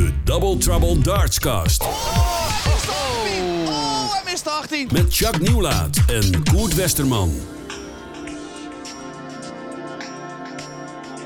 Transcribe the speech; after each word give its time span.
De 0.00 0.22
Double 0.24 0.56
Trouble 0.56 0.98
Dartscast. 0.98 1.82
Oh, 1.82 1.88
hij 4.12 4.22
mist 4.24 4.44
de 4.44 4.50
18. 4.50 4.88
Met 4.92 5.14
Chuck 5.14 5.38
Nieuwlaat 5.38 5.98
en 6.06 6.44
Koert 6.44 6.74
Westerman. 6.74 7.30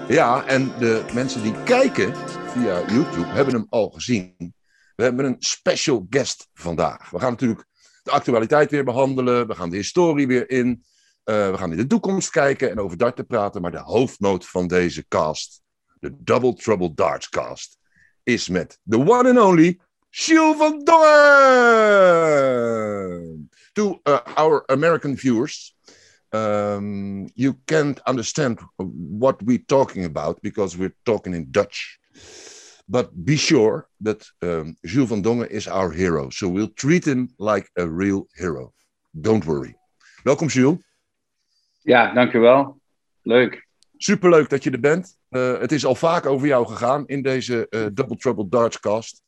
Ja, 0.09 0.47
en 0.47 0.73
de 0.79 1.05
mensen 1.13 1.43
die 1.43 1.63
kijken 1.63 2.15
via 2.47 2.89
YouTube 2.89 3.27
hebben 3.27 3.55
hem 3.55 3.67
al 3.69 3.91
gezien. 3.91 4.55
We 4.97 5.03
hebben 5.03 5.25
een 5.25 5.37
special 5.39 6.07
guest 6.11 6.49
vandaag. 6.55 7.11
We 7.11 7.19
gaan 7.19 7.31
natuurlijk 7.31 7.65
de 8.03 8.11
actualiteit 8.11 8.71
weer 8.71 8.85
behandelen. 8.85 9.47
We 9.47 9.55
gaan 9.55 9.71
de 9.71 9.77
historie 9.77 10.27
weer 10.27 10.51
in. 10.51 10.69
Uh, 11.25 11.51
we 11.51 11.57
gaan 11.59 11.71
in 11.71 11.77
de 11.77 11.87
toekomst 11.87 12.31
kijken 12.31 12.71
en 12.71 12.81
over 12.81 12.97
darten 12.97 13.27
praten. 13.27 13.63
Maar 13.63 13.71
de 13.71 13.83
hoofdnoot 13.83 14.47
van 14.47 14.67
deze 14.67 15.09
cast, 15.09 15.63
de 16.01 16.17
Double 16.19 16.55
Trouble 16.55 16.95
Darts 16.95 17.29
cast, 17.29 17.83
is 18.27 18.49
met 18.51 18.79
the 18.87 18.99
one 18.99 19.27
and 19.27 19.39
only 19.39 19.81
Jules 20.11 20.59
van 20.59 20.85
Dongen. 20.85 22.15
To 23.75 24.01
uh, 24.07 24.21
our 24.37 24.65
American 24.69 25.17
viewers, 25.17 25.75
um, 26.33 27.29
you 27.35 27.59
can't 27.67 28.01
understand 28.07 28.61
what 28.77 29.43
we're 29.43 29.67
talking 29.67 30.05
about 30.05 30.41
because 30.43 30.77
we're 30.77 30.95
talking 31.05 31.35
in 31.35 31.51
Dutch. 31.51 31.99
But 32.89 33.25
be 33.25 33.37
sure 33.37 33.89
that 34.03 34.25
um, 34.43 34.77
Jules 34.85 35.09
van 35.09 35.23
Dongen 35.23 35.49
is 35.51 35.67
our 35.67 35.91
hero. 35.91 36.31
So 36.31 36.49
we'll 36.49 36.69
treat 36.69 37.05
him 37.05 37.31
like 37.39 37.69
a 37.77 37.89
real 37.89 38.29
hero. 38.37 38.73
Don't 39.21 39.45
worry. 39.45 39.75
Welkom, 40.23 40.49
Jules. 40.49 40.79
Ja, 41.83 42.15
dankjewel. 42.15 42.81
Leuk. 43.23 43.67
Superleuk 43.97 44.49
dat 44.49 44.65
je 44.65 44.71
er 44.71 44.81
bent. 44.81 45.17
Uh, 45.37 45.59
het 45.59 45.73
is 45.73 45.85
al 45.85 45.95
vaak 45.95 46.27
over 46.27 46.47
jou 46.47 46.67
gegaan 46.67 47.07
in 47.07 47.23
deze 47.23 47.67
uh, 47.71 47.87
Double 47.93 48.17
Trouble 48.17 48.49
Darts 48.49 48.81
cast. 48.81 49.23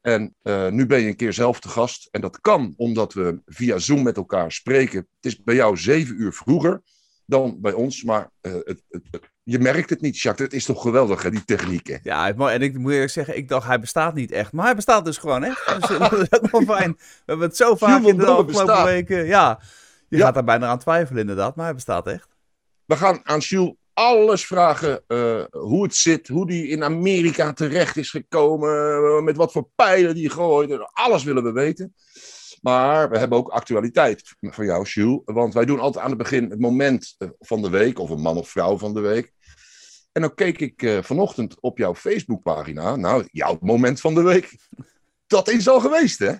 En 0.00 0.34
uh, 0.42 0.68
nu 0.68 0.86
ben 0.86 1.00
je 1.00 1.08
een 1.08 1.16
keer 1.16 1.32
zelf 1.32 1.60
te 1.60 1.68
gast. 1.68 2.08
En 2.10 2.20
dat 2.20 2.40
kan 2.40 2.74
omdat 2.76 3.12
we 3.12 3.40
via 3.46 3.78
Zoom 3.78 4.02
met 4.02 4.16
elkaar 4.16 4.52
spreken. 4.52 4.98
Het 4.98 5.32
is 5.32 5.42
bij 5.42 5.54
jou 5.54 5.76
zeven 5.76 6.20
uur 6.20 6.32
vroeger 6.32 6.82
dan 7.26 7.60
bij 7.60 7.72
ons. 7.72 8.02
Maar 8.02 8.30
het, 8.40 8.82
het, 8.88 9.02
het, 9.10 9.30
je 9.42 9.58
merkt 9.58 9.90
het 9.90 10.00
niet, 10.00 10.20
Jacques. 10.20 10.46
Het 10.46 10.56
is 10.56 10.64
toch 10.64 10.82
geweldig, 10.82 11.22
hè, 11.22 11.30
die 11.30 11.44
techniek. 11.44 11.86
Hè? 11.86 11.96
Ja, 12.02 12.34
en 12.34 12.62
ik 12.62 12.78
moet 12.78 12.92
eerlijk 12.92 13.10
zeggen, 13.10 13.36
ik 13.36 13.48
dacht 13.48 13.66
hij 13.66 13.80
bestaat 13.80 14.14
niet 14.14 14.32
echt. 14.32 14.52
Maar 14.52 14.64
hij 14.64 14.74
bestaat 14.74 15.04
dus 15.04 15.18
gewoon, 15.18 15.42
hè? 15.42 15.48
Dus, 15.78 15.98
dat 15.98 16.12
is 16.12 16.32
ook 16.32 16.50
wel 16.50 16.76
fijn. 16.76 16.92
We 16.98 17.22
hebben 17.26 17.46
het 17.46 17.56
zo 17.56 17.74
vaak 17.74 18.02
in 18.02 18.16
de 18.16 18.26
afgelopen 18.26 18.84
weken. 18.84 19.26
Ja, 19.26 19.60
je 20.08 20.16
ja. 20.16 20.24
gaat 20.24 20.34
daar 20.34 20.44
bijna 20.44 20.66
aan 20.66 20.78
twijfelen 20.78 21.20
inderdaad. 21.20 21.56
Maar 21.56 21.64
hij 21.64 21.74
bestaat 21.74 22.06
echt. 22.06 22.28
We 22.84 22.96
gaan 22.96 23.20
aan 23.22 23.38
Jules 23.38 23.74
alles 23.94 24.46
vragen 24.46 25.04
uh, 25.08 25.44
hoe 25.50 25.82
het 25.82 25.94
zit, 25.94 26.28
hoe 26.28 26.46
die 26.46 26.68
in 26.68 26.84
Amerika 26.84 27.52
terecht 27.52 27.96
is 27.96 28.10
gekomen, 28.10 29.24
met 29.24 29.36
wat 29.36 29.52
voor 29.52 29.68
pijlen 29.74 30.14
die 30.14 30.30
gooit. 30.30 30.92
Alles 30.92 31.24
willen 31.24 31.42
we 31.42 31.52
weten. 31.52 31.94
Maar 32.62 33.10
we 33.10 33.18
hebben 33.18 33.38
ook 33.38 33.48
actualiteit 33.48 34.34
van 34.40 34.64
jou, 34.64 34.84
Jules. 34.84 35.20
Want 35.24 35.54
wij 35.54 35.64
doen 35.64 35.80
altijd 35.80 36.04
aan 36.04 36.10
het 36.10 36.18
begin 36.18 36.50
het 36.50 36.60
moment 36.60 37.16
van 37.38 37.62
de 37.62 37.70
week, 37.70 37.98
of 37.98 38.10
een 38.10 38.20
man 38.20 38.36
of 38.36 38.48
vrouw 38.48 38.78
van 38.78 38.94
de 38.94 39.00
week. 39.00 39.32
En 40.12 40.20
dan 40.20 40.34
keek 40.34 40.60
ik 40.60 40.98
vanochtend 41.00 41.60
op 41.60 41.78
jouw 41.78 41.94
Facebookpagina. 41.94 42.96
Nou, 42.96 43.28
jouw 43.30 43.58
moment 43.60 44.00
van 44.00 44.14
de 44.14 44.22
week. 44.22 44.56
Dat 45.26 45.48
is 45.48 45.68
al 45.68 45.80
geweest, 45.80 46.18
hè? 46.18 46.32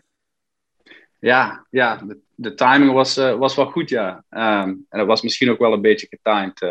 Ja, 1.19 1.67
ja 1.71 2.03
de, 2.35 2.55
timing 2.55 2.93
was, 2.93 3.17
was 3.17 3.57
wel 3.57 3.71
goed, 3.71 3.89
ja. 3.89 4.25
Um, 4.31 4.87
en 4.89 4.99
dat 4.99 5.07
was 5.07 5.23
misschien 5.23 5.51
ook 5.51 5.59
wel 5.59 5.73
een 5.73 5.81
beetje 5.81 6.07
getimed. 6.07 6.63
Uh, 6.63 6.71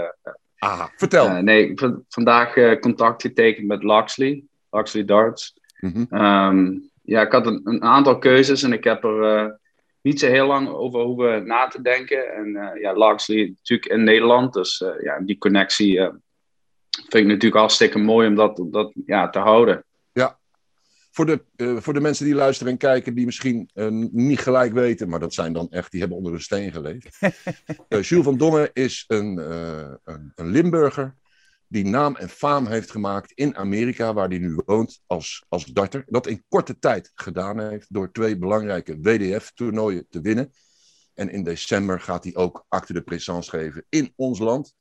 Aha, 0.63 0.91
vertel. 0.95 1.25
Uh, 1.25 1.37
nee, 1.37 1.73
vandaag 2.09 2.55
uh, 2.55 2.79
contact 2.79 3.21
getekend 3.21 3.67
met 3.67 3.83
Luxley, 3.83 4.43
Luxley 4.71 5.05
Darts. 5.05 5.53
Mm 5.79 5.91
-hmm. 5.91 6.21
um, 6.21 6.89
ja, 7.01 7.21
ik 7.21 7.31
had 7.31 7.47
een, 7.47 7.61
een, 7.63 7.83
aantal 7.83 8.17
keuzes 8.17 8.63
en 8.63 8.73
ik 8.73 8.83
heb 8.83 9.03
er 9.03 9.43
uh, 9.43 9.51
niet 10.01 10.19
zo 10.19 10.27
heel 10.27 10.47
lang 10.47 10.67
over 10.67 11.01
hoeven 11.01 11.47
na 11.47 11.67
te 11.67 11.81
denken. 11.81 12.33
En 12.33 12.77
ja, 12.79 12.93
Luxley 12.93 13.53
natuurlijk 13.57 13.91
in 13.91 14.03
Nederland, 14.03 14.53
dus 14.53 14.83
ja, 15.01 15.19
die 15.19 15.37
connectie 15.37 15.99
vind 16.89 17.13
ik 17.13 17.25
natuurlijk 17.25 17.55
hartstikke 17.55 17.99
mooi 17.99 18.27
om 18.27 18.35
dat, 18.35 18.63
dat 18.71 18.93
ja, 19.05 19.29
te 19.29 19.39
houden. 19.39 19.85
Voor 21.13 21.25
de, 21.25 21.43
uh, 21.55 21.77
voor 21.79 21.93
de 21.93 21.99
mensen 21.99 22.25
die 22.25 22.33
luisteren 22.33 22.71
en 22.71 22.77
kijken, 22.77 23.15
die 23.15 23.25
misschien 23.25 23.69
uh, 23.73 23.87
niet 24.11 24.39
gelijk 24.39 24.73
weten, 24.73 25.09
maar 25.09 25.19
dat 25.19 25.33
zijn 25.33 25.53
dan 25.53 25.69
echt, 25.69 25.91
die 25.91 25.99
hebben 25.99 26.17
onder 26.17 26.33
een 26.33 26.41
steen 26.41 26.71
geleefd. 26.71 27.17
uh, 27.89 28.01
Jules 28.07 28.25
van 28.25 28.37
Dongen 28.37 28.69
is 28.73 29.03
een, 29.07 29.37
een, 29.37 30.31
een, 30.35 30.47
Limburger 30.47 31.15
die 31.67 31.85
naam 31.85 32.15
en 32.15 32.29
faam 32.29 32.67
heeft 32.67 32.91
gemaakt 32.91 33.31
in 33.31 33.55
Amerika, 33.55 34.13
waar 34.13 34.27
hij 34.27 34.37
nu 34.37 34.61
woont 34.65 35.01
als, 35.07 35.45
als 35.49 35.65
darter. 35.65 36.03
Dat 36.07 36.27
in 36.27 36.43
korte 36.47 36.79
tijd 36.79 37.11
gedaan 37.15 37.59
heeft 37.59 37.93
door 37.93 38.11
twee 38.11 38.37
belangrijke 38.37 38.99
WDF-toernooien 38.99 40.07
te 40.09 40.21
winnen. 40.21 40.53
En 41.13 41.29
in 41.29 41.43
december 41.43 41.99
gaat 41.99 42.23
hij 42.23 42.35
ook 42.35 42.65
acte 42.67 42.93
de 42.93 43.01
présence 43.01 43.49
geven 43.49 43.85
in 43.89 44.13
ons 44.15 44.39
land, 44.39 44.75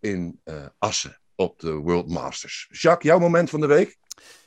in 0.00 0.40
Assen 0.78 1.20
op 1.34 1.60
de 1.60 1.72
World 1.72 2.08
Masters. 2.08 2.68
Jacques, 2.70 3.10
jouw 3.10 3.18
moment 3.18 3.50
van 3.50 3.60
de 3.60 3.66
week? 3.66 3.98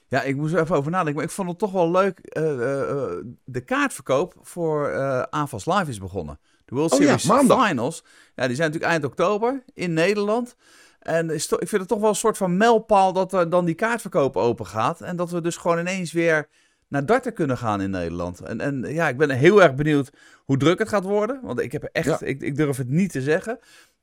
Ja, 0.09 0.21
ik 0.21 0.35
moest 0.35 0.53
er 0.53 0.61
even 0.61 0.75
over 0.75 0.91
nadenken. 0.91 1.15
Maar 1.15 1.23
ik 1.23 1.31
vond 1.31 1.49
het 1.49 1.57
toch 1.57 1.71
wel 1.71 1.91
leuk. 1.91 2.19
Uh, 2.37 2.43
uh, 2.43 3.11
de 3.43 3.61
kaartverkoop 3.61 4.35
voor 4.41 4.89
uh, 4.89 5.21
AFAS 5.21 5.65
Live 5.65 5.89
is 5.89 5.99
begonnen. 5.99 6.39
De 6.65 6.75
World 6.75 6.93
Series 6.93 7.29
oh, 7.29 7.47
ja, 7.47 7.65
Finals. 7.65 8.03
Ja, 8.35 8.47
die 8.47 8.55
zijn 8.55 8.71
natuurlijk 8.71 8.91
eind 8.91 9.03
oktober 9.03 9.63
in 9.73 9.93
Nederland. 9.93 10.55
En 10.99 11.29
ik 11.29 11.41
vind 11.47 11.71
het 11.71 11.87
toch 11.87 11.99
wel 11.99 12.09
een 12.09 12.15
soort 12.15 12.37
van 12.37 12.57
mijlpaal 12.57 13.13
dat 13.13 13.33
er 13.33 13.49
dan 13.49 13.65
die 13.65 13.75
kaartverkoop 13.75 14.37
open 14.37 14.65
gaat. 14.65 15.01
En 15.01 15.15
dat 15.15 15.31
we 15.31 15.41
dus 15.41 15.57
gewoon 15.57 15.79
ineens 15.79 16.11
weer 16.11 16.47
naar 16.87 17.05
darten 17.05 17.33
kunnen 17.33 17.57
gaan 17.57 17.81
in 17.81 17.89
Nederland. 17.89 18.39
En, 18.39 18.61
en 18.61 18.85
ja, 18.87 19.07
ik 19.07 19.17
ben 19.17 19.29
heel 19.29 19.63
erg 19.63 19.75
benieuwd 19.75 20.09
hoe 20.45 20.57
druk 20.57 20.79
het 20.79 20.89
gaat 20.89 21.03
worden. 21.03 21.39
Want 21.43 21.59
ik 21.59 21.71
heb 21.71 21.83
echt, 21.83 22.05
ja. 22.05 22.21
ik, 22.21 22.41
ik 22.41 22.55
durf 22.55 22.77
het 22.77 22.89
niet 22.89 23.11
te 23.11 23.21
zeggen. 23.21 23.59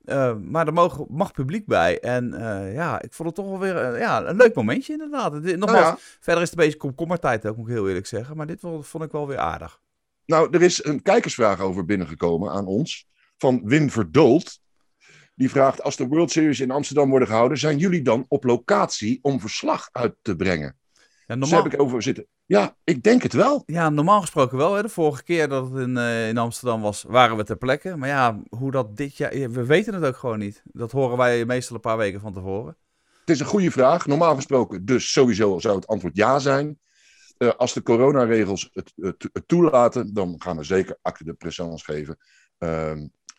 Uh, 0.09 0.35
maar 0.35 0.67
er 0.67 0.73
mag, 0.73 1.07
mag 1.07 1.31
publiek 1.31 1.65
bij. 1.65 1.99
En 1.99 2.33
uh, 2.33 2.73
ja, 2.73 3.01
ik 3.01 3.13
vond 3.13 3.27
het 3.27 3.37
toch 3.37 3.49
wel 3.49 3.59
weer 3.59 3.93
uh, 3.93 3.99
ja, 3.99 4.25
een 4.25 4.35
leuk 4.35 4.55
momentje 4.55 4.93
inderdaad. 4.93 5.33
Nogmaals, 5.33 5.59
nou 5.59 5.77
ja. 5.77 5.97
verder 5.99 6.43
is 6.43 6.49
het 6.49 6.59
een 6.59 6.65
beetje 6.65 6.79
komkommertijd 6.79 7.45
ook, 7.45 7.57
moet 7.57 7.67
ik 7.67 7.73
heel 7.73 7.87
eerlijk 7.87 8.07
zeggen. 8.07 8.37
Maar 8.37 8.47
dit 8.47 8.59
vond 8.79 9.03
ik 9.03 9.11
wel 9.11 9.27
weer 9.27 9.37
aardig. 9.37 9.79
Nou, 10.25 10.47
er 10.51 10.61
is 10.61 10.83
een 10.83 11.01
kijkersvraag 11.01 11.59
over 11.59 11.85
binnengekomen 11.85 12.51
aan 12.51 12.65
ons. 12.65 13.07
Van 13.37 13.61
Wim 13.63 13.89
Verdoold. 13.89 14.59
Die 15.35 15.49
vraagt, 15.49 15.83
als 15.83 15.95
de 15.95 16.07
World 16.07 16.31
Series 16.31 16.59
in 16.59 16.71
Amsterdam 16.71 17.09
worden 17.09 17.27
gehouden... 17.27 17.57
zijn 17.57 17.77
jullie 17.77 18.01
dan 18.01 18.25
op 18.27 18.43
locatie 18.43 19.19
om 19.21 19.39
verslag 19.39 19.89
uit 19.91 20.15
te 20.21 20.35
brengen? 20.35 20.77
Ja, 21.27 21.35
normaal... 21.35 21.63
Heb 21.63 21.73
ik 21.73 21.81
over 21.81 22.01
zitten. 22.01 22.27
Ja, 22.45 22.75
ik 22.83 23.03
denk 23.03 23.23
het 23.23 23.33
wel. 23.33 23.63
Ja, 23.65 23.89
normaal 23.89 24.21
gesproken 24.21 24.57
wel. 24.57 24.73
Hè. 24.73 24.81
De 24.81 24.89
vorige 24.89 25.23
keer 25.23 25.47
dat 25.47 25.69
het 25.69 25.79
in, 25.79 25.97
uh, 25.97 26.27
in 26.27 26.37
Amsterdam 26.37 26.81
was, 26.81 27.03
waren 27.07 27.37
we 27.37 27.43
ter 27.43 27.57
plekke. 27.57 27.95
Maar 27.95 28.09
ja, 28.09 28.39
hoe 28.49 28.71
dat 28.71 28.97
dit 28.97 29.17
jaar... 29.17 29.31
We 29.31 29.65
weten 29.65 29.93
het 29.93 30.03
ook 30.03 30.17
gewoon 30.17 30.39
niet. 30.39 30.61
Dat 30.65 30.91
horen 30.91 31.17
wij 31.17 31.45
meestal 31.45 31.75
een 31.75 31.81
paar 31.81 31.97
weken 31.97 32.19
van 32.19 32.33
tevoren. 32.33 32.77
Het 33.19 33.29
is 33.29 33.39
een 33.39 33.45
goede 33.45 33.71
vraag. 33.71 34.05
Normaal 34.05 34.35
gesproken 34.35 34.85
dus 34.85 35.11
sowieso 35.11 35.59
zou 35.59 35.75
het 35.75 35.87
antwoord 35.87 36.15
ja 36.15 36.39
zijn. 36.39 36.79
Uh, 37.37 37.49
als 37.57 37.73
de 37.73 37.83
coronaregels 37.83 38.69
het, 38.73 38.93
het, 38.95 39.29
het, 39.33 39.47
toelaten, 39.47 40.13
dan 40.13 40.35
gaan 40.37 40.57
we 40.57 40.63
zeker 40.63 40.97
acte 41.01 41.23
de 41.23 41.33
présence 41.33 41.85
geven. 41.85 42.17
Uh, 42.59 42.91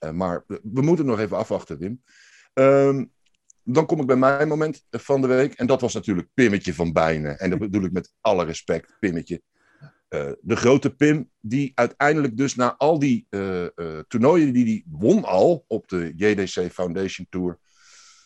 uh, 0.05 0.11
maar 0.11 0.45
we 0.47 0.83
moeten 0.83 1.07
nog 1.07 1.19
even 1.19 1.37
afwachten, 1.37 1.79
Wim. 1.79 2.03
Ehm, 2.53 3.05
dan 3.71 3.87
kom 3.87 4.01
ik 4.01 4.07
bij 4.07 4.17
mijn 4.17 4.49
moment 4.49 4.85
van 4.91 5.21
de 5.21 5.27
week. 5.27 5.53
En 5.53 5.67
dat 5.67 5.81
was 5.81 5.95
natuurlijk 5.95 6.29
Pimmetje 6.35 6.75
van 6.75 6.93
Bijnen. 6.93 7.39
En 7.39 7.51
dat 7.51 7.59
bedoel 7.59 7.85
ik 7.85 7.93
met 7.93 8.13
alle 8.21 8.45
respect, 8.45 8.97
Pimmetje. 9.01 9.43
Uh, 10.09 10.31
de 10.41 10.57
grote 10.57 10.95
Pim, 10.95 11.31
die 11.41 11.73
uiteindelijk 11.75 12.37
dus 12.37 12.55
na 12.55 12.77
al 12.77 12.99
die 12.99 13.27
uh, 13.31 13.63
uh, 13.63 13.99
toernooien 14.09 14.53
die 14.53 14.65
hij 14.65 14.85
won 14.99 15.25
al 15.25 15.65
op 15.67 15.89
de 15.89 16.13
JDC 16.17 16.73
Foundation 16.73 17.27
Tour, 17.31 17.59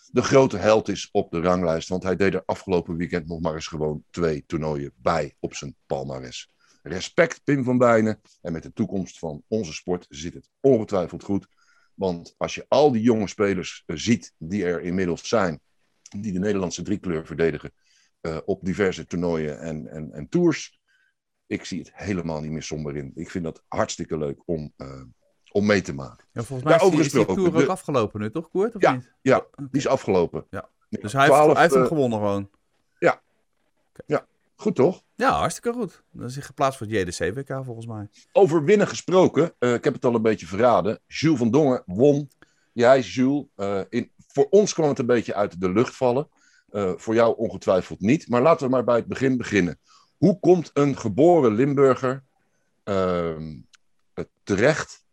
de 0.06 0.22
grote 0.22 0.56
held 0.56 0.88
is 0.88 1.08
op 1.12 1.30
de 1.30 1.40
ranglijst. 1.40 1.88
Want 1.88 2.02
hij 2.02 2.16
deed 2.16 2.34
er 2.34 2.42
afgelopen 2.44 2.96
weekend 2.96 3.26
nog 3.26 3.40
maar 3.40 3.54
eens 3.54 3.66
gewoon 3.66 4.04
twee 4.10 4.44
toernooien 4.46 4.92
bij 4.96 5.36
op 5.40 5.54
zijn 5.54 5.76
palmares. 5.86 6.50
Respect, 6.82 7.44
Pim 7.44 7.64
van 7.64 7.78
Bijnen. 7.78 8.20
En 8.40 8.52
met 8.52 8.62
de 8.62 8.72
toekomst 8.72 9.18
van 9.18 9.42
onze 9.48 9.72
sport 9.72 10.06
zit 10.08 10.34
het 10.34 10.48
ongetwijfeld 10.60 11.22
goed. 11.22 11.46
Want 11.94 12.34
als 12.36 12.54
je 12.54 12.64
al 12.68 12.92
die 12.92 13.02
jonge 13.02 13.28
spelers 13.28 13.82
uh, 13.86 13.96
ziet 13.96 14.32
die 14.38 14.64
er 14.64 14.80
inmiddels 14.80 15.28
zijn, 15.28 15.60
die 16.02 16.32
de 16.32 16.38
Nederlandse 16.38 16.82
driekleur 16.82 17.26
verdedigen 17.26 17.72
uh, 18.20 18.38
op 18.44 18.64
diverse 18.64 19.06
toernooien 19.06 19.60
en, 19.60 19.86
en, 19.88 20.12
en 20.12 20.28
tours, 20.28 20.80
ik 21.46 21.64
zie 21.64 21.78
het 21.78 21.90
helemaal 21.94 22.40
niet 22.40 22.50
meer 22.50 22.62
somber 22.62 22.96
in. 22.96 23.12
Ik 23.14 23.30
vind 23.30 23.44
dat 23.44 23.62
hartstikke 23.68 24.18
leuk 24.18 24.42
om, 24.44 24.72
uh, 24.76 25.02
om 25.50 25.66
mee 25.66 25.80
te 25.80 25.94
maken. 25.94 26.26
Ja, 26.32 26.42
volgens 26.42 26.68
mij 26.68 26.88
is 26.88 26.90
die, 26.90 27.00
is 27.00 27.12
die 27.12 27.26
tour 27.26 27.62
ook 27.62 27.68
afgelopen 27.68 28.20
nu, 28.20 28.30
toch, 28.30 28.50
Koert? 28.50 28.74
Ja, 28.78 28.92
niet? 28.92 29.12
ja 29.20 29.36
okay. 29.36 29.66
die 29.70 29.80
is 29.80 29.86
afgelopen. 29.86 30.46
Ja. 30.50 30.68
Dus 30.88 31.12
hij, 31.12 31.26
12, 31.26 31.42
heeft, 31.42 31.52
hij 31.52 31.62
heeft 31.62 31.74
hem 31.74 31.86
gewonnen 31.86 32.18
gewoon? 32.18 32.50
Ja. 32.98 33.22
Okay. 33.92 34.04
ja. 34.06 34.26
Goed 34.62 34.74
toch? 34.74 35.02
Ja, 35.14 35.30
hartstikke 35.30 35.78
goed. 35.78 36.02
Dan 36.10 36.26
is 36.26 36.34
hij 36.34 36.44
geplaatst 36.44 36.78
voor 36.78 36.86
het 36.86 36.96
JDC-WK 36.96 37.64
volgens 37.64 37.86
mij. 37.86 38.08
Over 38.32 38.64
winnen 38.64 38.88
gesproken, 38.88 39.52
uh, 39.58 39.74
ik 39.74 39.84
heb 39.84 39.94
het 39.94 40.04
al 40.04 40.14
een 40.14 40.22
beetje 40.22 40.46
verraden. 40.46 41.00
Jules 41.06 41.38
van 41.38 41.50
Dongen 41.50 41.82
won. 41.86 42.30
Jij, 42.72 43.00
Jules. 43.00 43.44
Uh, 43.56 43.80
in, 43.88 44.10
voor 44.26 44.46
ons 44.50 44.74
kwam 44.74 44.88
het 44.88 44.98
een 44.98 45.06
beetje 45.06 45.34
uit 45.34 45.60
de 45.60 45.70
lucht 45.70 45.96
vallen. 45.96 46.28
voor 46.96 47.14
jou 47.14 47.36
ongetwijfeld 47.36 48.00
niet. 48.00 48.28
Maar 48.28 48.42
laten 48.42 48.66
we 48.66 48.72
maar 48.72 48.84
bij 48.84 48.96
het 48.96 49.06
begin 49.06 49.36
beginnen. 49.36 49.78
Hoe 50.16 50.40
komt 50.40 50.70
een 50.72 50.98
geboren 50.98 51.54
Limburger 51.54 52.24
ehm, 52.84 53.58
terecht 54.42 55.04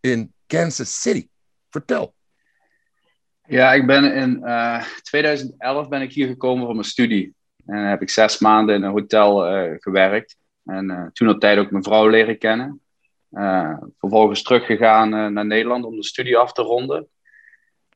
in 0.00 0.34
Kansas 0.46 1.00
City? 1.00 1.28
Vertel. 1.68 2.14
Ja, 3.46 3.72
ik 3.72 3.86
ben 3.86 4.14
in 4.14 4.44
2011 5.02 5.88
ben 5.88 6.02
ik 6.02 6.12
hier 6.12 6.26
gekomen 6.26 6.64
voor 6.64 6.74
mijn 6.74 6.86
studie. 6.86 7.38
En 7.70 7.88
heb 7.88 8.02
ik 8.02 8.10
zes 8.10 8.38
maanden 8.38 8.74
in 8.74 8.82
een 8.82 8.90
hotel 8.90 9.36
gewerkt. 9.78 10.36
En 10.64 11.10
toen 11.12 11.28
op 11.28 11.40
tijd 11.40 11.58
ook 11.58 11.70
mijn 11.70 11.82
vrouw 11.82 12.08
leren 12.08 12.38
kennen. 12.38 12.80
Uh, 13.32 13.76
vervolgens 13.98 14.42
teruggegaan 14.42 15.32
naar 15.32 15.46
Nederland 15.46 15.84
om 15.84 15.96
de 15.96 16.04
studie 16.04 16.36
af 16.36 16.52
te 16.52 16.62
ronden. 16.62 17.08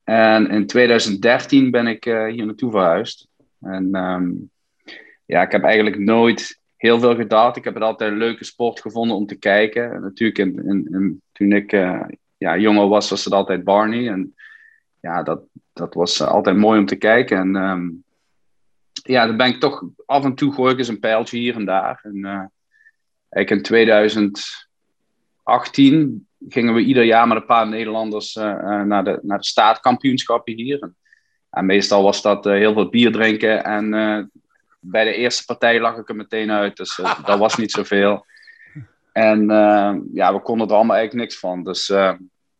En 0.04 0.50
in 0.50 0.66
2013 0.66 1.70
ben 1.70 1.86
ik 1.86 2.04
hier 2.04 2.46
naartoe 2.46 2.70
verhuisd. 2.70 3.28
En 3.60 3.96
um, 3.96 4.50
ja, 5.24 5.42
ik 5.42 5.52
heb 5.52 5.62
eigenlijk 5.62 5.98
nooit 5.98 6.60
heel 6.76 7.00
veel 7.00 7.14
gedacht. 7.14 7.56
Ik 7.56 7.64
heb 7.64 7.74
het 7.74 7.82
altijd 7.82 8.10
een 8.10 8.18
leuke 8.18 8.44
sport 8.44 8.80
gevonden 8.80 9.16
om 9.16 9.26
te 9.26 9.38
kijken. 9.38 9.92
En 9.92 10.00
natuurlijk, 10.00 10.38
in, 10.38 11.22
toen 11.32 11.52
ik 11.52 11.70
ja, 12.44 12.56
jonger 12.56 12.88
was, 12.88 13.10
was 13.10 13.24
het 13.24 13.34
altijd 13.34 13.64
Barney. 13.64 14.08
En 14.08 14.34
ja, 15.00 15.22
dat, 15.22 15.42
dat 15.72 15.94
was 15.94 16.22
altijd 16.22 16.56
mooi 16.56 16.78
om 16.78 16.86
te 16.86 16.96
kijken. 16.96 17.38
En 17.38 17.56
um, 17.56 18.03
ja, 19.06 19.26
dan 19.26 19.36
ben 19.36 19.46
ik 19.46 19.60
toch 19.60 19.84
af 20.06 20.24
en 20.24 20.34
toe 20.34 20.52
gooi 20.52 20.72
ik 20.72 20.78
eens 20.78 20.88
een 20.88 21.00
pijltje 21.00 21.38
hier 21.38 21.54
en 21.54 21.64
daar. 21.64 22.00
En 22.02 22.52
ik 23.30 23.50
in 23.50 23.62
2000 23.62 24.68
18 25.44 26.28
gingen 26.48 26.74
we 26.74 26.80
ieder 26.80 27.04
jaar 27.04 27.28
met 27.28 27.36
een 27.36 27.46
paar 27.46 27.68
Nederlanders 27.68 28.36
uh, 28.36 28.82
naar, 28.82 29.04
de, 29.04 29.18
naar 29.22 29.38
de 29.38 29.44
staatkampioenschappen 29.44 30.54
hier. 30.54 30.92
En, 31.50 31.66
meestal 31.66 32.02
was 32.02 32.22
dat 32.22 32.44
heel 32.44 32.72
veel 32.72 32.88
bier 32.88 33.12
drinken. 33.12 33.64
En 33.64 33.90
bij 34.80 35.04
de 35.04 35.14
eerste 35.14 35.44
partij 35.44 35.80
lag 35.80 35.96
ik 35.96 36.08
er 36.08 36.16
meteen 36.16 36.50
uit. 36.50 36.76
Dus 36.76 37.00
dat 37.24 37.38
was 37.38 37.56
niet 37.56 37.70
zoveel. 37.70 38.26
En 39.12 39.46
ja, 40.12 40.34
we 40.34 40.40
konden 40.42 40.68
er 40.68 40.74
allemaal 40.74 40.96
eigenlijk 40.96 41.26
niks 41.26 41.40
van. 41.40 41.62
Dus 41.62 41.86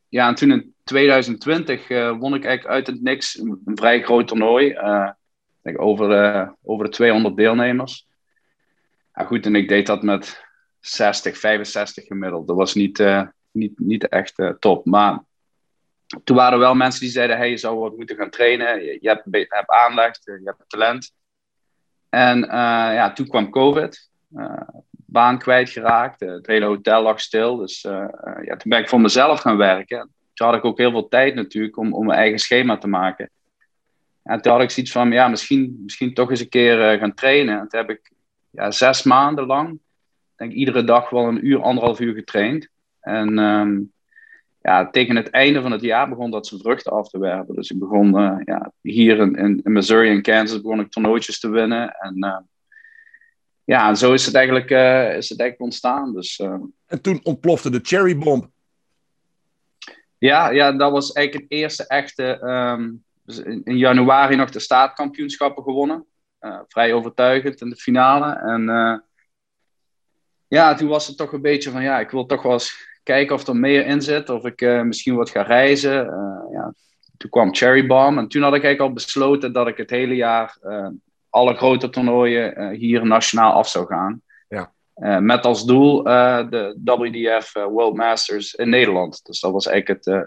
ja, 0.08 0.28
en 0.28 0.34
toen 0.34 0.50
in 0.50 0.74
2020 0.84 1.88
won 2.18 2.34
ik 2.34 2.44
eigenlijk 2.44 2.66
uit 2.66 2.86
het 2.86 3.02
niks 3.02 3.38
een 3.38 3.60
vrij 3.74 4.02
groot 4.02 4.28
toernooi. 4.28 4.76
Over, 5.76 6.54
over 6.62 6.84
de 6.84 6.90
200 6.90 7.36
deelnemers. 7.36 8.06
Ja, 9.14 9.24
goed, 9.24 9.46
en 9.46 9.54
ik 9.54 9.68
deed 9.68 9.86
dat 9.86 10.02
met 10.02 10.44
60, 10.80 11.38
65 11.38 12.04
gemiddeld. 12.04 12.46
Dat 12.46 12.56
was 12.56 12.74
niet, 12.74 12.98
uh, 12.98 13.22
niet, 13.50 13.78
niet 13.78 14.08
echt 14.08 14.38
uh, 14.38 14.50
top. 14.58 14.84
Maar 14.84 15.22
toen 16.24 16.36
waren 16.36 16.52
er 16.52 16.58
wel 16.58 16.74
mensen 16.74 17.00
die 17.00 17.10
zeiden: 17.10 17.36
hey, 17.36 17.50
je 17.50 17.56
zou 17.56 17.78
wat 17.78 17.96
moeten 17.96 18.16
gaan 18.16 18.30
trainen. 18.30 18.84
Je, 18.84 18.98
je 19.00 19.08
hebt, 19.08 19.24
hebt 19.30 19.70
aanleg, 19.70 20.18
je 20.24 20.40
hebt 20.44 20.64
talent. 20.66 21.12
En 22.08 22.38
uh, 22.38 22.50
ja, 22.94 23.12
toen 23.12 23.28
kwam 23.28 23.50
COVID. 23.50 24.10
baan 24.88 25.38
kwijtgeraakt. 25.38 26.20
het 26.20 26.46
hele 26.46 26.66
hotel 26.66 27.02
lag 27.02 27.20
stil. 27.20 27.56
Dus 27.56 27.80
ja, 28.42 28.56
toen 28.56 28.70
ben 28.70 28.78
ik 28.78 28.88
voor 28.88 29.00
mezelf 29.00 29.40
gaan 29.40 29.56
werken. 29.56 30.10
Toen 30.34 30.46
had 30.46 30.56
ik 30.56 30.64
ook 30.64 30.78
heel 30.78 30.90
veel 30.90 31.08
tijd 31.08 31.34
natuurlijk 31.34 31.76
om, 31.76 31.94
om 31.94 32.06
mijn 32.06 32.18
eigen 32.18 32.38
schema 32.38 32.78
te 32.78 32.88
maken. 32.88 33.30
En 34.24 34.40
toen 34.40 34.52
had 34.52 34.62
ik 34.62 34.70
zoiets 34.70 34.92
van, 34.92 35.12
ja, 35.12 35.28
misschien, 35.28 35.80
misschien 35.82 36.14
toch 36.14 36.30
eens 36.30 36.40
een 36.40 36.48
keer 36.48 36.98
gaan 36.98 37.14
trainen. 37.14 37.58
En 37.58 37.68
toen 37.68 37.80
heb 37.80 37.90
ik 37.90 38.12
ja, 38.50 38.70
zes 38.70 39.02
maanden 39.02 39.46
lang 39.46 39.78
denk 40.36 40.52
iedere 40.52 40.84
dag 40.84 41.10
wel 41.10 41.28
een 41.28 41.46
uur, 41.46 41.62
anderhalf 41.62 42.00
uur 42.00 42.14
getraind. 42.14 42.68
En 43.00 43.38
um, 43.38 43.92
ja, 44.60 44.90
tegen 44.90 45.16
het 45.16 45.30
einde 45.30 45.62
van 45.62 45.72
het 45.72 45.80
jaar 45.80 46.08
begon 46.08 46.30
dat 46.30 46.46
zijn 46.46 46.60
vruchten 46.60 46.92
af 46.92 47.08
te 47.08 47.18
werpen. 47.18 47.54
Dus 47.54 47.70
ik 47.70 47.78
begon 47.78 48.20
uh, 48.20 48.36
ja, 48.44 48.72
hier 48.80 49.18
in, 49.18 49.36
in, 49.36 49.60
Missouri 49.72 50.08
en 50.08 50.22
Kansas 50.22 50.60
begon 50.60 50.80
ik 50.80 50.90
toernooitjes 50.90 51.40
te 51.40 51.48
winnen. 51.48 51.96
En 51.98 52.16
uh, 52.24 52.38
ja, 53.64 53.94
zo 53.94 54.12
is 54.12 54.26
het 54.26 54.34
eigenlijk, 54.34 54.70
uh, 54.70 55.16
is 55.16 55.28
het 55.28 55.40
eigenlijk 55.40 55.60
ontstaan. 55.60 56.12
Dus, 56.12 56.38
en 56.86 57.02
toen 57.02 57.20
ontplofte 57.22 57.70
de 57.70 57.80
cherry 57.82 58.18
bomb. 58.18 58.50
Ja, 60.18 60.50
ja, 60.50 60.72
dat 60.72 60.90
was 60.90 61.12
eigenlijk 61.12 61.48
het 61.48 61.58
eerste 61.60 61.86
echte. 61.86 62.40
Um, 62.42 63.04
in, 63.26 63.60
in, 63.64 63.76
januari 63.76 64.36
nog 64.36 64.50
de 64.50 64.58
staatkampioenschappen 64.58 65.62
gewonnen. 65.62 66.06
vrij 66.68 66.92
overtuigend 66.92 67.60
in 67.60 67.70
de 67.70 67.76
finale. 67.76 68.32
En 68.32 68.68
ja, 70.48 70.74
toen 70.74 70.88
was 70.88 71.06
het 71.06 71.16
toch 71.16 71.32
een 71.32 71.42
beetje 71.42 71.70
van, 71.70 71.82
ja, 71.82 72.00
ik 72.00 72.10
wil 72.10 72.26
toch 72.26 72.42
wel 72.42 72.52
eens 72.52 72.86
kijken 73.02 73.34
of 73.34 73.46
er 73.46 73.56
meer 73.56 73.86
in 73.86 74.02
zit. 74.02 74.28
Of 74.28 74.44
ik 74.44 74.60
uh, 74.60 74.82
misschien 74.82 75.16
wat 75.16 75.30
ga 75.30 75.42
reizen. 75.42 75.94
Ja. 76.52 76.74
Toen 77.16 77.30
kwam 77.30 77.54
Cherry 77.54 77.86
Bomb. 77.86 78.18
En 78.18 78.28
toen 78.28 78.42
had 78.42 78.54
ik 78.54 78.62
eigenlijk 78.62 78.80
al 78.80 78.92
besloten 78.92 79.52
dat 79.52 79.68
ik 79.68 79.76
het 79.76 79.90
hele 79.90 80.14
jaar 80.14 80.58
alle 81.30 81.54
grote 81.54 81.90
toernooien 81.90 82.70
hier 82.70 83.06
nationaal 83.06 83.52
af 83.52 83.68
zou 83.68 83.86
gaan. 83.86 84.22
Ja. 84.48 85.20
met 85.20 85.44
als 85.44 85.64
doel 85.64 86.02
de 86.02 86.80
WDF 86.84 87.52
World 87.52 87.94
Masters 87.94 88.54
in 88.54 88.68
Nederland. 88.68 89.24
Dus 89.24 89.40
dat 89.40 89.52
was 89.52 89.66
eigenlijk 89.66 90.04
het, 90.04 90.24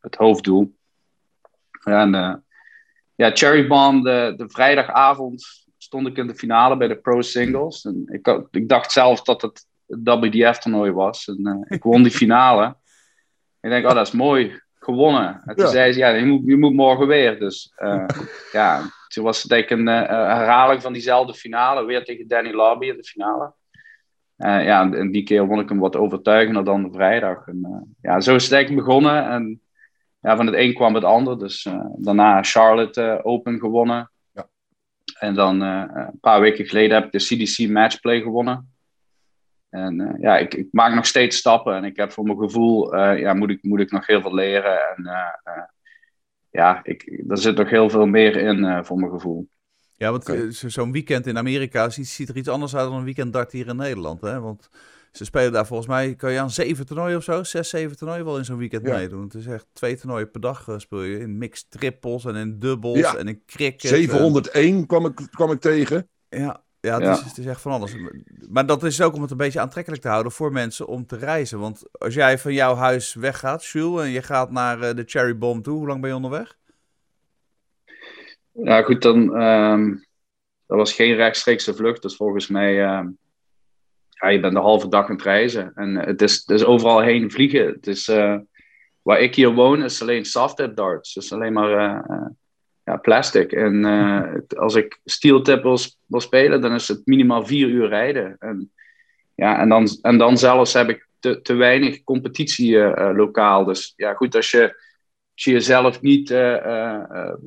het 0.00 0.14
hoofddoel. 0.14 0.78
En 1.84 2.44
ja, 3.14 3.30
Cherry 3.30 3.66
Bomb, 3.66 4.04
de, 4.04 4.34
de 4.36 4.48
vrijdagavond 4.48 5.66
stond 5.78 6.06
ik 6.06 6.16
in 6.16 6.26
de 6.26 6.34
finale 6.34 6.76
bij 6.76 6.88
de 6.88 6.96
Pro 6.96 7.20
Singles. 7.20 7.84
En 7.84 8.02
ik, 8.06 8.46
ik 8.50 8.68
dacht 8.68 8.92
zelf 8.92 9.22
dat 9.22 9.42
het 9.42 9.68
het 9.90 10.04
WDF-toernooi 10.04 10.92
was. 10.92 11.28
En 11.28 11.38
uh, 11.48 11.76
ik 11.76 11.82
won 11.82 12.02
die 12.02 12.12
finale. 12.12 12.76
ik 13.60 13.70
denk, 13.70 13.86
oh, 13.86 13.94
dat 13.94 14.06
is 14.06 14.12
mooi. 14.12 14.60
Gewonnen. 14.74 15.42
En 15.44 15.56
toen 15.56 15.64
ja. 15.64 15.70
zei 15.70 15.92
ze, 15.92 15.98
ja, 15.98 16.08
je 16.08 16.24
moet, 16.24 16.42
je 16.44 16.56
moet 16.56 16.74
morgen 16.74 17.06
weer. 17.06 17.38
Dus 17.38 17.72
uh, 17.78 18.04
ja, 18.52 18.82
toen 19.08 19.24
was 19.24 19.42
het 19.42 19.52
eigenlijk 19.52 19.82
een 19.82 20.02
uh, 20.02 20.08
herhaling 20.08 20.82
van 20.82 20.92
diezelfde 20.92 21.34
finale. 21.34 21.84
Weer 21.84 22.04
tegen 22.04 22.28
Danny 22.28 22.52
Lobby 22.52 22.86
in 22.86 22.96
de 22.96 23.04
finale. 23.04 23.52
ja, 24.36 24.92
en 24.92 25.10
die 25.10 25.22
keer 25.22 25.46
won 25.46 25.60
ik 25.60 25.68
hem 25.68 25.78
wat 25.78 25.96
overtuigender 25.96 26.64
dan 26.64 26.82
de 26.82 26.92
vrijdag. 26.92 27.46
En, 27.46 27.94
ja, 28.02 28.20
zo 28.20 28.34
is 28.34 28.44
het 28.44 28.52
eigenlijk 28.52 28.86
begonnen. 28.86 29.30
En 29.30 29.60
ja, 30.20 30.36
van 30.36 30.46
het 30.46 30.54
een 30.54 30.74
kwam 30.74 30.94
het 30.94 31.04
ander. 31.04 31.38
Dus 31.38 31.66
daarna 31.96 32.42
Charlotte 32.42 33.20
Open 33.22 33.58
gewonnen. 33.58 34.10
Ja. 34.32 34.48
En 35.18 35.34
dan 35.34 35.60
een 35.60 36.18
paar 36.20 36.40
weken 36.40 36.66
geleden 36.66 36.94
heb 36.94 37.04
ik 37.04 37.12
de 37.12 37.44
CDC 37.44 37.68
Matchplay 37.68 38.20
gewonnen. 38.20 38.74
En 39.68 40.16
ja, 40.20 40.38
ik, 40.38 40.54
ik, 40.54 40.68
maak 40.70 40.94
nog 40.94 41.06
steeds 41.06 41.36
stappen 41.36 41.74
en 41.74 41.84
ik 41.84 41.96
heb 41.96 42.12
voor 42.12 42.24
mijn 42.24 42.38
gevoel, 42.38 42.96
ja, 42.96 43.34
moet 43.34 43.50
ik, 43.50 43.62
moet 43.62 43.80
ik 43.80 43.90
nog 43.90 44.06
heel 44.06 44.20
veel 44.20 44.34
leren. 44.34 44.96
En 44.96 45.10
ja, 46.50 46.80
ik, 46.82 47.22
er 47.28 47.38
zit 47.38 47.56
nog 47.56 47.70
heel 47.70 47.90
veel 47.90 48.06
meer 48.06 48.36
in 48.36 48.84
voor 48.84 48.98
mijn 48.98 49.12
gevoel. 49.12 49.48
Ja, 50.00 50.10
want 50.10 50.28
okay. 50.28 50.50
zo'n 50.50 50.92
weekend 50.92 51.26
in 51.26 51.38
Amerika 51.38 51.88
ziet, 51.88 52.08
ziet, 52.08 52.28
er 52.28 52.36
iets 52.36 52.48
anders 52.48 52.76
uit 52.76 52.88
dan 52.88 52.98
een 52.98 53.04
weekend 53.04 53.32
dart 53.32 53.52
hier 53.52 53.66
in 53.66 53.76
Nederland. 53.76 54.20
Hè? 54.20 54.40
Want 54.40 54.70
ze 55.12 55.24
spelen 55.24 55.52
daar 55.52 55.66
volgens 55.66 55.88
mij, 55.88 56.14
kan 56.14 56.32
je 56.32 56.38
aan 56.38 56.50
zeven 56.50 56.86
toernooien 56.86 57.16
of 57.16 57.22
zo, 57.22 57.42
zes, 57.42 57.68
zeven 57.68 57.96
toernooien 57.96 58.24
wel 58.24 58.38
in 58.38 58.44
zo'n 58.44 58.58
weekend 58.58 58.86
ja. 58.86 58.96
meedoen. 58.96 59.22
Het 59.22 59.34
is 59.34 59.46
echt 59.46 59.66
twee 59.72 59.96
toernooien 59.96 60.30
per 60.30 60.40
dag 60.40 60.74
speel 60.76 61.02
je 61.02 61.18
in 61.18 61.38
mixed 61.38 61.70
trippels 61.70 62.24
en 62.24 62.34
in 62.34 62.58
dubbels 62.58 62.98
ja. 62.98 63.16
en 63.16 63.28
in 63.28 63.42
cricket. 63.46 63.90
701 63.90 64.74
en... 64.74 64.86
kwam, 64.86 65.06
ik, 65.06 65.28
kwam 65.30 65.50
ik 65.50 65.60
tegen. 65.60 66.08
Ja, 66.28 66.62
ja, 66.80 67.00
het, 67.00 67.18
Is, 67.18 67.24
het 67.24 67.38
is 67.38 67.46
echt 67.46 67.60
van 67.60 67.72
alles. 67.72 67.96
Maar 68.48 68.66
dat 68.66 68.82
is 68.82 69.00
ook 69.00 69.14
om 69.14 69.22
het 69.22 69.30
een 69.30 69.36
beetje 69.36 69.60
aantrekkelijk 69.60 70.02
te 70.02 70.08
houden 70.08 70.32
voor 70.32 70.52
mensen 70.52 70.86
om 70.86 71.06
te 71.06 71.16
reizen. 71.16 71.58
Want 71.58 71.82
als 71.92 72.14
jij 72.14 72.38
van 72.38 72.52
jouw 72.52 72.74
huis 72.74 73.14
weggaat, 73.14 73.64
Jules, 73.64 74.04
en 74.04 74.10
je 74.10 74.22
gaat 74.22 74.50
naar 74.50 74.78
uh, 74.78 74.94
de 74.94 75.02
Cherry 75.06 75.38
Bomb 75.38 75.64
toe, 75.64 75.78
hoe 75.78 75.86
lang 75.86 76.00
ben 76.00 76.10
je 76.10 76.16
onderweg? 76.16 76.58
Ja, 78.52 78.82
goed, 78.82 79.02
dan. 79.02 79.42
Um, 79.42 80.04
dat 80.66 80.78
was 80.78 80.92
geen 80.92 81.14
rechtstreekse 81.14 81.74
vlucht. 81.74 82.02
Dus 82.02 82.16
volgens 82.16 82.48
mij. 82.48 82.74
Uh, 82.74 83.06
ja, 84.20 84.28
je 84.28 84.40
bent 84.40 84.54
de 84.54 84.60
halve 84.60 84.88
dag 84.88 85.08
aan 85.08 85.14
het 85.14 85.24
reizen. 85.24 85.72
En 85.74 85.94
het 85.94 86.22
is, 86.22 86.36
het 86.36 86.50
is 86.50 86.64
overal 86.64 87.00
heen 87.00 87.30
vliegen. 87.30 87.66
Het 87.66 87.86
is. 87.86 88.08
Uh, 88.08 88.36
waar 89.02 89.20
ik 89.20 89.34
hier 89.34 89.54
woon, 89.54 89.84
is 89.84 90.02
alleen 90.02 90.24
soft 90.24 90.76
darts. 90.76 91.14
Dus 91.14 91.32
alleen 91.32 91.52
maar 91.52 92.04
ja, 92.84 92.96
plastic. 92.96 93.52
En 93.52 93.84
als 94.56 94.74
ik 94.74 95.00
steel 95.04 95.42
tip 95.42 95.62
wil, 96.06 96.20
spelen, 96.20 96.60
dan 96.60 96.74
is 96.74 96.88
het 96.88 97.00
minimaal 97.04 97.46
vier 97.46 97.68
uur 97.68 97.88
rijden. 97.88 98.36
En, 98.38 98.72
ja, 99.34 99.60
en, 99.60 99.68
dan, 99.68 99.88
en 100.02 100.18
dan 100.18 100.38
zelfs 100.38 100.72
heb 100.72 100.88
ik 100.88 101.08
te, 101.18 101.42
te 101.42 101.54
weinig 101.54 102.04
competitie 102.04 102.78
lokaal. 103.14 103.64
Dus 103.64 103.92
ja, 103.96 104.14
goed, 104.14 104.34
als 104.34 104.50
je, 104.50 104.82
je 105.34 105.50
jezelf 105.50 106.00
niet 106.00 106.28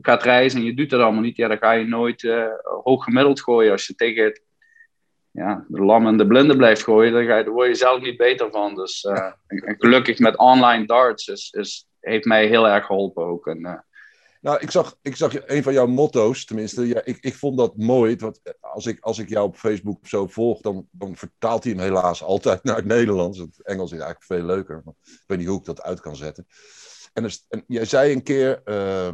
gaat 0.02 0.24
reizen 0.24 0.60
en 0.60 0.66
je 0.66 0.74
doet 0.74 0.90
dat 0.90 1.02
allemaal 1.02 1.22
niet, 1.22 1.38
ja, 1.38 1.48
dan 1.48 1.58
ga 1.58 1.72
je 1.72 1.88
nooit 1.88 2.28
hoog 2.84 3.04
gemiddeld 3.04 3.42
gooien. 3.42 3.72
Als 3.72 3.88
je 3.88 3.96
tegen 3.96 4.42
ja, 5.34 5.66
de 5.68 5.82
lam 5.82 6.08
en 6.08 6.18
de 6.18 6.28
blinde 6.28 6.56
blijft 6.56 6.84
gooien, 6.84 7.14
dan, 7.14 7.26
ga 7.26 7.38
je, 7.38 7.44
dan 7.44 7.54
word 7.54 7.68
je 7.68 7.76
zelf 7.76 8.02
niet 8.02 8.18
beter 8.18 8.52
van. 8.52 8.76
Dus 8.76 9.04
en, 9.48 9.58
en 9.58 9.76
gelukkig 9.78 10.20
met 10.20 10.38
online 10.38 10.86
darts 10.86 11.28
is, 11.28 11.52
is, 11.52 11.88
heeft 12.00 12.26
mij 12.26 12.48
heel 12.48 12.68
erg 12.68 12.86
geholpen 12.86 13.26
ook. 13.26 13.48
En, 13.48 13.86
nou, 14.42 14.58
ik 14.60 14.72
zag, 14.72 14.96
ik 15.02 15.16
zag 15.16 15.48
een 15.48 15.64
van 15.64 15.74
jouw 15.74 15.88
motto's, 15.88 16.46
tenminste, 16.46 16.88
ja, 16.88 17.02
ik, 17.04 17.18
ik 17.22 17.36
vond 17.36 17.58
dat 17.58 17.78
mooi. 17.78 18.16
Want 18.16 18.40
als 18.60 18.86
ik, 18.86 19.00
als 19.00 19.20
ik 19.20 19.30
jou 19.30 19.48
op 19.48 19.56
Facebook 19.56 20.08
zo 20.08 20.28
volg, 20.28 20.62
dan, 20.62 20.88
dan 20.92 21.16
vertaalt 21.16 21.64
hij 21.64 21.74
hem 21.74 21.82
helaas 21.82 22.24
altijd 22.24 22.64
naar 22.64 22.76
het 22.76 22.86
Nederlands. 22.86 23.38
Het 23.38 23.64
Engels 23.64 23.92
is 23.92 24.00
eigenlijk 24.00 24.26
veel 24.26 24.44
leuker. 24.44 24.82
Maar 24.86 24.94
ik 25.04 25.24
weet 25.28 25.38
niet 25.38 25.48
hoe 25.48 25.60
ik 25.60 25.66
dat 25.66 25.82
uit 25.82 26.00
kan 26.00 26.16
zetten. 26.16 26.48
En, 27.14 27.30
en 27.50 27.64
jij 27.68 27.86
zei 27.86 28.12
een 28.12 28.24
keer, 28.24 28.62
uh, 28.66 29.10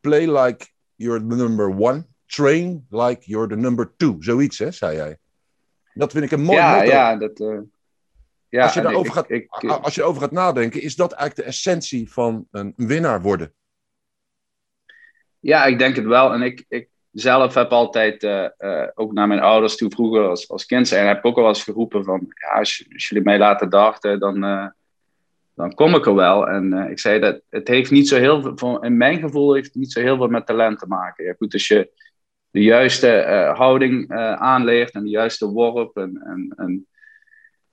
play 0.00 0.42
like 0.42 0.66
you're 0.94 1.26
the 1.26 1.34
number 1.34 1.68
one 1.78 2.06
train 2.26 2.86
like 2.90 3.22
you're 3.24 3.48
the 3.48 3.56
number 3.56 3.92
two. 3.96 4.16
Zoiets, 4.18 4.58
hè, 4.58 4.70
zei 4.70 4.96
jij. 4.96 5.18
Dat 5.94 6.12
vind 6.12 6.24
ik 6.24 6.30
een 6.30 6.42
mooi 6.42 6.58
ja, 6.58 6.74
motto. 6.74 6.90
Ja, 6.90 7.16
dat... 7.16 7.40
Uh, 7.40 7.58
ja, 8.48 8.62
als, 8.62 8.74
je 8.74 8.80
daarover 8.80 9.12
gaat, 9.12 9.30
ik, 9.30 9.56
ik, 9.60 9.70
als 9.70 9.94
je 9.94 10.00
erover 10.00 10.20
gaat 10.20 10.30
nadenken, 10.30 10.82
is 10.82 10.96
dat 10.96 11.12
eigenlijk 11.12 11.48
de 11.48 11.54
essentie 11.54 12.12
van 12.12 12.46
een 12.50 12.72
winnaar 12.76 13.22
worden? 13.22 13.52
Ja, 15.40 15.64
ik 15.64 15.78
denk 15.78 15.96
het 15.96 16.04
wel. 16.04 16.32
En 16.32 16.42
ik, 16.42 16.64
ik 16.68 16.88
zelf 17.12 17.54
heb 17.54 17.70
altijd, 17.70 18.22
uh, 18.22 18.46
uh, 18.58 18.86
ook 18.94 19.12
naar 19.12 19.26
mijn 19.26 19.40
ouders 19.40 19.76
toe 19.76 19.90
vroeger 19.90 20.28
als, 20.28 20.48
als 20.48 20.66
kind 20.66 20.88
zijn, 20.88 21.06
heb 21.06 21.18
ik 21.18 21.24
ook 21.24 21.36
al 21.36 21.48
eens 21.48 21.62
geroepen 21.62 22.04
van, 22.04 22.26
ja, 22.28 22.58
als, 22.58 22.86
als 22.92 23.08
jullie 23.08 23.24
mij 23.24 23.38
laten 23.38 23.70
darten, 23.70 24.20
dan, 24.20 24.44
uh, 24.44 24.66
dan 25.54 25.74
kom 25.74 25.94
ik 25.94 26.06
er 26.06 26.14
wel. 26.14 26.48
En 26.48 26.72
ik 26.90 26.98
zei 26.98 27.20
dat 27.20 27.40
het 27.50 27.68
heeft 27.68 27.90
niet 27.90 28.08
zo 28.08 28.16
heel 28.16 28.52
veel, 28.56 28.82
in 28.82 28.96
mijn 28.96 29.18
gevoel 29.18 29.54
heeft 29.54 29.66
het 29.66 29.74
niet 29.74 29.92
zo 29.92 30.00
heel 30.00 30.16
veel 30.16 30.28
met 30.28 30.46
talent 30.46 30.78
te 30.78 30.86
maken. 30.86 31.24
Ja, 31.24 31.34
goed, 31.38 31.52
als 31.52 31.68
je 31.68 31.90
de 32.54 32.62
juiste 32.62 33.52
houding 33.56 34.10
aanleert 34.38 34.90
en 34.90 35.02
de 35.02 35.10
juiste 35.10 35.46
worp 35.46 35.96
en, 35.96 36.22
en, 36.24 36.52
en, 36.56 36.86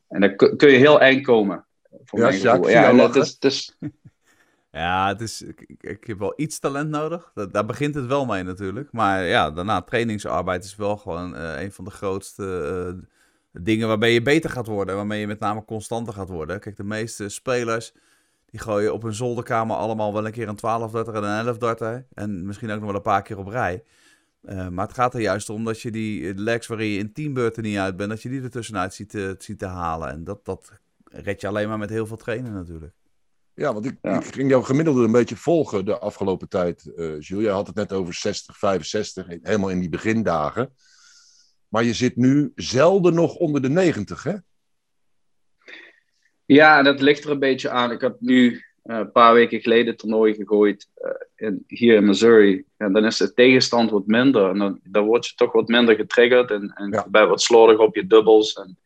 en 0.07 0.21
dan 0.21 0.35
kun 0.35 0.71
je 0.71 0.77
heel 0.77 1.01
eind 1.01 1.23
komen. 1.23 1.65
Voor 2.03 2.19
ja, 2.19 2.25
mijn 2.25 2.39
gevoel. 2.39 2.69
Ja, 2.69 2.89
en 2.89 3.13
is, 3.13 3.29
het 3.29 3.43
is, 3.43 3.77
Ja, 4.71 5.07
het 5.07 5.21
is, 5.21 5.41
ik, 5.41 5.75
ik, 5.79 6.03
heb 6.03 6.19
wel 6.19 6.33
iets 6.35 6.59
talent 6.59 6.89
nodig. 6.89 7.31
Dat, 7.33 7.53
daar 7.53 7.65
begint 7.65 7.95
het 7.95 8.05
wel 8.05 8.25
mee 8.25 8.43
natuurlijk. 8.43 8.91
Maar 8.91 9.23
ja, 9.23 9.51
daarna 9.51 9.81
trainingsarbeid 9.81 10.63
is 10.63 10.75
wel 10.75 10.97
gewoon 10.97 11.35
uh, 11.35 11.61
een 11.61 11.71
van 11.71 11.85
de 11.85 11.91
grootste 11.91 12.43
uh, 12.87 13.03
dingen 13.63 13.87
waarmee 13.87 14.13
je 14.13 14.21
beter 14.21 14.49
gaat 14.49 14.67
worden. 14.67 14.95
Waarmee 14.95 15.19
je 15.19 15.27
met 15.27 15.39
name 15.39 15.65
constanter 15.65 16.13
gaat 16.13 16.29
worden. 16.29 16.59
Kijk, 16.59 16.77
de 16.77 16.83
meeste 16.83 17.29
spelers 17.29 17.93
die 18.45 18.59
gooien 18.59 18.93
op 18.93 19.01
hun 19.01 19.13
zolderkamer 19.13 19.75
allemaal 19.75 20.13
wel 20.13 20.25
een 20.25 20.31
keer 20.31 20.47
een 20.47 20.55
12 20.55 20.91
darter 20.91 21.15
en 21.15 21.23
een 21.23 21.45
11 21.45 21.57
darter. 21.57 22.05
En 22.13 22.45
misschien 22.45 22.69
ook 22.69 22.79
nog 22.79 22.85
wel 22.85 22.95
een 22.95 23.01
paar 23.01 23.21
keer 23.21 23.37
op 23.37 23.47
rij. 23.47 23.83
Uh, 24.41 24.67
maar 24.67 24.87
het 24.87 24.95
gaat 24.95 25.13
er 25.13 25.21
juist 25.21 25.49
om 25.49 25.63
dat 25.63 25.81
je 25.81 25.91
die 25.91 26.35
legs 26.35 26.67
waarin 26.67 26.87
je 26.87 26.97
in 26.97 27.13
teambeurten 27.13 27.63
niet 27.63 27.77
uit 27.77 27.97
bent, 27.97 28.09
dat 28.09 28.21
je 28.21 28.29
die 28.29 28.41
er 28.41 28.49
tussenuit 28.49 28.93
ziet, 28.93 29.09
te, 29.09 29.35
ziet 29.37 29.59
te 29.59 29.65
halen. 29.65 30.09
En 30.09 30.23
dat, 30.23 30.45
dat 30.45 30.71
red 31.03 31.41
je 31.41 31.47
alleen 31.47 31.67
maar 31.67 31.77
met 31.77 31.89
heel 31.89 32.05
veel 32.05 32.17
trainen 32.17 32.53
natuurlijk. 32.53 32.93
Ja, 33.53 33.73
want 33.73 33.85
ik, 33.85 33.97
ja. 34.01 34.19
ik, 34.19 34.33
ging 34.33 34.49
jouw 34.49 34.61
gemiddelde 34.61 35.03
een 35.03 35.11
beetje 35.11 35.35
volgen 35.35 35.85
de 35.85 35.99
afgelopen 35.99 36.49
tijd, 36.49 36.91
uh, 36.95 37.19
Jules. 37.19 37.43
Je 37.43 37.49
had 37.49 37.67
het 37.67 37.75
net 37.75 37.93
over 37.93 38.13
60, 38.13 38.57
65, 38.57 39.27
helemaal 39.27 39.69
in 39.69 39.79
die 39.79 39.89
begindagen. 39.89 40.73
Maar 41.67 41.83
je 41.83 41.93
zit 41.93 42.15
nu 42.15 42.51
zelden 42.55 43.13
nog 43.13 43.35
onder 43.35 43.61
de 43.61 43.69
90, 43.69 44.23
hè? 44.23 44.35
Ja, 46.45 46.81
dat 46.81 47.01
ligt 47.01 47.23
er 47.23 47.29
een 47.29 47.39
beetje 47.39 47.69
aan. 47.69 47.91
Ik 47.91 48.01
heb 48.01 48.15
nu 48.19 48.63
een 48.99 49.11
paar 49.11 49.33
weken 49.33 49.61
geleden 49.61 49.97
toernooi 49.97 50.33
gegooid 50.33 50.89
uh, 51.01 51.11
in, 51.35 51.63
hier 51.67 51.95
in 51.95 52.05
Missouri. 52.05 52.63
En 52.77 52.93
dan 52.93 53.05
is 53.05 53.17
de 53.17 53.33
tegenstand 53.33 53.91
wat 53.91 54.05
minder. 54.05 54.49
En 54.49 54.57
dan, 54.57 54.79
dan 54.83 55.05
word 55.05 55.27
je 55.27 55.35
toch 55.35 55.51
wat 55.51 55.67
minder 55.67 55.95
getriggerd. 55.95 56.51
En, 56.51 56.73
en 56.75 56.91
ja. 56.91 57.01
je 57.03 57.09
bent 57.09 57.29
wat 57.29 57.41
slordig 57.41 57.77
op 57.77 57.95
je 57.95 58.07
dubbels. 58.07 58.53
En, 58.53 58.77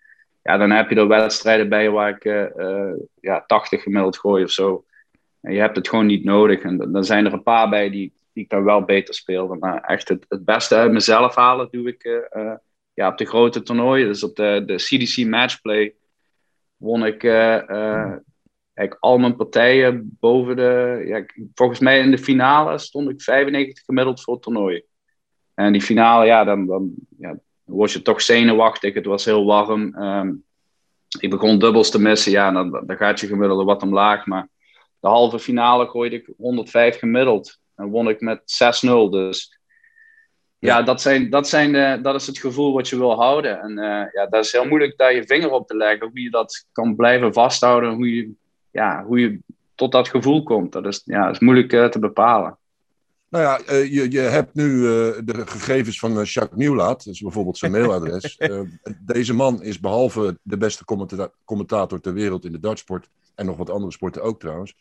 ja, 0.44 0.58
dan 0.58 0.72
heb 0.72 0.90
je 0.90 0.96
er 0.96 1.08
wedstrijden 1.08 1.70
bij 1.70 1.90
waar 1.90 2.10
ik 2.10 2.26
uh, 2.26 2.46
uh, 2.58 2.94
ja, 3.20 3.44
80 3.48 3.84
gemiddeld 3.84 4.18
gooi 4.18 4.44
of 4.44 4.52
zo. 4.52 4.86
En 5.42 5.54
je 5.54 5.60
hebt 5.60 5.76
het 5.76 5.90
gewoon 5.90 6.06
niet 6.06 6.24
nodig. 6.24 6.62
En 6.62 6.78
dan 6.78 7.04
zijn 7.04 7.26
er 7.26 7.34
een 7.34 7.44
paar 7.44 7.70
bij 7.70 7.90
die, 7.90 8.14
die 8.34 8.44
ik 8.44 8.50
dan 8.50 8.64
wel 8.64 8.82
beter 8.82 9.14
speel. 9.14 9.56
Maar 9.60 9.82
echt 9.82 10.10
het, 10.10 10.26
het 10.30 10.46
beste 10.46 10.76
uit 10.76 10.92
mezelf 10.92 11.36
halen 11.36 11.68
doe 11.72 11.88
ik 11.88 12.04
uh, 12.04 12.54
ja, 12.94 13.10
op 13.10 13.18
de 13.18 13.26
grote 13.26 13.62
toernooien. 13.62 14.08
Dus 14.08 14.24
op 14.24 14.36
de, 14.36 14.64
de 14.66 14.76
CDC 14.76 15.26
Matchplay 15.28 15.94
won 16.78 17.06
ik 17.06 17.24
eigenlijk 18.76 18.98
al 19.00 19.18
mijn 19.18 19.36
partijen 19.36 20.18
boven 20.20 20.56
de... 20.56 21.04
Ja, 21.06 21.26
volgens 21.54 21.80
mij 21.80 22.00
in 22.00 22.12
de 22.12 22.18
finale 22.18 22.78
stond 22.78 23.10
ik 23.10 23.22
95 23.22 23.84
gemiddeld 23.84 24.22
voor 24.22 24.34
het 24.34 24.44
toernooi. 24.44 24.84
En 25.54 25.72
die 25.72 25.82
finale, 25.82 26.26
ja, 26.26 26.44
dan, 26.44 26.66
dan 26.66 26.94
ja, 27.18 27.38
word 27.64 27.92
je 27.92 28.02
toch 28.02 28.22
zenuwachtig. 28.22 28.94
Het 28.94 29.06
was 29.06 29.26
heel 29.26 29.46
warm. 29.46 29.96
Um, 30.04 30.44
ik 31.20 31.30
begon 31.30 31.60
dubbels 31.60 31.92
te 31.92 32.02
missen. 32.02 32.32
Ja, 32.32 32.52
dan, 32.52 32.72
dan 32.72 32.98
gaat 32.98 33.20
je 33.20 33.28
gemiddelde 33.28 33.64
wat 33.64 33.82
omlaag. 33.82 34.26
Maar 34.26 34.48
de 35.00 35.08
halve 35.08 35.40
finale 35.40 35.88
gooide 35.88 36.16
ik 36.16 36.30
105 36.38 37.00
gemiddeld. 37.00 37.60
En 37.76 37.90
won 37.90 38.10
ik 38.10 38.22
met 38.22 38.40
6-0. 38.86 39.10
Dus 39.10 39.60
ja, 40.60 40.82
dat, 40.82 41.02
zijn, 41.02 41.30
dat, 41.30 41.48
zijn 41.48 41.72
de, 41.72 42.00
dat 42.02 42.16
is 42.16 42.28
het 42.28 42.38
gevoel 42.38 42.74
wat 42.74 42.90
je 42.90 42.98
wil 42.98 43.16
houden. 43.16 43.60
En 43.60 43.72
uh, 43.72 44.14
ja, 44.14 44.28
dat 44.30 44.46
is 44.46 44.52
heel 44.52 44.68
moeilijk 44.68 44.98
daar 44.98 45.16
je 45.16 45.26
vinger 45.26 45.52
op 45.52 45.68
te 45.68 45.78
leggen. 45.78 46.08
Hoe 46.08 46.22
je 46.22 46.30
dat 46.30 46.68
kan 46.72 46.96
blijven 46.96 47.34
vasthouden. 47.34 47.94
Hoe 47.94 48.16
je, 48.16 48.32
ja, 48.76 49.04
hoe 49.04 49.20
je 49.20 49.40
tot 49.76 49.92
dat 49.92 50.10
gevoel 50.10 50.44
komt. 50.44 50.72
Dat 50.72 50.86
is, 50.86 51.02
ja, 51.06 51.26
dat 51.26 51.34
is 51.34 51.40
moeilijk 51.40 51.74
uh, 51.74 51.88
te 51.88 52.00
bepalen. 52.00 52.58
Nou 53.30 53.44
ja, 53.44 53.74
uh, 53.74 53.94
je, 53.94 54.12
je 54.12 54.20
hebt 54.20 54.54
nu 54.54 54.70
uh, 54.76 54.88
de 55.24 55.48
gegevens 55.48 56.00
van 56.00 56.24
Jacques 56.24 56.60
Nieuwlaat, 56.60 57.04
dus 57.04 57.22
bijvoorbeeld 57.22 57.58
zijn 57.58 57.72
mailadres. 57.72 58.40
deze 59.00 59.34
man 59.34 59.64
is 59.64 59.80
behalve 59.80 60.40
de 60.42 60.58
beste 60.58 60.86
commenta 60.86 61.32
commentator 61.46 62.02
ter 62.02 62.14
wereld 62.14 62.46
in 62.46 62.52
de 62.52 62.60
dartsport, 62.60 63.10
en 63.36 63.46
nog 63.46 63.58
wat 63.58 63.70
andere 63.70 63.92
sporten 63.92 64.24
ook 64.24 64.40
trouwens, 64.40 64.76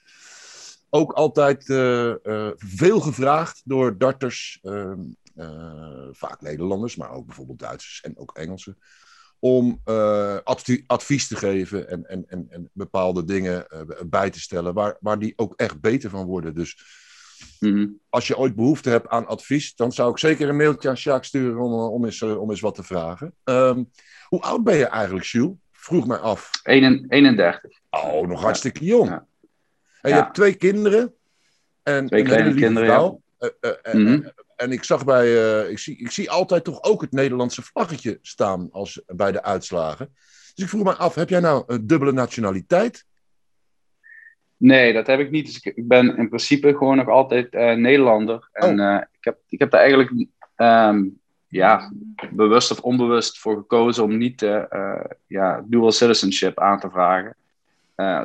ook 0.90 1.12
altijd 1.12 1.64
veel 2.56 3.00
gevraagd 3.00 3.62
door 3.64 3.98
darters, 3.98 4.58
ehm, 4.62 5.00
vaak 6.12 6.40
Nederlanders, 6.40 6.96
maar 6.96 7.10
ook 7.10 7.26
bijvoorbeeld 7.26 7.58
Duitsers 7.58 8.00
en 8.00 8.18
ook 8.18 8.36
Engelsen, 8.36 8.78
om 9.44 9.80
adv 10.44 10.80
advies 10.86 11.28
te 11.28 11.36
geven 11.36 11.88
en, 11.88 12.08
en, 12.08 12.24
en, 12.28 12.46
en 12.48 12.70
bepaalde 12.72 13.24
dingen 13.24 13.66
bij 14.06 14.30
te 14.30 14.40
stellen 14.40 14.74
waar, 14.74 14.96
waar 15.00 15.18
die 15.18 15.32
ook 15.36 15.52
echt 15.56 15.80
beter 15.80 16.10
van 16.10 16.26
worden. 16.26 16.54
Dus 16.54 16.76
Mm-hmm. 17.60 17.98
Als 18.08 18.26
je 18.26 18.38
ooit 18.38 18.54
behoefte 18.54 18.90
hebt 18.90 19.08
aan 19.08 19.26
advies, 19.26 19.74
dan 19.76 19.92
zou 19.92 20.10
ik 20.10 20.18
zeker 20.18 20.48
een 20.48 20.56
mailtje 20.56 20.88
aan 20.88 20.94
Jacques 20.94 21.26
sturen 21.26 21.60
om, 21.60 21.72
om, 21.72 22.04
eens, 22.04 22.22
om 22.22 22.50
eens 22.50 22.60
wat 22.60 22.74
te 22.74 22.82
vragen. 22.82 23.34
Um, 23.44 23.90
hoe 24.28 24.40
oud 24.40 24.64
ben 24.64 24.76
je 24.76 24.86
eigenlijk, 24.86 25.26
Jules? 25.26 25.56
Vroeg 25.72 26.06
mij 26.06 26.16
af. 26.16 26.50
31. 26.62 27.60
Oh, 27.90 28.26
nog 28.28 28.40
hartstikke 28.40 28.84
jong. 28.84 29.08
Ja. 29.08 29.26
En 30.00 30.10
je 30.10 30.16
ja. 30.16 30.22
hebt 30.22 30.34
twee 30.34 30.54
kinderen. 30.54 31.14
En 31.82 32.06
twee 32.06 32.22
kleine 32.22 32.54
kinderen, 32.54 32.88
vrouw. 32.88 33.22
Ja. 33.38 33.50
Uh, 33.60 33.94
mm-hmm. 33.94 34.32
En, 34.56 34.72
ik 34.72 34.84
zag 34.84 35.04
bij, 35.04 35.26
uh, 35.26 35.70
ik, 35.70 35.78
zie, 35.78 35.96
ik 35.96 36.10
zie 36.10 36.30
altijd 36.30 36.64
toch 36.64 36.82
ook 36.82 37.00
het 37.00 37.12
Nederlandse 37.12 37.62
vlaggetje 37.62 38.18
staan 38.22 38.68
als, 38.72 39.02
bij 39.06 39.32
de 39.32 39.42
uitslagen. 39.42 40.14
Dus 40.54 40.64
ik 40.64 40.70
vroeg 40.70 40.84
me 40.84 40.94
af, 40.94 41.14
heb 41.14 41.28
jij 41.28 41.40
nou 41.40 41.64
een 41.66 41.86
dubbele 41.86 42.12
nationaliteit? 42.12 43.04
Nee, 44.56 44.92
dat 44.92 45.06
heb 45.06 45.20
ik 45.20 45.30
niet. 45.30 45.46
Dus 45.46 45.60
ik, 45.60 45.88
ben 45.88 46.16
in 46.16 46.28
principe 46.28 46.76
gewoon 46.76 46.96
nog 46.96 47.08
altijd 47.08 47.54
uh, 47.54 47.72
Nederlander. 47.72 48.48
En 48.52 48.80
Oh. 48.80 48.86
uh, 48.86 49.00
ik, 49.12 49.24
heb, 49.24 49.38
ik 49.48 49.58
heb 49.58 49.70
daar 49.70 49.80
eigenlijk 49.80 50.26
um, 50.56 51.20
ja, 51.48 51.92
bewust 52.30 52.70
of 52.70 52.80
onbewust 52.80 53.38
voor 53.38 53.56
gekozen 53.56 54.04
om 54.04 54.16
niet 54.16 54.40
ja, 55.26 55.64
dual 55.66 55.92
citizenship 55.92 56.60
aan 56.60 56.80
te 56.80 56.90
vragen. 56.90 57.36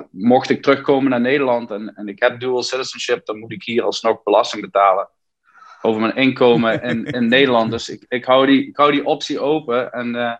Mocht 0.09 0.49
ik 0.49 0.61
terugkomen 0.61 1.09
naar 1.09 1.21
Nederland 1.21 1.71
en, 1.71 1.95
en 1.95 2.07
ik 2.07 2.19
heb 2.19 2.39
dual 2.39 2.63
citizenship, 2.63 3.25
dan 3.25 3.39
moet 3.39 3.51
ik 3.51 3.63
hier 3.63 3.83
alsnog 3.83 4.23
belasting 4.23 4.61
betalen 4.61 5.09
over 5.81 6.01
mijn 6.01 6.15
inkomen 6.15 6.81
in, 6.81 7.05
in 7.17 7.27
Nederland. 7.27 7.71
Dus 7.71 7.89
ik, 7.89 8.05
ik, 8.07 8.25
hou 8.25 8.45
die, 8.45 8.67
ik 8.67 8.77
hou 8.77 8.91
die 8.91 9.05
optie 9.05 9.39
open. 9.39 9.91
En 9.91 10.15
uh, 10.15 10.33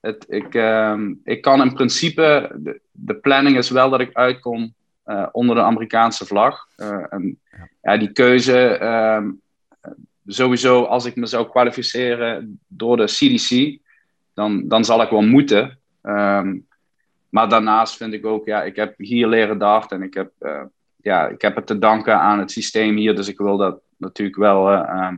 het, 0.00 0.24
ik, 0.28 0.54
um, 0.54 1.20
ik 1.24 1.42
kan 1.42 1.62
in 1.62 1.72
principe, 1.72 2.56
de, 2.56 2.80
de 2.90 3.14
planning 3.14 3.56
is 3.56 3.70
wel 3.70 3.90
dat 3.90 4.00
ik 4.00 4.12
uitkom 4.12 4.74
uh, 5.06 5.26
onder 5.32 5.54
de 5.54 5.62
Amerikaanse 5.62 6.26
vlag. 6.26 6.66
Uh, 6.76 7.04
en 7.10 7.38
ja. 7.50 7.68
ja. 7.82 7.96
die 7.96 8.12
keuze, 8.12 8.84
um, 8.84 9.40
sowieso 10.26 10.82
als 10.82 11.04
ik 11.04 11.16
me 11.16 11.26
zou 11.26 11.48
kwalificeren 11.48 12.60
door 12.66 12.96
de 12.96 13.04
CDC, 13.04 13.78
dan, 14.34 14.68
dan 14.68 14.84
zal 14.84 15.02
ik 15.02 15.10
wel 15.10 15.22
moeten. 15.22 15.78
Um, 16.02 16.68
maar 17.28 17.48
daarnaast 17.48 17.96
vind 17.96 18.12
ik 18.12 18.26
ook, 18.26 18.46
ja, 18.46 18.62
ik 18.62 18.76
heb 18.76 18.94
hier 18.98 19.28
leren 19.28 19.58
darten 19.58 19.96
en 19.96 20.02
ik 20.02 20.14
heb, 20.14 20.32
ja, 20.96 21.28
ik 21.28 21.42
heb 21.42 21.56
het 21.56 21.66
te 21.66 21.78
danken 21.78 22.20
aan 22.20 22.38
het 22.38 22.50
systeem 22.50 22.96
hier. 22.96 23.14
Dus 23.14 23.28
ik 23.28 23.38
wil 23.38 23.56
dat 23.56 23.80
natuurlijk 24.00 24.36
wel 24.38 24.72
uh, 24.72 25.08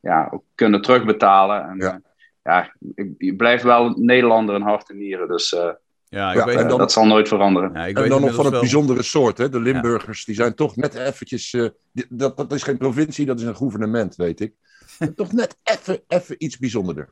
ja, 0.00 0.28
ook 0.30 0.42
kunnen 0.54 0.82
terugbetalen. 0.82 1.68
En, 1.68 1.76
ja. 1.78 2.00
ja, 2.42 2.72
ik, 2.94 3.10
ik, 3.18 3.36
blijf 3.36 3.62
wel 3.62 3.90
Nederlander 3.90 4.54
in 4.54 4.62
hart 4.62 4.90
en 4.90 4.96
nieren. 4.98 5.28
Dus 5.28 5.52
uh, 5.52 5.60
ja, 6.08 6.30
ik 6.32 6.36
Ja, 6.38 6.44
weet 6.44 6.68
dan- 6.68 6.78
dat 6.78 6.92
zal 6.92 7.06
nooit 7.06 7.28
veranderen. 7.28 7.72
Ja, 7.72 7.86
ik 7.86 7.96
En 7.96 8.02
weet 8.02 8.10
dan 8.10 8.20
nog 8.20 8.34
van 8.34 8.42
het 8.44 8.52
wel- 8.52 8.60
bijzondere 8.62 9.02
soort. 9.02 9.38
Hè? 9.38 9.48
De 9.48 9.60
Limburgers 9.60 10.24
die 10.24 10.34
zijn 10.34 10.54
toch 10.54 10.76
net 10.76 10.94
eventjes... 10.94 11.52
eh, 11.54 11.66
die- 11.92 12.06
dat, 12.08 12.36
dat 12.36 12.52
is 12.52 12.62
geen 12.62 12.78
provincie, 12.78 13.26
dat 13.26 13.40
is 13.40 13.46
een 13.46 13.56
gouvernement, 13.56 14.16
weet 14.16 14.40
ik. 14.40 14.54
toch 15.16 15.32
net 15.32 15.56
even, 15.62 16.00
even 16.08 16.34
iets 16.38 16.58
bijzonderder. 16.58 17.08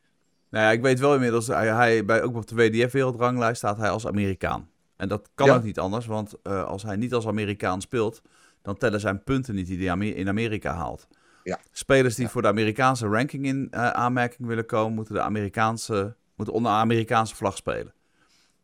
Nou 0.51 0.65
ja, 0.65 0.71
ik 0.71 0.83
weet 0.83 1.01
wel 1.01 1.15
inmiddels, 1.15 1.47
hij, 1.47 1.67
hij, 1.67 2.05
bij, 2.05 2.23
ook 2.23 2.37
op 2.37 2.47
de 2.47 2.55
WDF-wereldranglijst 2.55 3.57
staat 3.57 3.77
hij 3.77 3.91
als 3.91 4.07
Amerikaan. 4.07 4.69
En 4.97 5.09
dat 5.09 5.31
kan 5.35 5.47
Ja. 5.47 5.55
ook 5.55 5.63
niet 5.63 5.79
anders, 5.79 6.07
want 6.07 6.35
eh, 6.43 6.65
als 6.65 6.83
hij 6.83 6.97
niet 6.97 7.15
als 7.15 7.27
Amerikaan 7.27 7.81
speelt, 7.81 8.23
dan 8.67 8.77
tellen 8.77 9.01
zijn 9.01 9.23
punten 9.23 9.55
niet 9.55 9.67
die 9.67 9.91
hij 9.91 10.09
in 10.09 10.29
Amerika 10.29 10.75
haalt. 10.75 11.09
Ja. 11.43 11.59
Spelers 11.73 12.15
die 12.15 12.29
voor 12.29 12.43
de 12.43 12.49
Amerikaanse 12.49 13.07
ranking 13.07 13.45
in 13.45 13.69
eh, 13.71 13.91
aanmerking 13.91 14.49
willen 14.49 14.67
komen, 14.67 14.95
moeten, 14.95 15.15
de 15.15 15.21
Amerikaanse, 15.21 16.15
moeten 16.37 16.55
onder 16.55 16.73
de 16.73 16.79
Amerikaanse 16.79 17.37
vlag 17.37 17.57
spelen. 17.57 17.93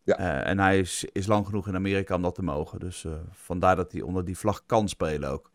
Ja. 0.05 0.17
Eh, 0.17 0.51
en 0.51 0.59
hij 0.59 0.79
is, 0.79 1.05
is 1.13 1.27
lang 1.27 1.47
genoeg 1.47 1.69
in 1.69 1.75
Amerika 1.75 2.15
om 2.15 2.23
dat 2.23 2.35
te 2.35 2.43
mogen. 2.43 2.81
Dus 2.81 3.05
eh, 3.05 3.13
vandaar 3.31 3.77
dat 3.77 3.93
hij 3.93 4.01
onder 4.01 4.25
die 4.25 4.39
vlag 4.39 4.67
kan 4.67 4.89
spelen 4.89 5.31
ook. 5.31 5.51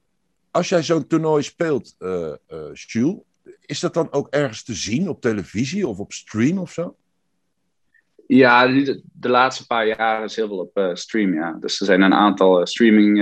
Als 0.51 0.69
jij 0.69 0.83
zo'n 0.83 1.07
toernooi 1.07 1.43
speelt, 1.43 1.95
eh 1.99 2.31
eh 2.31 2.73
Jules, 2.73 3.17
is 3.65 3.79
dat 3.79 3.93
dan 3.93 4.11
ook 4.11 4.27
ergens 4.29 4.63
te 4.63 4.73
zien 4.73 5.09
op 5.09 5.21
televisie 5.21 5.87
of 5.87 5.99
op 5.99 6.11
stream 6.11 6.57
of 6.57 6.71
zo? 6.71 6.95
Ja, 8.27 8.67
de, 8.67 9.01
de 9.13 9.29
laatste 9.29 9.65
paar 9.65 9.87
jaren 9.87 10.23
is 10.23 10.35
heel 10.35 10.47
veel 10.47 10.59
op 10.59 10.77
uh, 10.77 10.93
stream, 10.93 11.33
ja. 11.33 11.57
Dus 11.59 11.79
er 11.79 11.85
zijn 11.85 12.01
een 12.01 12.13
aantal 12.13 12.65
streaming 12.67 13.19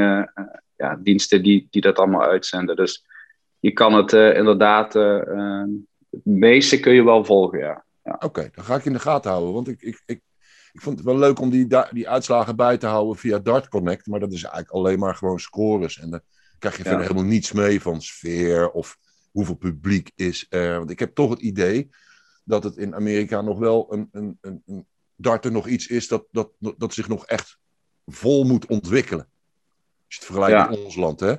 ja, 0.76 0.96
diensten 0.96 1.44
die, 1.44 1.68
die 1.70 1.82
dat 1.82 1.98
allemaal 1.98 2.24
uitzenden. 2.24 2.76
Dus 2.76 3.06
je 3.60 3.72
kan 3.72 3.94
het 3.94 4.14
inderdaad, 4.14 4.94
het 4.94 6.26
meeste 6.26 6.80
kun 6.80 6.94
je 6.94 7.04
wel 7.04 7.26
volgen, 7.26 7.60
ja. 7.60 7.86
ja. 8.04 8.16
Oké, 8.20 8.50
dan 8.52 8.64
ga 8.64 8.76
ik 8.76 8.86
in 8.86 8.94
de 8.94 9.00
gaten 9.00 9.32
houden, 9.32 9.54
want 9.54 9.68
ik, 9.68 9.82
ik, 9.82 10.02
ik 10.06 10.22
ik 10.76 10.82
vond 10.82 10.98
het 10.98 11.06
wel 11.06 11.18
leuk 11.18 11.40
om 11.40 11.50
die, 11.50 11.68
die 11.92 12.10
uitslagen 12.10 12.56
bij 12.56 12.78
te 12.78 12.88
houden 12.88 13.16
via 13.16 13.40
Dart 13.40 13.68
Connect. 13.68 14.06
Maar 14.06 14.20
dat 14.20 14.32
is 14.32 14.44
eigenlijk 14.44 14.74
alleen 14.74 15.00
maar 15.00 15.16
gewoon 15.16 15.40
scores. 15.40 16.00
En 16.00 16.10
dan 16.10 16.22
krijg 16.60 16.78
je 16.78 16.84
verder 16.84 17.02
helemaal 17.02 17.24
niets 17.24 17.52
mee 17.52 17.82
van 17.82 18.02
sfeer 18.02 18.72
of 18.72 18.98
hoeveel 19.32 19.56
publiek 19.56 20.12
is 20.16 20.46
er. 20.50 20.78
Want 20.78 20.90
ik 20.90 21.00
heb 21.00 21.16
toch 21.16 21.30
het 21.30 21.40
idee 21.40 21.90
dat 22.44 22.64
het 22.64 22.78
in 22.78 22.96
Amerika 22.96 23.42
nog 23.42 23.60
wel 23.60 23.94
een, 23.94 24.10
een, 24.12 24.38
een, 24.42 24.62
een 24.66 24.88
darten 25.16 25.52
nog 25.52 25.68
iets 25.68 25.88
is 25.88 26.08
dat, 26.08 26.26
dat, 26.32 26.50
dat 26.60 26.94
zich 26.94 27.08
nog 27.08 27.26
echt 27.26 27.58
vol 28.06 28.44
moet 28.44 28.66
ontwikkelen. 28.66 29.30
Als 30.06 30.16
je 30.16 30.16
het 30.16 30.26
vergelijkt 30.26 30.70
met 30.70 30.84
ons 30.84 30.96
land, 30.96 31.20
hè? 31.20 31.34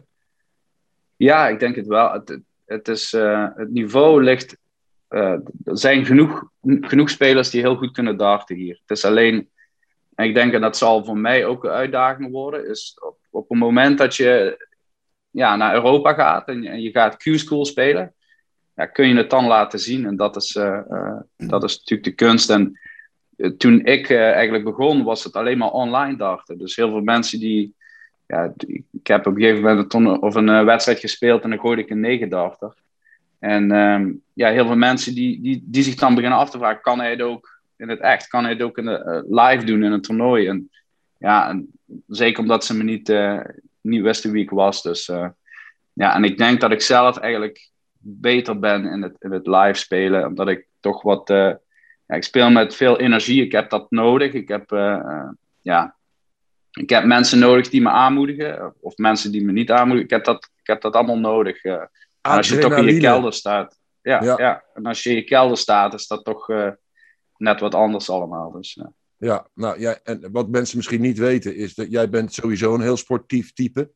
Ja, 1.17 1.49
ik 1.49 1.61
denk 1.61 1.77
het 1.77 1.87
wel. 1.87 2.13
Het, 2.13 2.41
het, 2.65 2.89
is, 2.89 3.13
uh, 3.13 3.49
het 3.55 3.71
niveau 3.71 4.23
ligt 4.23 4.57
uh, 5.11 5.33
er 5.65 5.79
zijn 5.79 6.05
genoeg, 6.05 6.49
genoeg 6.63 7.11
spelers 7.11 7.51
die 7.51 7.61
heel 7.61 7.77
goed 7.77 7.93
kunnen 7.93 8.17
darten 8.17 8.57
hier. 8.57 8.81
Het 8.87 8.97
is 8.97 9.05
alleen, 9.05 9.51
en 10.15 10.27
ik 10.27 10.35
denk 10.35 10.53
dat 10.53 10.61
dat 10.61 10.77
zal 10.77 11.05
voor 11.05 11.19
mij 11.19 11.45
ook 11.45 11.65
een 11.65 11.71
uitdaging 11.71 12.31
worden, 12.31 12.69
is 12.69 12.99
op, 13.03 13.19
op 13.31 13.49
het 13.49 13.59
moment 13.59 13.99
dat 13.99 14.17
je 14.17 14.65
ja, 15.31 15.57
naar 15.57 15.75
Europa 15.75 16.15
gaat 16.15 16.49
en, 16.49 16.65
en 16.65 16.83
je 16.83 16.91
gaat 16.91 17.17
Q-school 17.17 17.65
spelen, 17.65 18.15
ja, 18.75 18.87
kun 18.87 19.09
je 19.09 19.17
het 19.17 19.31
dan 19.31 19.47
laten 19.47 19.79
zien. 19.79 20.07
En 20.07 20.17
dat 20.17 20.37
is, 20.37 20.55
uh, 20.55 20.81
uh, 20.91 21.21
dat 21.37 21.65
is 21.65 21.79
natuurlijk 21.79 22.09
de 22.09 22.25
kunst. 22.25 22.51
En 22.51 22.79
toen 23.57 23.85
ik 23.85 24.11
eigenlijk 24.11 24.65
begon, 24.65 25.05
was 25.05 25.25
het 25.25 25.35
alleen 25.35 25.59
maar 25.59 25.71
online 25.71 26.17
darten. 26.17 26.59
Dus 26.59 26.77
heel 26.77 26.91
veel 26.91 27.01
mensen 27.01 27.39
die, 27.39 27.75
ja, 28.27 28.53
ik 28.93 29.07
heb 29.07 29.27
op 29.27 29.35
een 29.35 29.41
gegeven 29.41 29.63
moment 29.63 29.95
een, 29.95 30.23
of 30.23 30.35
een 30.35 30.65
wedstrijd 30.65 30.99
gespeeld 30.99 31.43
en 31.43 31.51
dan 31.51 31.59
gooide 31.59 31.83
ik 31.83 31.91
een 31.91 32.01
negen 32.01 32.29
darter. 32.29 32.75
En 33.39 33.71
ehm, 33.71 34.13
ja, 34.33 34.51
heel 34.51 34.67
veel 34.67 34.77
mensen 34.77 35.15
die, 35.15 35.41
die, 35.41 35.63
die 35.65 35.83
zich 35.83 35.95
dan 35.95 36.15
beginnen 36.15 36.39
af 36.39 36.51
te 36.51 36.59
vragen, 36.59 36.81
kan 36.81 36.99
hij 36.99 37.11
het 37.11 37.23
ook 37.23 37.61
in 37.77 37.89
het 37.89 38.01
echt? 38.01 38.29
Kan 38.29 38.43
hij 38.43 38.53
het 38.53 38.63
ook 38.63 38.79
in 38.79 38.85
de, 38.85 39.23
uh, 39.29 39.49
live 39.49 39.65
doen 39.65 39.83
in 39.83 39.93
een 39.93 40.01
toernooi? 40.01 40.47
En 40.49 40.71
ja, 41.19 41.63
zeker 42.07 42.43
omdat 42.43 42.65
ze 42.65 42.77
me 42.77 42.83
niet, 42.83 43.09
uh, 43.09 43.41
niet 43.81 44.03
wisten 44.03 44.31
wie 44.31 44.43
ik 44.43 44.51
was. 44.51 44.83
Dus 44.83 45.07
ja, 45.93 46.15
en 46.15 46.25
ik 46.25 46.39
denk 46.39 46.61
dat 46.61 46.73
ik 46.73 46.81
zelf 46.81 47.17
eigenlijk 47.19 47.71
beter 47.99 48.59
ben 48.59 48.85
in 48.85 49.03
het, 49.03 49.17
in 49.19 49.31
het 49.31 49.47
live 49.47 49.75
spelen. 49.75 50.27
Omdat 50.27 50.49
ik 50.49 50.67
toch 50.81 51.03
wat... 51.03 51.29
ja, 52.07 52.15
ik 52.15 52.25
speel 52.25 52.51
met 52.51 52.75
veel 52.75 52.99
energie. 52.99 53.45
Ik 53.45 53.53
heb 53.53 53.71
dat 53.71 53.91
nodig. 53.91 54.33
Ik 54.33 54.49
heb, 54.49 54.71
ja, 55.63 55.97
ik 56.81 56.91
heb 56.91 57.05
mensen 57.05 57.39
nodig 57.39 57.69
die 57.69 57.83
me 57.83 57.89
aanmoedigen. 57.89 58.75
Of 58.81 58.97
mensen 58.97 59.33
die 59.33 59.45
me 59.45 59.53
niet 59.53 59.71
aanmoedigen. 59.71 60.05
Ik 60.05 60.11
heb 60.11 60.25
dat, 60.25 60.51
ik 60.61 60.67
heb 60.67 60.81
dat 60.81 60.95
allemaal 60.95 61.19
nodig 61.19 61.63
als 62.21 62.49
je 62.49 62.59
toch 62.59 62.77
in 62.77 62.85
je 62.85 63.01
kelder 63.01 63.33
staat. 63.33 63.79
Ja, 64.03 64.23
ja, 64.23 64.65
En 64.75 64.87
als 64.87 65.03
je 65.03 65.11
in 65.11 65.17
je 65.17 65.25
kelder 65.25 65.57
staat, 65.57 65.95
is 65.95 66.07
dat 66.07 66.25
toch 66.25 66.49
uh, 66.49 66.71
net 67.37 67.61
wat 67.61 67.75
anders 67.75 68.11
allemaal. 68.11 68.51
Dus, 68.51 68.75
ja. 68.75 68.93
ja, 69.17 69.49
nou 69.55 69.81
ja, 69.81 70.01
en 70.03 70.33
wat 70.33 70.49
mensen 70.49 70.77
misschien 70.77 71.01
niet 71.01 71.19
weten, 71.19 71.57
is 71.57 71.75
dat 71.75 71.91
jij 71.91 72.09
bent 72.09 72.33
sowieso 72.33 72.75
een 72.75 72.81
heel 72.81 72.97
sportief 72.97 73.53
type. 73.53 73.91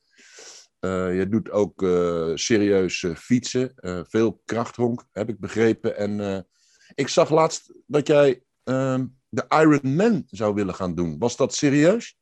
Uh, 0.81 1.19
je 1.19 1.29
doet 1.29 1.51
ook 1.51 1.83
uh, 1.83 2.31
serieus 2.35 3.05
fietsen, 3.17 3.73
veel 4.09 4.41
krachthonk, 4.45 5.05
heb 5.13 5.29
ik 5.29 5.39
begrepen. 5.39 5.97
En 5.97 6.47
ik 6.95 7.09
zag 7.09 7.31
laatst 7.31 7.75
dat 7.87 8.07
jij 8.07 8.43
ehm, 8.65 9.07
de 9.29 9.45
Ironman 9.49 10.23
zou 10.27 10.55
willen 10.55 10.75
gaan 10.75 10.95
doen. 10.95 11.19
Was 11.19 11.37
dat 11.37 11.55
serieus? 11.55 12.20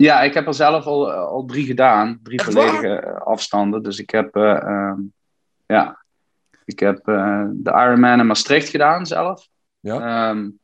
Ja, 0.00 0.20
ik 0.20 0.34
heb 0.34 0.46
er 0.46 0.54
zelf 0.54 0.84
al, 0.84 1.12
al 1.12 1.44
drie 1.44 1.66
gedaan. 1.66 2.20
Drie 2.22 2.42
volledige 2.42 2.88
eh, 2.88 3.20
afstanden. 3.20 3.82
Dus 3.82 3.98
ik 3.98 4.10
heb, 4.10 4.36
uh, 4.36 4.64
um, 4.66 5.12
ja, 5.66 6.04
ik 6.64 6.78
heb 6.78 7.08
uh, 7.08 7.44
de 7.52 7.70
Ironman 7.70 8.20
in 8.20 8.26
Maastricht 8.26 8.68
gedaan 8.68 9.06
zelf. 9.06 9.48
Ja. 9.80 10.30
Um, 10.30 10.58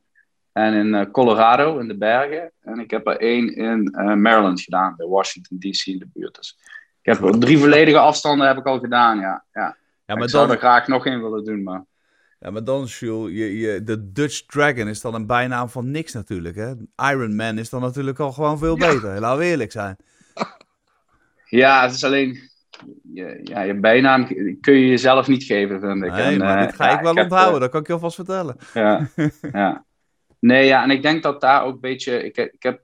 en 0.52 0.74
in 0.74 1.10
Colorado, 1.10 1.78
in 1.78 1.88
de 1.88 1.96
bergen. 1.96 2.52
En 2.60 2.78
ik 2.78 2.90
heb 2.90 3.06
er 3.06 3.16
één 3.16 3.54
in 3.54 3.82
Maryland 4.20 4.60
gedaan, 4.60 4.94
bij 4.96 5.06
Washington 5.06 5.58
DC 5.58 5.86
in 5.86 5.98
de 5.98 6.08
buurt. 6.12 6.34
Dus 6.34 6.58
ik 7.02 7.18
heb 7.18 7.40
drie 7.40 7.58
volledige 7.58 7.98
afstanden 7.98 8.46
heb 8.46 8.56
ik 8.56 8.66
al 8.66 8.78
gedaan, 8.78 9.18
ja. 9.18 9.44
ja. 9.52 9.76
ja 10.06 10.14
maar 10.14 10.24
ik 10.24 10.30
zou 10.30 10.50
er 10.50 10.58
graag 10.58 10.86
nog 10.86 11.06
één 11.06 11.22
willen 11.22 11.44
doen, 11.44 11.62
maar... 11.62 11.84
Ja, 12.38 12.50
maar 12.50 12.64
dan, 12.64 12.84
Jules, 12.84 13.32
je, 13.32 13.58
je, 13.58 13.82
de 13.82 14.12
Dutch 14.12 14.46
Dragon 14.46 14.88
is 14.88 15.00
dan 15.00 15.14
een 15.14 15.26
bijnaam 15.26 15.68
van 15.68 15.90
niks 15.90 16.12
natuurlijk. 16.12 16.56
Hè? 16.56 16.72
Iron 17.10 17.36
Man 17.36 17.58
is 17.58 17.70
dan 17.70 17.80
natuurlijk 17.80 18.18
al 18.18 18.32
gewoon 18.32 18.58
veel 18.58 18.76
beter. 18.76 19.20
Laten 19.20 19.38
we 19.38 19.44
eerlijk 19.44 19.72
zijn. 19.72 19.96
Ja, 21.48 21.82
het 21.82 21.94
is 21.94 22.04
alleen... 22.04 22.50
Je, 23.14 23.40
ja, 23.42 23.60
je 23.60 23.74
bijnaam 23.74 24.26
kun 24.60 24.74
je 24.74 24.88
jezelf 24.88 25.26
niet 25.26 25.44
geven, 25.44 25.80
vind 25.80 26.04
ik. 26.04 26.10
Nee, 26.10 26.22
en, 26.22 26.38
maar 26.38 26.66
dit 26.66 26.76
ga 26.76 26.98
ik 26.98 27.00
wel 27.00 27.14
onthouden, 27.14 27.54
uh, 27.54 27.60
dat 27.60 27.70
kan 27.70 27.80
ik 27.80 27.86
je 27.86 27.92
alvast 27.92 28.14
vertellen. 28.14 28.56
Ja, 28.74 29.08
ja. 29.52 29.84
Nee, 30.38 30.66
ja, 30.66 30.82
en 30.82 30.90
ik 30.90 31.02
denk 31.02 31.22
dat 31.22 31.40
daar 31.40 31.62
ook 31.62 31.74
een 31.74 31.80
beetje... 31.80 32.24
Ik, 32.24 32.36
ik 32.36 32.62
heb... 32.62 32.80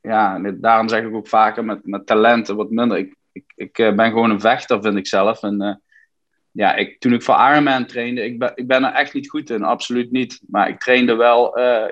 Ja, 0.00 0.38
daarom 0.38 0.88
zeg 0.88 1.02
ik 1.02 1.14
ook 1.14 1.28
vaker 1.28 1.64
met, 1.64 1.86
met 1.86 2.06
talenten 2.06 2.56
wat 2.56 2.70
minder. 2.70 2.98
Ik, 2.98 3.16
ik, 3.32 3.44
ik 3.54 3.72
ben 3.72 4.10
gewoon 4.10 4.30
een 4.30 4.40
vechter, 4.40 4.82
vind 4.82 4.96
ik 4.96 5.06
zelf. 5.06 5.42
En 5.42 5.82
ja, 6.56 6.74
ik, 6.74 7.00
toen 7.00 7.12
ik 7.12 7.22
voor 7.22 7.34
Ironman 7.34 7.86
trainde, 7.86 8.24
ik 8.24 8.38
ben, 8.38 8.52
ik 8.54 8.66
ben 8.66 8.84
er 8.84 8.92
echt 8.92 9.14
niet 9.14 9.30
goed 9.30 9.50
in, 9.50 9.62
absoluut 9.62 10.10
niet. 10.10 10.40
Maar 10.46 10.68
ik 10.68 10.78
trainde 10.78 11.14
wel 11.14 11.58
uh, 11.58 11.84
eh, 11.84 11.90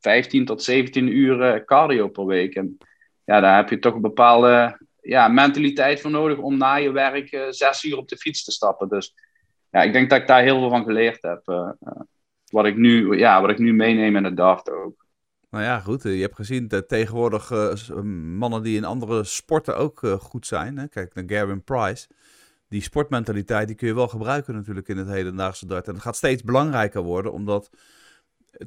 15 0.00 0.44
tot 0.44 0.62
17 0.62 1.16
uur 1.16 1.64
cardio 1.64 2.08
per 2.08 2.26
week. 2.26 2.54
En 2.54 2.78
ja, 3.24 3.40
daar 3.40 3.56
heb 3.56 3.70
je 3.70 3.78
toch 3.78 3.94
een 3.94 4.00
bepaalde 4.00 4.80
ja, 5.00 5.28
mentaliteit 5.28 6.00
voor 6.00 6.10
nodig 6.10 6.38
om 6.38 6.56
na 6.56 6.74
je 6.74 6.92
werk 6.92 7.32
uh, 7.32 7.42
zes 7.48 7.84
uur 7.84 7.96
op 7.96 8.08
de 8.08 8.16
fiets 8.16 8.44
te 8.44 8.52
stappen. 8.52 8.88
Dus 8.88 9.14
ja, 9.70 9.82
ik 9.82 9.92
denk 9.92 10.10
dat 10.10 10.20
ik 10.20 10.26
daar 10.26 10.42
heel 10.42 10.58
veel 10.58 10.70
van 10.70 10.84
geleerd 10.84 11.22
heb. 11.22 11.42
Wat, 12.50 12.66
ik 12.66 12.76
nu, 12.76 13.18
ja, 13.18 13.40
wat 13.40 13.50
ik 13.50 13.58
nu 13.58 13.72
meeneem 13.72 14.16
in 14.16 14.24
het 14.24 14.36
DART 14.36 14.70
ook. 14.70 15.06
Nou 15.50 15.64
ja, 15.64 15.80
goed. 15.80 16.02
Je 16.02 16.10
hebt 16.10 16.34
gezien 16.34 16.68
dat 16.68 16.88
tegenwoordig 16.88 17.50
mannen 18.02 18.62
die 18.62 18.76
in 18.76 18.84
andere 18.84 19.24
sporten 19.24 19.76
ook 19.76 19.98
goed 20.20 20.46
zijn. 20.46 20.78
Hè? 20.78 20.88
Kijk 20.88 21.14
naar 21.14 21.24
Gavin 21.26 21.62
Price 21.62 22.06
die 22.74 22.82
sportmentaliteit 22.82 23.66
die 23.66 23.76
kun 23.76 23.88
je 23.88 23.94
wel 23.94 24.08
gebruiken 24.08 24.54
natuurlijk 24.54 24.88
in 24.88 24.96
het 24.96 25.08
hedendaagse 25.08 25.66
dart. 25.66 25.88
En 25.88 25.94
het 25.94 26.02
gaat 26.02 26.16
steeds 26.16 26.42
belangrijker 26.42 27.02
worden, 27.02 27.32
omdat 27.32 27.70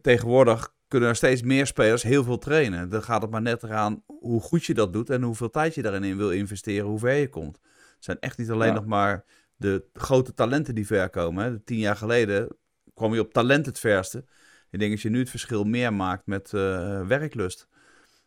tegenwoordig 0.01 0.73
kunnen 0.87 1.09
er 1.09 1.15
steeds 1.15 1.41
meer 1.41 1.67
spelers 1.67 2.03
heel 2.03 2.23
veel 2.23 2.37
trainen. 2.37 2.89
Dan 2.89 3.03
gaat 3.03 3.21
het 3.21 3.31
maar 3.31 3.41
net 3.41 3.63
eraan 3.63 4.03
hoe 4.05 4.41
goed 4.41 4.65
je 4.65 4.73
dat 4.73 4.93
doet 4.93 5.09
en 5.09 5.21
hoeveel 5.21 5.49
tijd 5.49 5.75
je 5.75 5.81
daarin 5.81 6.17
wil 6.17 6.31
investeren, 6.31 6.87
hoe 6.87 6.99
ver 6.99 7.13
je 7.13 7.29
komt. 7.29 7.59
Het 7.95 8.03
zijn 8.03 8.19
echt 8.19 8.37
niet 8.37 8.49
alleen 8.49 8.73
nog 8.73 8.85
maar 8.85 9.25
de 9.55 9.85
grote 9.93 10.33
talenten 10.33 10.75
die 10.75 10.85
ver 10.85 11.09
komen. 11.09 11.43
Hè. 11.43 11.59
Tien 11.59 11.79
jaar 11.79 11.95
geleden 11.95 12.47
kwam 12.93 13.13
je 13.13 13.19
op 13.19 13.33
talent 13.33 13.65
het 13.65 13.79
verste. 13.79 14.25
Ik 14.69 14.79
denk 14.79 14.91
dat 14.91 15.01
je 15.01 15.09
nu 15.09 15.19
het 15.19 15.29
verschil 15.29 15.63
meer 15.63 15.93
maakt 15.93 16.25
met 16.25 16.51
uh, 16.51 17.07
werklust. 17.07 17.67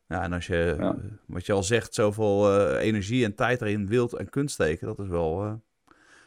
Ja, 0.08 0.22
en 0.22 0.32
als 0.32 0.46
je, 0.46 0.76
ja. 0.78 0.96
wat 1.26 1.46
je 1.46 1.52
al 1.52 1.62
zegt, 1.62 1.94
zoveel 1.94 2.60
uh, 2.60 2.82
energie 2.82 3.24
en 3.24 3.34
tijd 3.34 3.60
erin 3.62 3.86
wilt 3.86 4.12
en 4.12 4.28
kunt 4.28 4.50
steken, 4.50 4.86
dat 4.86 4.98
is 4.98 5.08
wel 5.08 5.44
uh, 5.44 5.52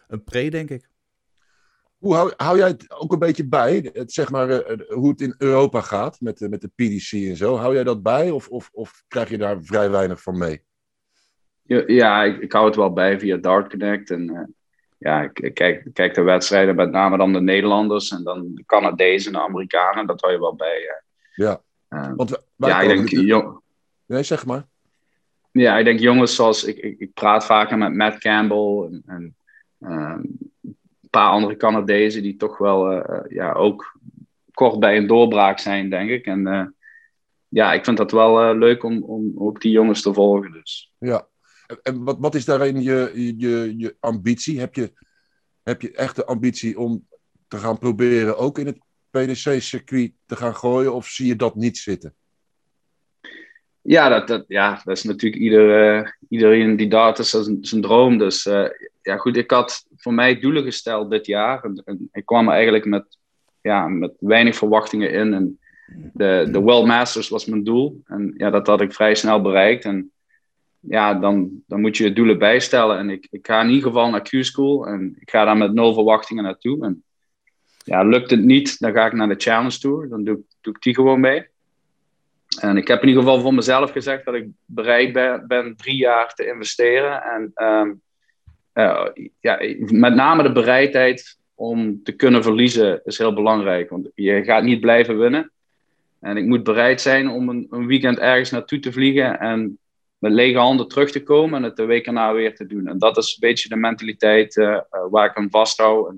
een 0.07 0.23
pre, 0.23 0.49
denk 0.49 0.69
ik. 0.69 0.89
Hoe 1.97 2.15
hou, 2.15 2.33
hou 2.37 2.57
jij 2.57 2.67
het 2.67 2.91
ook 2.91 3.11
een 3.11 3.19
beetje 3.19 3.47
bij, 3.47 3.89
het, 3.93 4.13
zeg 4.13 4.31
maar, 4.31 4.49
uh, 4.49 4.87
hoe 4.89 5.09
het 5.09 5.21
in 5.21 5.35
Europa 5.37 5.81
gaat 5.81 6.21
met, 6.21 6.39
met 6.49 6.61
de 6.61 6.71
PDC 6.75 7.11
en 7.11 7.35
zo? 7.35 7.55
Hou 7.55 7.73
jij 7.73 7.83
dat 7.83 8.03
bij 8.03 8.31
of, 8.31 8.47
of, 8.47 8.69
of 8.73 9.03
krijg 9.07 9.29
je 9.29 9.37
daar 9.37 9.57
vrij 9.61 9.89
weinig 9.89 10.21
van 10.21 10.37
mee? 10.37 10.61
Ja, 11.61 11.83
ja 11.87 12.23
ik, 12.23 12.41
ik, 12.41 12.51
hou 12.51 12.65
het 12.65 12.75
wel 12.75 12.93
bij 12.93 13.19
via 13.19 13.37
Dart 13.37 13.69
Connect. 13.69 14.09
En 14.09 14.55
ja, 14.97 15.21
ik 15.21 15.53
kijk, 15.53 15.89
kijk 15.93 16.13
de 16.13 16.21
wedstrijden, 16.21 16.75
met 16.75 16.91
name 16.91 17.17
dan 17.17 17.33
de 17.33 17.41
Nederlanders 17.41 18.11
en 18.11 18.23
dan 18.23 18.55
de 18.55 18.63
Canadezen 18.65 19.33
en 19.33 19.39
de 19.39 19.45
Amerikanen, 19.45 20.07
dat 20.07 20.21
hou 20.21 20.33
je 20.33 20.39
wel 20.39 20.55
bij. 20.55 21.03
Ja, 21.35 21.61
want 22.15 22.43
ja, 22.55 22.81
ik 22.81 22.87
denk, 22.87 23.09
jong, 23.09 23.61
Nee, 24.05 24.23
zeg 24.23 24.45
maar. 24.45 24.67
Ja, 25.51 25.77
ik 25.77 25.85
denk 25.85 25.99
jongens 25.99 26.35
zoals... 26.35 26.63
Ik, 26.63 26.77
ik, 26.77 26.99
ik 26.99 27.13
praat 27.13 27.45
vaker 27.45 27.77
met 27.77 27.93
Matt 27.93 28.17
Campbell 28.17 28.87
en, 28.89 29.03
en 29.05 29.35
een 29.83 31.09
paar 31.09 31.29
andere 31.29 31.57
Canadezen 31.57 32.21
die 32.21 32.35
toch 32.35 32.57
wel 32.57 32.91
uh, 32.93 33.19
ja, 33.27 33.53
ook 33.53 33.99
kort 34.53 34.79
bij 34.79 34.97
een 34.97 35.07
doorbraak 35.07 35.59
zijn, 35.59 35.89
denk 35.89 36.09
ik. 36.09 36.25
En 36.25 36.47
uh, 36.47 36.65
ja, 37.47 37.73
ik 37.73 37.85
vind 37.85 37.97
dat 37.97 38.11
wel 38.11 38.57
leuk 38.57 38.83
om, 38.83 39.03
om 39.03 39.31
ook 39.35 39.61
die 39.61 39.71
jongens 39.71 40.01
te 40.01 40.13
volgen. 40.13 40.51
Dus. 40.51 40.93
Ja, 40.97 41.27
en 41.83 42.03
wat, 42.03 42.17
wat 42.19 42.35
is 42.35 42.45
daarin 42.45 42.81
je, 42.81 43.33
je, 43.37 43.73
je 43.77 43.95
ambitie? 43.99 44.59
Heb 44.59 44.75
je, 44.75 44.93
heb 45.63 45.81
je 45.81 45.91
echt 45.91 46.15
de 46.15 46.25
ambitie 46.25 46.79
om 46.79 47.07
te 47.47 47.57
gaan 47.57 47.77
proberen 47.77 48.37
ook 48.37 48.59
in 48.59 48.65
het 48.65 48.79
PDC-circuit 49.09 50.13
te 50.25 50.35
gaan 50.35 50.55
gooien? 50.55 50.93
Of 50.93 51.05
zie 51.05 51.27
je 51.27 51.35
dat 51.35 51.55
niet 51.55 51.77
zitten? 51.77 52.15
Ja, 53.81 54.09
dat, 54.09 54.27
dat, 54.27 54.45
ja, 54.47 54.81
dat 54.83 54.97
is 54.97 55.03
natuurlijk 55.03 55.41
ieder, 55.41 56.17
iedereen 56.29 56.75
die 56.75 56.89
data 56.89 57.23
zijn, 57.23 57.57
zijn 57.61 57.81
droom. 57.81 58.17
Dus 58.17 58.49
ja, 59.03 59.17
goed, 59.17 59.37
ik 59.37 59.51
had 59.51 59.85
voor 59.95 60.13
mij 60.13 60.39
doelen 60.39 60.63
gesteld 60.63 61.11
dit 61.11 61.25
jaar. 61.25 61.63
En, 61.63 62.09
ik 62.11 62.25
kwam 62.25 62.49
eigenlijk 62.49 62.85
met, 62.85 63.17
ja, 63.61 63.87
met 63.87 64.13
weinig 64.19 64.55
verwachtingen 64.55 65.11
in. 65.11 65.33
En 65.33 65.59
de, 66.13 66.47
de 66.51 66.59
World 66.59 66.85
Masters 66.85 67.29
was 67.29 67.45
mijn 67.45 67.63
doel. 67.63 68.01
En 68.05 68.33
ja, 68.37 68.49
dat 68.49 68.67
had 68.67 68.81
ik 68.81 68.93
vrij 68.93 69.15
snel 69.15 69.41
bereikt. 69.41 69.85
En 69.85 70.11
ja, 70.79 71.13
dan, 71.13 71.63
dan 71.67 71.81
moet 71.81 71.97
je 71.97 72.03
je 72.03 72.13
doelen 72.13 72.37
bijstellen. 72.37 72.97
En 72.97 73.09
ik, 73.09 73.27
ik 73.31 73.47
ga 73.47 73.61
in 73.61 73.69
ieder 73.69 73.87
geval 73.87 74.09
naar 74.09 74.21
Q-School. 74.21 74.87
En 74.87 75.15
ik 75.19 75.29
ga 75.29 75.45
daar 75.45 75.57
met 75.57 75.73
nul 75.73 75.93
verwachtingen 75.93 76.43
naartoe. 76.43 76.85
En 76.85 77.03
ja, 77.83 78.03
lukt 78.03 78.29
het 78.29 78.43
niet, 78.43 78.79
dan 78.79 78.93
ga 78.93 79.05
ik 79.05 79.13
naar 79.13 79.27
de 79.27 79.35
Challenge 79.37 79.79
Tour. 79.79 80.09
Dan 80.09 80.23
doe, 80.23 80.39
doe 80.61 80.73
ik 80.75 80.81
die 80.81 80.95
gewoon 80.95 81.19
mee. 81.19 81.51
En 82.59 82.77
ik 82.77 82.87
heb 82.87 83.01
in 83.01 83.07
ieder 83.07 83.23
geval 83.23 83.39
voor 83.39 83.53
mezelf 83.53 83.91
gezegd 83.91 84.25
dat 84.25 84.33
ik 84.33 84.47
bereid 84.65 85.13
ben, 85.13 85.47
ben 85.47 85.75
drie 85.75 85.95
jaar 85.95 86.33
te 86.33 86.47
investeren. 86.47 87.23
En 87.23 87.51
um, 87.67 88.01
uh, 88.73 89.05
ja, 89.39 89.59
met 89.79 90.15
name 90.15 90.43
de 90.43 90.51
bereidheid 90.51 91.38
om 91.55 92.03
te 92.03 92.12
kunnen 92.12 92.43
verliezen 92.43 93.01
is 93.03 93.17
heel 93.17 93.33
belangrijk. 93.33 93.89
Want 93.89 94.09
je 94.15 94.43
gaat 94.43 94.63
niet 94.63 94.79
blijven 94.79 95.17
winnen. 95.17 95.51
En 96.19 96.38
ik 96.38 96.45
moet 96.45 96.63
bereid 96.63 97.01
zijn 97.01 97.29
om 97.29 97.49
een, 97.49 97.88
weekend 97.88 98.19
ergens 98.19 98.51
naartoe 98.51 98.79
te 98.79 98.91
vliegen 98.91 99.39
en 99.39 99.77
met 100.17 100.31
lege 100.31 100.57
handen 100.57 100.88
terug 100.88 101.12
te 101.12 101.23
komen 101.23 101.57
en 101.57 101.63
het 101.63 101.75
de 101.75 101.86
week 101.86 102.05
erna 102.05 102.33
weer 102.33 102.55
te 102.55 102.65
doen. 102.65 102.88
En 102.88 102.97
dat 102.97 103.17
is 103.17 103.31
een 103.31 103.47
beetje 103.47 103.69
de 103.69 103.75
mentaliteit 103.75 104.55
uh, 104.55 104.79
waar 105.09 105.29
ik 105.29 105.36
aan 105.38 105.49
vasthoud. 105.49 106.15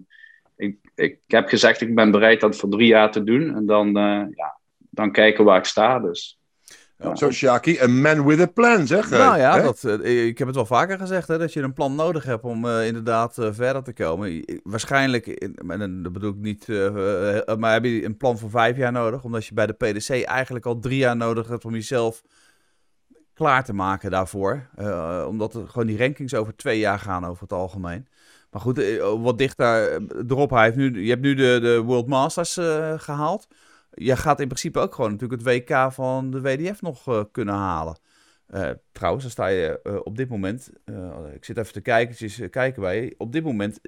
Ik, 0.56 0.78
ik 0.96 1.20
heb 1.28 1.48
gezegd, 1.48 1.82
ik 1.82 1.96
ben 1.96 2.12
bereid 2.12 2.40
dat 2.40 2.56
voor 2.56 2.70
drie 2.70 2.88
jaar 2.88 3.12
te 3.12 3.24
doen. 3.24 3.56
En 3.56 3.66
dan, 3.66 3.88
uh, 3.88 4.26
ja, 4.36 4.58
dan 4.90 5.12
kijken 5.12 5.46
waar 5.46 5.58
ik 5.58 5.66
sta. 5.66 6.00
Dus 6.00 6.40
ja. 6.98 7.16
Zo, 7.16 7.32
Shaki, 7.32 7.80
a 7.80 7.88
man 7.88 8.26
with 8.26 8.40
a 8.40 8.46
plan, 8.46 8.88
zeg. 8.88 9.10
Nou 9.10 9.38
ja, 9.38 9.62
dat, 9.62 9.84
uh, 9.84 10.26
ik 10.26 10.38
heb 10.38 10.48
het 10.48 10.56
wel 10.56 10.66
vaker 10.66 10.98
gezegd, 10.98 11.28
hè, 11.28 11.38
dat 11.38 11.54
je 11.54 11.62
een 11.62 11.74
plan 11.74 11.96
nodig 11.96 12.24
hebt 12.24 12.44
om 12.44 12.66
uh, 12.66 12.88
inderdaad 12.88 13.38
uh, 13.38 13.48
verder 13.52 13.84
te 13.84 13.94
komen. 13.94 14.46
Waarschijnlijk, 14.64 15.28
en 15.28 16.04
dat 16.04 16.14
bedoel 16.14 16.32
ik 16.32 16.38
niet, 16.38 16.68
maar 17.58 17.74
heb 17.74 17.84
je 17.84 18.06
een 18.06 18.18
plan 18.18 18.38
voor 18.38 18.50
vijf 18.50 18.78
jaar 18.78 18.92
nodig, 18.92 19.24
omdat 19.24 19.46
je 19.46 19.54
bij 19.54 19.66
de 19.66 19.74
PDC 19.74 20.10
eigenlijk 20.10 20.66
al 20.66 20.80
drie 20.80 20.98
jaar 20.98 21.16
nodig 21.16 21.48
hebt 21.48 21.66
om 21.66 21.74
jezelf 21.74 22.22
klaar 23.34 23.64
te 23.64 23.74
maken 23.74 24.12
daarvoor. 24.12 24.70
omdat 25.28 25.54
er 25.54 25.68
gewoon 25.68 25.88
die 25.88 25.98
rankings 25.98 26.34
over 26.34 26.56
twee 26.56 26.80
jaar 26.80 27.00
gaan 27.00 27.26
over 27.26 27.42
het 27.42 27.54
algemeen. 27.54 28.08
Maar 28.52 28.62
goed, 28.62 29.00
wat 29.22 29.38
dichter 29.38 30.02
erop, 30.28 30.50
hij 30.50 30.64
heeft 30.64 30.76
nu, 30.76 31.04
je 31.04 31.10
hebt 31.10 31.22
nu 31.22 31.34
de, 31.34 31.60
de 31.62 31.82
World 31.82 32.08
Masters 32.08 32.54
gehaald 32.98 33.48
je 33.96 34.16
gaat 34.16 34.40
in 34.40 34.48
principe 34.48 34.80
ook 34.80 34.96
gewoon 34.96 35.12
natuurlijk 35.12 35.42
het 35.42 35.52
WK 35.52 35.92
van 35.92 36.32
de 36.32 36.42
WDF 36.42 36.82
nog 36.82 37.08
uh, 37.08 37.24
kunnen 37.32 37.54
halen. 37.54 38.00
Uh, 38.54 38.70
trouwens, 38.92 39.24
dan 39.24 39.32
sta 39.32 39.48
je 39.48 39.80
uh, 39.84 39.96
op 40.04 40.18
dit 40.18 40.30
moment, 40.30 40.72
ik 41.34 41.46
zit 41.46 41.58
even 41.58 41.74
te 41.74 41.82
kijken, 41.82 42.50
kijken 42.50 42.82
bij 42.82 43.14
op 43.18 43.32
dit 43.32 43.44
moment 43.44 43.80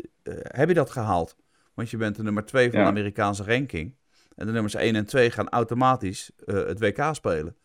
heb 0.41 0.67
je 0.67 0.73
dat 0.73 0.89
gehaald. 0.89 1.35
Want 1.73 1.89
je 1.89 1.97
bent 1.97 2.15
de 2.15 2.23
nummer 2.23 2.45
2 2.45 2.69
van 2.69 2.79
ja. 2.79 2.85
de 2.85 2.91
Amerikaanse 2.91 3.43
ranking. 3.43 3.95
En 4.35 4.45
de 4.45 4.51
nummers 4.51 4.75
1 4.75 4.95
en 4.95 5.05
2 5.05 5.31
gaan 5.31 5.49
automatisch 5.49 6.31
het 6.45 6.79
WK 6.79 7.09
spelen. 7.11 7.55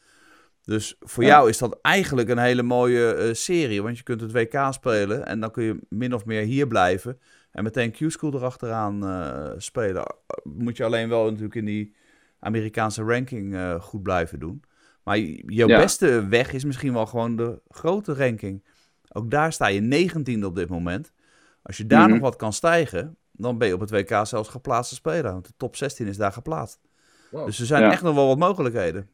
Dus 0.65 0.97
voor 1.01 1.23
ja. 1.23 1.29
jou 1.29 1.49
is 1.49 1.59
dat 1.59 1.79
eigenlijk 1.83 2.29
een 2.29 2.39
hele 2.39 2.63
mooie 2.63 3.35
serie. 3.35 3.83
Want 3.83 3.97
je 3.97 4.03
kunt 4.03 4.21
het 4.21 4.33
WK 4.33 4.67
spelen 4.71 5.27
en 5.27 5.41
dan 5.41 5.51
kun 5.51 5.65
je 5.65 5.79
min 5.89 6.15
of 6.15 6.25
meer 6.25 6.43
hier 6.43 6.67
blijven. 6.67 7.19
En 7.51 7.65
meteen 7.65 7.93
Q-School 7.93 8.35
erachteraan 8.35 9.05
spelen. 9.61 10.15
Moet 10.43 10.77
je 10.77 10.85
alleen 10.85 11.09
wel 11.09 11.25
natuurlijk 11.25 11.55
in 11.55 11.65
die 11.65 11.95
Amerikaanse 12.43 13.03
ranking 13.03 13.55
uh, 13.55 13.81
goed 13.81 14.03
blijven 14.03 14.39
doen. 14.39 14.63
Maar 15.03 15.19
jouw 15.19 15.69
ja. 15.69 15.81
beste 15.81 16.27
weg 16.29 16.53
is 16.53 16.65
misschien 16.65 16.93
wel 16.93 17.07
gewoon 17.07 17.37
de 17.37 17.61
grote 17.69 18.15
ranking. 18.15 18.65
Ook 19.09 19.31
daar 19.31 19.53
sta 19.53 19.67
je 19.67 20.11
19e 20.11 20.45
op 20.45 20.57
dit 20.57 20.69
moment. 20.69 21.13
Als 21.63 21.77
je 21.77 21.87
daar 21.87 21.99
mm 21.99 22.05
-hmm. 22.05 22.15
nog 22.15 22.23
wat 22.23 22.37
kan 22.37 22.53
stijgen, 22.53 23.17
dan 23.33 23.59
ben 23.59 23.69
je 23.69 23.75
op 23.75 23.81
het 23.81 23.91
WK 23.91 24.27
zelfs 24.27 24.49
geplaatste 24.49 24.95
speler. 24.95 25.33
Want 25.33 25.47
de 25.47 25.53
top 25.57 25.77
16 25.77 26.07
is 26.07 26.17
daar 26.17 26.33
geplaatst. 26.33 26.81
Wow. 27.31 27.47
Dus 27.47 27.61
er 27.61 27.67
zijn 27.67 27.83
ja. 27.83 27.91
echt 27.91 28.03
nog 28.03 28.15
wel 28.15 28.27
wat 28.27 28.39
mogelijkheden. 28.39 29.09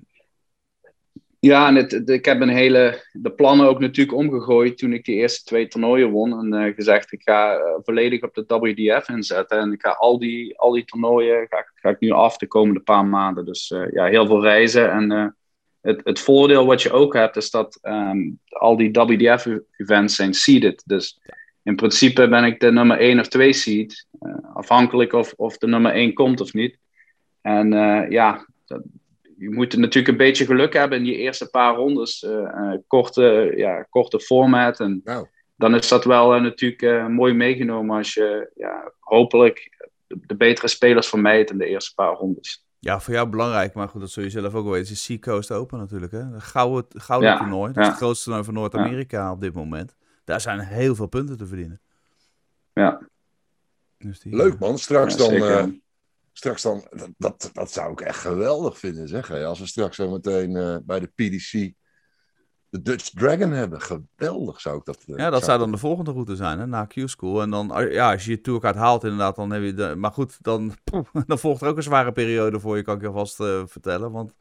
Ja, 1.41 1.67
en 1.67 2.07
ik 2.07 2.25
heb 2.25 2.41
een 2.41 2.49
hele, 2.49 3.05
de 3.13 3.33
plannen 3.33 3.69
ook 3.69 3.79
natuurlijk 3.81 4.19
omgegooid 4.19 4.79
toen 4.79 4.93
ik 4.93 5.05
die 5.05 5.15
eerste 5.15 5.45
twee 5.45 5.69
toernooien 5.69 6.11
won. 6.11 6.39
En 6.39 6.67
uh, 6.67 6.75
gezegd, 6.75 7.13
ik 7.13 7.23
ga 7.23 7.57
uh, 7.57 7.65
volledig 7.83 8.23
op 8.23 8.35
de 8.35 8.45
WDF 8.47 9.09
inzetten. 9.09 9.59
En 9.59 9.73
ik 9.73 9.81
ga 9.81 9.91
al 9.91 10.19
die, 10.19 10.59
al 10.59 10.73
die 10.73 10.85
toernooien 10.85 11.47
ga, 11.49 11.71
ga 11.75 11.89
ik 11.89 12.01
nu 12.01 12.11
af 12.11 12.37
de 12.37 12.47
komende 12.47 12.81
paar 12.81 13.05
maanden. 13.05 13.45
Dus 13.45 13.71
uh, 13.71 13.91
ja, 13.93 14.05
heel 14.05 14.27
veel 14.27 14.43
reizen. 14.43 14.91
En 14.91 15.37
het, 15.81 16.01
het 16.05 16.21
voordeel 16.21 16.67
wat 16.67 16.83
je 16.83 16.93
ook 16.93 17.15
hebt, 17.15 17.37
is 17.37 17.51
dat 17.51 17.79
um, 17.83 18.39
al 18.49 18.77
die 18.77 18.91
WDF-events 18.93 20.17
zijn 20.17 20.35
seeded. 20.35 20.83
Dus 20.87 21.21
in 21.63 21.77
principe 21.77 22.29
ben 22.29 22.45
ik 22.45 22.61
de 22.61 22.73
nummer 22.73 22.99
1 22.99 23.21
of 23.21 23.29
2 23.29 23.53
seed. 23.53 24.07
afhankelijk 24.55 25.13
of, 25.13 25.33
of 25.37 25.59
de 25.59 25.67
nummer 25.67 25.93
1 25.93 26.15
komt 26.15 26.41
of 26.41 26.53
niet. 26.53 26.79
En 27.41 27.71
ja, 28.11 28.47
dat, 28.67 28.83
je 29.39 29.51
moet 29.51 29.77
natuurlijk 29.77 30.09
een 30.09 30.27
beetje 30.27 30.45
geluk 30.45 30.73
hebben 30.73 30.99
in 30.99 31.05
die 31.05 31.17
eerste 31.17 31.51
paar 31.51 31.75
rondes. 31.75 32.23
Uh, 32.23 32.73
korte, 32.87 33.53
ja, 33.57 33.83
korte 33.83 34.21
format. 34.21 34.81
En 34.81 35.01
wow. 35.05 35.27
dan 35.57 35.75
is 35.75 35.89
dat 35.89 36.05
wel 36.05 36.37
uh, 36.37 36.43
natuurlijk 36.43 36.83
uh, 36.83 37.07
mooi 37.07 37.33
meegenomen 37.33 37.97
als 37.97 38.15
je 38.15 38.51
ja, 38.55 38.93
hopelijk 39.01 39.89
de, 40.07 40.19
de, 40.27 40.37
betere 40.37 40.69
spelers 40.69 41.09
vermijdt 41.09 41.51
in 41.51 41.59
de 41.59 41.67
eerste 41.67 41.95
paar 41.95 42.15
rondes. 42.15 42.67
Ja, 42.79 43.01
voor 43.01 43.15
jou 43.15 43.29
belangrijk, 43.29 43.75
maar 43.75 43.89
goed, 43.89 44.01
dat 44.01 44.11
zul 44.11 44.23
je 44.23 44.31
zelf 44.31 44.55
ook 44.55 44.65
wel 44.65 44.73
weten. 44.73 44.93
is 44.93 45.05
Sea 45.05 45.19
Coast 45.19 45.53
Open 45.53 45.79
natuurlijk. 45.79 46.13
Hè? 46.13 46.31
De 46.31 46.41
gouden, 46.41 47.01
gouden 47.01 47.31
ja, 47.31 47.39
toernooi. 47.39 47.73
Dat 47.73 47.83
is 47.83 47.89
het 47.89 47.97
grootste 47.97 48.25
toernooi 48.25 48.45
van 48.45 48.55
Noord-Amerika 48.55 49.19
ja. 49.19 49.33
op 49.33 49.41
dit 49.41 49.55
moment. 49.55 49.97
Daar 50.25 50.41
zijn 50.41 50.59
heel 50.59 50.95
veel 50.95 51.07
punten 51.07 51.37
te 51.37 51.47
verdienen. 51.47 51.81
Ja. 52.73 53.01
Dus 53.99 54.21
die, 54.21 54.37
Leuk 54.37 54.59
man, 54.59 54.79
straks 54.79 55.17
dan 55.17 55.81
straks 56.39 56.63
dan, 56.63 56.87
dat, 56.91 57.11
dat, 57.17 57.51
dat, 57.53 57.73
zou 57.73 57.93
ik 57.93 58.01
echt 58.01 58.19
geweldig 58.19 58.79
vinden, 58.79 59.09
zeg. 59.09 59.31
Als 59.31 59.59
we 59.59 59.67
straks 59.67 59.97
zo 59.97 60.11
meteen 60.11 60.51
uh, 60.51 60.77
bij 60.83 61.01
de 61.01 61.07
PDC 61.07 61.73
de 62.71 62.83
Dutch 62.83 63.11
Dragon 63.11 63.51
hebben. 63.51 63.81
Geweldig 63.81 64.61
zou 64.61 64.79
ik 64.79 64.85
dat... 64.85 65.03
Uh, 65.07 65.17
ja, 65.17 65.31
dat 65.31 65.45
zou 65.45 65.59
dan 65.59 65.71
de 65.71 65.79
volgende 65.79 66.11
route 66.11 66.37
zijn, 66.37 66.59
hè, 66.59 66.67
na 66.67 66.85
Q-School. 66.85 67.43
En 67.43 67.51
dan, 67.51 67.89
ja, 67.91 68.13
als 68.13 68.25
je 68.25 68.31
je 68.31 68.41
tourkaart 68.41 68.77
haalt 68.77 69.03
inderdaad, 69.03 69.37
dan 69.37 69.51
heb 69.51 69.63
je... 69.63 69.75
De, 69.75 69.95
maar 69.97 70.13
goed, 70.13 70.37
dan, 70.41 70.75
dan 71.27 71.39
volgt 71.39 71.63
er 71.63 71.69
ook 71.69 71.77
een 71.77 71.83
zware 71.83 72.13
periode 72.13 72.61
voor 72.61 72.77
je, 72.77 72.83
kan 72.83 72.95
ik 72.95 73.01
je 73.01 73.07
alvast 73.07 73.41
uh, 73.41 73.63
vertellen. 73.67 74.13
Want 74.13 74.35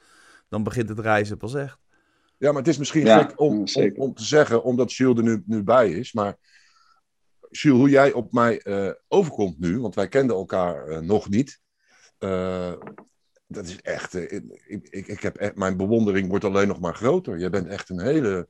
dan 0.49 0.63
begint 0.63 0.89
het 0.89 0.99
reizen 0.99 1.37
pas 1.37 1.55
echt. 1.55 1.79
Ja, 2.37 2.49
maar 2.49 2.61
het 2.61 2.67
is 2.67 2.77
misschien 2.77 3.05
ja, 3.05 3.17
gek 3.17 3.39
om, 3.39 3.65
om, 3.73 3.93
om, 3.95 4.13
te 4.13 4.23
zeggen, 4.23 4.63
omdat 4.63 4.93
Jules 4.93 5.17
er 5.17 5.23
nu, 5.23 5.43
nu 5.45 5.63
bij 5.63 5.91
is. 5.91 6.13
Maar 6.13 6.37
Jules, 7.49 7.79
hoe 7.79 7.89
jij 7.89 8.11
op 8.11 8.31
mij 8.31 8.63
overkomt 9.07 9.59
nu, 9.59 9.79
want 9.79 9.95
wij 9.95 10.07
kenden 10.07 10.35
elkaar 10.35 11.03
nog 11.03 11.29
niet... 11.29 11.65
Uh, 12.19 12.73
dat 13.47 13.65
is 13.65 13.81
echt. 13.81 14.15
Uh, 14.15 14.31
ik, 14.31 14.87
ik, 14.89 15.07
ik, 15.07 15.21
heb 15.21 15.35
echt, 15.35 15.55
mijn 15.55 15.77
bewondering 15.77 16.29
wordt 16.29 16.45
alleen 16.45 16.67
nog 16.67 16.79
maar 16.79 16.95
groter. 16.95 17.39
Je 17.39 17.49
bent 17.49 17.67
echt 17.67 17.89
een 17.89 18.01
hele. 18.01 18.47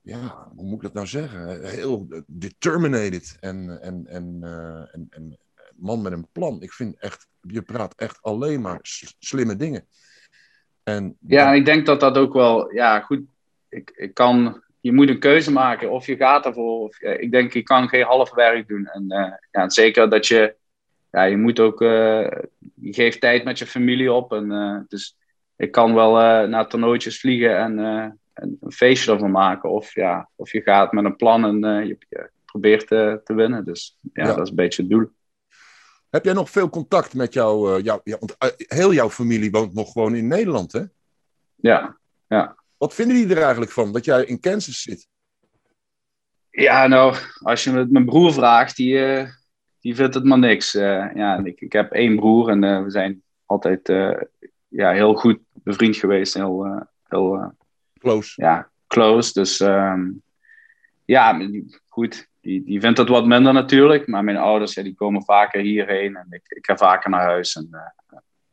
Ja, 0.00 0.48
hoe 0.56 0.64
moet 0.64 0.76
ik 0.76 0.82
dat 0.82 0.92
nou 0.92 1.06
zeggen? 1.06 1.68
Heel 1.68 2.24
determinated 2.26 3.36
en, 3.40 3.82
en, 3.82 4.06
en, 4.06 4.40
uh, 4.42 4.94
en, 4.94 5.06
en 5.10 5.38
man 5.76 6.02
met 6.02 6.12
een 6.12 6.28
plan. 6.32 6.62
Ik 6.62 6.72
vind 6.72 6.98
echt, 6.98 7.26
je 7.40 7.62
praat 7.62 7.94
echt 7.94 8.22
alleen 8.22 8.60
maar 8.60 8.78
slimme 9.18 9.56
dingen. 9.56 9.86
En, 10.82 11.16
ja, 11.26 11.52
ik 11.52 11.64
denk 11.64 11.86
dat 11.86 12.00
dat 12.00 12.16
ook 12.16 12.32
wel, 12.32 12.72
ja, 12.72 13.00
goed. 13.00 13.20
Ik, 13.68 13.92
ik 13.96 14.14
kan, 14.14 14.62
je 14.80 14.92
moet 14.92 15.08
een 15.08 15.18
keuze 15.18 15.52
maken 15.52 15.90
of 15.90 16.06
je 16.06 16.16
gaat 16.16 16.46
ervoor. 16.46 16.80
Of, 16.80 17.00
ik 17.00 17.30
denk, 17.30 17.52
je 17.52 17.62
kan 17.62 17.88
geen 17.88 18.04
half 18.04 18.34
werk 18.34 18.68
doen. 18.68 18.86
En 18.86 19.06
ja, 19.50 19.68
zeker 19.68 20.10
dat 20.10 20.26
je 20.26 20.56
ja, 21.14 21.22
je 21.22 21.36
moet 21.36 21.60
ook, 21.60 21.80
uh, 21.80 22.28
je 22.74 22.92
geeft 22.92 23.20
tijd 23.20 23.44
met 23.44 23.58
je 23.58 23.66
familie 23.66 24.12
op. 24.12 24.32
En, 24.32 24.50
uh, 24.50 24.78
dus 24.88 25.16
ik 25.56 25.70
kan 25.70 25.94
wel 25.94 26.20
uh, 26.20 26.48
naar 26.48 26.68
toernooitjes 26.68 27.20
vliegen 27.20 27.58
en, 27.58 27.78
en, 28.32 28.56
een 28.60 28.72
feestje 28.72 29.12
ervan 29.12 29.30
maken. 29.30 29.70
Of, 29.70 29.94
ja, 29.94 30.28
of 30.36 30.52
je 30.52 30.60
gaat 30.60 30.92
met 30.92 31.04
een 31.04 31.16
plan 31.16 31.44
en 31.44 31.86
je, 31.86 31.96
je, 32.08 32.30
probeert 32.44 32.86
te 32.88 33.34
winnen. 33.34 33.64
Dus 33.64 33.98
ja, 34.00 34.22
ja, 34.22 34.34
dat 34.34 34.44
is 34.44 34.48
een 34.48 34.56
beetje 34.56 34.82
het 34.82 34.90
doel. 34.90 35.10
Heb 36.10 36.24
jij 36.24 36.32
nog 36.32 36.50
veel 36.50 36.68
contact 36.70 37.14
met 37.14 37.32
jou, 37.32 37.82
jou 37.82 38.00
ja, 38.04 38.16
want 38.18 38.36
heel 38.56 38.92
jouw 38.92 39.10
familie 39.10 39.50
woont 39.50 39.74
nog 39.74 39.92
gewoon 39.92 40.14
in 40.14 40.26
Nederland, 40.26 40.72
hè? 40.72 40.82
Ja, 41.54 41.96
ja. 42.28 42.56
Wat 42.76 42.94
vinden 42.94 43.16
die 43.16 43.34
er 43.34 43.42
eigenlijk 43.42 43.72
van, 43.72 43.92
dat 43.92 44.04
jij 44.04 44.24
in 44.24 44.40
Kansas 44.40 44.82
zit? 44.82 45.08
Ja, 46.50 46.86
nou, 46.86 47.16
als 47.38 47.64
je 47.64 47.70
het 47.70 47.90
mijn 47.90 48.04
broer 48.04 48.32
vraagt, 48.32 48.76
die, 48.76 49.26
die 49.84 49.94
vindt 49.94 50.14
het 50.14 50.24
maar 50.24 50.38
niks. 50.38 50.74
Uh, 50.74 51.14
ja, 51.14 51.40
ik, 51.44 51.60
ik 51.60 51.72
heb 51.72 51.92
één 51.92 52.16
broer 52.16 52.48
en 52.48 52.62
uh, 52.62 52.82
we 52.82 52.90
zijn 52.90 53.22
altijd 53.46 53.88
uh, 53.88 54.16
ja, 54.68 54.90
heel 54.92 55.14
goed 55.14 55.38
bevriend 55.52 55.96
geweest. 55.96 56.34
Heel, 56.34 56.86
heel 57.08 57.52
close. 57.98 58.42
Ja, 58.42 58.70
close. 58.86 59.32
Dus 59.32 59.60
um, 59.60 60.22
ja, 61.04 61.48
goed. 61.88 62.28
Die, 62.40 62.64
die 62.64 62.80
vindt 62.80 62.98
het 62.98 63.08
wat 63.08 63.26
minder 63.26 63.52
natuurlijk. 63.52 64.06
Maar 64.06 64.24
mijn 64.24 64.36
ouders 64.36 64.74
ja, 64.74 64.82
die 64.82 64.94
komen 64.94 65.24
vaker 65.24 65.60
hierheen 65.60 66.16
en 66.16 66.26
ik, 66.30 66.42
ik 66.48 66.66
ga 66.66 66.76
vaker 66.76 67.10
naar 67.10 67.24
huis. 67.24 67.54
En 67.54 67.68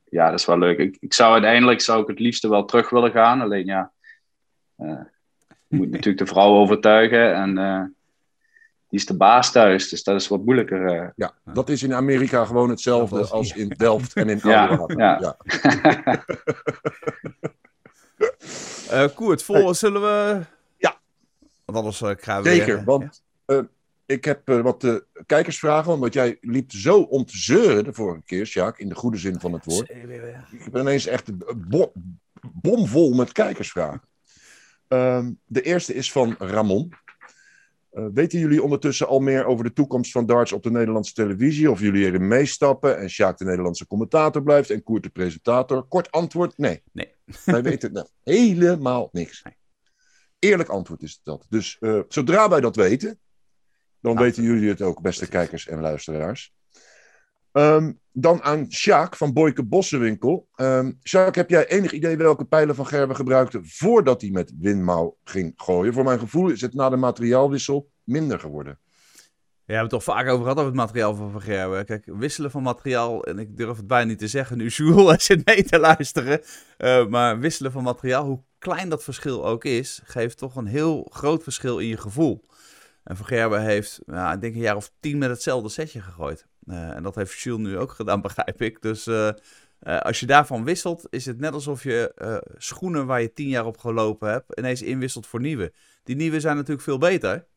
ja, 0.09 0.29
dat 0.29 0.39
is 0.39 0.45
wel 0.45 0.57
leuk. 0.57 0.77
Ik, 0.77 0.97
ik 0.99 1.13
zou 1.13 1.33
uiteindelijk 1.33 1.81
zou 1.81 2.01
ik 2.01 2.07
het 2.07 2.19
liefste 2.19 2.49
wel 2.49 2.65
terug 2.65 2.89
willen 2.89 3.11
gaan. 3.11 3.41
Alleen 3.41 3.65
ja, 3.65 3.91
je 4.75 5.05
moet 5.67 5.91
natuurlijk 5.95 6.25
de 6.25 6.33
vrouw 6.33 6.53
overtuigen 6.53 7.33
en 7.33 7.95
die 8.91 8.99
is 8.99 9.05
de 9.05 9.17
baas 9.17 9.51
thuis, 9.51 9.89
dus 9.89 10.03
dat 10.03 10.15
is 10.15 10.27
wat 10.27 10.45
moeilijker. 10.45 11.13
Ja, 11.15 11.33
dat 11.53 11.69
is 11.69 11.83
in 11.83 11.93
Amerika 11.93 12.45
gewoon 12.45 12.69
hetzelfde 12.69 13.25
als 13.25 13.53
in 13.53 13.67
Delft 13.77 14.13
en 14.13 14.29
in 14.29 14.39
ja, 14.43 14.85
ja. 14.87 15.19
ja. 15.19 15.37
uh, 18.91 19.07
Koert, 19.15 19.43
vol, 19.43 19.73
zullen 19.73 20.01
we... 20.01 20.41
Ja. 20.77 20.99
Want 21.65 21.77
anders 21.77 22.01
uh, 22.01 22.09
krijgen 22.15 22.43
we 22.43 22.49
Zeker, 22.49 22.75
weer, 22.75 22.83
want 22.83 23.23
uh, 23.45 23.59
ik 24.05 24.25
heb 24.25 24.47
wat 24.47 25.03
kijkersvragen, 25.25 25.93
omdat 25.93 26.13
jij 26.13 26.37
liep 26.41 26.71
zo 26.71 27.01
om 27.01 27.25
te 27.25 27.37
zeuren 27.37 27.83
de 27.83 27.93
vorige 27.93 28.23
keer, 28.25 28.45
Sjaak, 28.45 28.77
in 28.77 28.89
de 28.89 28.95
goede 28.95 29.17
zin 29.17 29.39
van 29.39 29.53
het 29.53 29.65
woord. 29.65 29.89
Ik 29.89 30.63
heb 30.63 30.77
ineens 30.77 31.05
echt 31.05 31.31
bo 31.67 31.91
bomvol 32.53 33.13
met 33.13 33.31
kijkersvragen. 33.31 34.01
Um, 34.87 35.39
de 35.45 35.61
eerste 35.61 35.93
is 35.93 36.11
van 36.11 36.35
Ramon. 36.39 36.93
Uh, 37.91 38.05
weten 38.13 38.39
jullie 38.39 38.63
ondertussen 38.63 39.07
al 39.07 39.19
meer 39.19 39.45
over 39.45 39.63
de 39.63 39.73
toekomst 39.73 40.11
van 40.11 40.25
darts 40.25 40.51
op 40.51 40.63
de 40.63 40.71
Nederlandse 40.71 41.13
televisie? 41.13 41.71
Of 41.71 41.79
jullie 41.79 42.05
erin 42.05 42.27
meestappen 42.27 42.97
en 42.97 43.09
Sjaak 43.09 43.37
de 43.37 43.45
Nederlandse 43.45 43.87
commentator 43.87 44.43
blijft 44.43 44.69
en 44.69 44.83
Koert 44.83 45.03
de 45.03 45.09
presentator? 45.09 45.83
Kort 45.83 46.11
antwoord, 46.11 46.57
nee. 46.57 46.83
Nee. 46.91 47.15
Wij 47.45 47.63
weten 47.71 47.93
nou, 47.93 48.07
helemaal 48.23 49.09
niks. 49.11 49.43
Nee. 49.43 49.55
Eerlijk 50.39 50.69
antwoord 50.69 51.01
is 51.01 51.19
dat. 51.23 51.45
Dus 51.49 51.77
uh, 51.79 52.01
zodra 52.07 52.49
wij 52.49 52.61
dat 52.61 52.75
weten, 52.75 53.19
dan 53.99 54.13
Nou, 54.13 54.25
weten 54.25 54.43
jullie 54.43 54.69
het 54.69 54.81
ook, 54.81 55.01
beste 55.01 55.27
kijkers 55.27 55.67
en 55.67 55.81
luisteraars. 55.81 56.53
Um, 57.51 57.99
dan 58.11 58.41
aan 58.41 58.71
Sjaak 58.71 59.15
van 59.15 59.33
Boyke 59.33 59.63
Bossenwinkel. 59.63 60.47
Um, 60.55 60.99
Sjaak, 61.03 61.35
heb 61.35 61.49
jij 61.49 61.67
enig 61.67 61.91
idee 61.91 62.17
welke 62.17 62.45
pijlen 62.45 62.75
van 62.75 62.87
Gerben 62.87 63.15
gebruikte 63.15 63.59
voordat 63.63 64.21
hij 64.21 64.29
met 64.29 64.53
windmouw 64.59 65.17
ging 65.23 65.53
gooien? 65.55 65.93
Voor 65.93 66.03
mijn 66.03 66.19
gevoel 66.19 66.49
is 66.49 66.61
het 66.61 66.73
na 66.73 66.89
de 66.89 66.95
materiaalwissel 66.95 67.91
minder 68.03 68.39
geworden. 68.39 68.79
Ja, 68.81 68.97
we 69.65 69.73
hebben 69.73 69.97
het 69.97 70.05
toch 70.05 70.15
vaak 70.15 70.27
over 70.27 70.41
gehad 70.41 70.57
over 70.57 70.69
het 70.71 70.75
materiaal 70.75 71.15
van 71.15 71.31
Van 71.31 71.41
Gerwen. 71.41 71.85
Kijk, 71.85 72.05
wisselen 72.05 72.51
van 72.51 72.63
materiaal, 72.63 73.23
en 73.23 73.39
ik 73.39 73.57
durf 73.57 73.77
het 73.77 73.87
bijna 73.87 74.05
niet 74.05 74.19
te 74.19 74.27
zeggen 74.27 74.57
nu 74.57 74.67
Jules 74.75 75.25
zit 75.25 75.45
mee 75.45 75.63
te 75.63 75.79
luisteren. 75.79 76.41
Uh, 76.77 77.07
maar 77.07 77.39
wisselen 77.39 77.71
van 77.71 77.83
materiaal, 77.83 78.25
hoe 78.25 78.43
klein 78.57 78.89
dat 78.89 79.03
verschil 79.03 79.45
ook 79.45 79.63
is, 79.63 80.01
geeft 80.03 80.37
toch 80.37 80.55
een 80.55 80.65
heel 80.65 81.07
groot 81.11 81.43
verschil 81.43 81.79
in 81.79 81.87
je 81.87 81.97
gevoel. 81.97 82.45
En 83.03 83.17
Van 83.17 83.25
Gerwen 83.25 83.61
heeft, 83.61 83.99
nou, 84.05 84.33
ik 84.33 84.41
denk 84.41 84.53
een 84.53 84.61
jaar 84.61 84.75
of 84.75 84.91
tien 84.99 85.17
met 85.17 85.29
hetzelfde 85.29 85.69
setje 85.69 86.01
gegooid. 86.01 86.49
Uh, 86.65 86.95
en 86.95 87.03
dat 87.03 87.15
heeft 87.15 87.39
Jules 87.39 87.67
nu 87.67 87.77
ook 87.77 87.91
gedaan, 87.91 88.21
begrijp 88.27 88.61
ik. 88.61 88.81
Dus 88.81 89.07
uh, 89.07 89.29
uh, 89.81 89.99
als 89.99 90.19
je 90.19 90.25
daarvan 90.25 90.63
wisselt, 90.63 91.07
is 91.09 91.25
het 91.25 91.39
net 91.39 91.53
alsof 91.53 91.83
je 91.83 92.13
schoenen 92.57 93.05
waar 93.05 93.21
je 93.21 93.33
tien 93.33 93.47
jaar 93.47 93.65
op 93.65 93.77
gelopen 93.77 94.29
hebt, 94.29 94.57
ineens 94.57 94.81
inwisselt 94.81 95.27
voor 95.27 95.39
nieuwe. 95.39 95.73
Die 96.03 96.15
nieuwe 96.15 96.39
zijn 96.39 96.55
natuurlijk 96.55 96.81
veel 96.81 96.97
beter. 96.97 97.47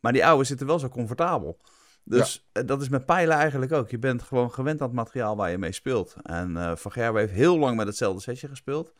Maar 0.00 0.12
die 0.12 0.26
oude 0.26 0.44
zitten 0.44 0.66
wel 0.66 0.78
zo 0.78 0.88
comfortabel. 0.88 1.58
Dus 2.04 2.46
ja. 2.52 2.62
dat 2.62 2.82
is 2.82 2.88
met 2.88 3.06
pijlen 3.06 3.36
eigenlijk 3.36 3.72
ook. 3.72 3.90
Je 3.90 3.98
bent 3.98 4.22
gewoon 4.22 4.52
gewend 4.52 4.80
aan 4.80 4.86
het 4.86 4.96
materiaal 4.96 5.36
waar 5.36 5.50
je 5.50 5.58
mee 5.58 5.72
speelt. 5.72 6.16
En 6.22 6.78
Van 6.78 6.92
Gerwen 6.92 7.20
heeft 7.20 7.32
heel 7.32 7.58
lang 7.58 7.76
met 7.76 7.86
hetzelfde 7.86 8.20
setje 8.20 8.48
gespeeld. 8.48 8.92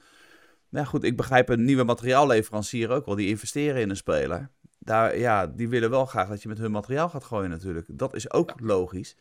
Nou 0.68 0.86
goed, 0.86 1.04
ik 1.04 1.16
begrijp 1.16 1.48
een 1.48 1.64
nieuwe 1.64 1.84
materiaalleverancier 1.84 2.90
ook 2.90 3.06
wel. 3.06 3.14
Die 3.14 3.28
investeren 3.28 3.80
in 3.80 3.90
een 3.90 3.96
speler 3.96 4.50
daar, 4.84 5.18
ja, 5.18 5.46
die 5.46 5.68
willen 5.68 5.90
wel 5.90 6.06
graag 6.06 6.28
dat 6.28 6.42
je 6.42 6.48
met 6.48 6.58
hun 6.58 6.70
materiaal 6.70 7.08
gaat 7.08 7.24
gooien 7.24 7.50
natuurlijk. 7.50 7.86
Dat 7.90 8.14
is 8.14 8.32
ook 8.32 8.52
logisch. 8.60 9.16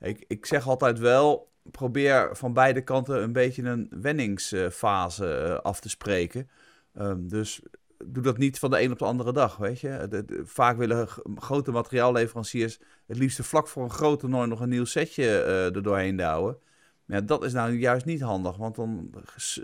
Ik, 0.00 0.24
ik 0.28 0.46
zeg 0.46 0.68
altijd 0.68 0.98
wel, 0.98 1.52
probeer 1.62 2.28
van 2.32 2.52
beide 2.52 2.82
kanten 2.82 3.22
een 3.22 3.32
beetje 3.32 3.62
een 3.62 3.88
wenningsfase 3.90 5.46
uh, 5.48 5.58
af 5.58 5.80
te 5.80 5.88
spreken. 5.88 6.50
Um, 6.94 7.28
dus 7.28 7.62
doe 8.04 8.22
dat 8.22 8.38
niet 8.38 8.58
van 8.58 8.70
de 8.70 8.82
een 8.82 8.92
op 8.92 8.98
de 8.98 9.04
andere 9.04 9.32
dag, 9.32 9.56
weet 9.56 9.80
je. 9.80 10.06
De, 10.08 10.24
de, 10.24 10.40
vaak 10.44 10.76
willen 10.76 11.08
grote 11.34 11.70
materiaalleveranciers 11.70 12.78
het 13.06 13.16
liefst 13.16 13.44
vlak 13.44 13.68
voor 13.68 13.82
een 13.82 13.90
groot 13.90 14.20
toernooi 14.20 14.48
nog 14.48 14.60
een 14.60 14.68
nieuw 14.68 14.84
setje 14.84 15.24
uh, 15.24 15.74
er 15.74 15.82
doorheen 15.82 16.16
douwen. 16.16 16.58
Ja, 17.06 17.20
dat 17.20 17.44
is 17.44 17.52
nou 17.52 17.72
juist 17.72 18.04
niet 18.04 18.20
handig, 18.20 18.56
want 18.56 18.74
dan 18.74 19.10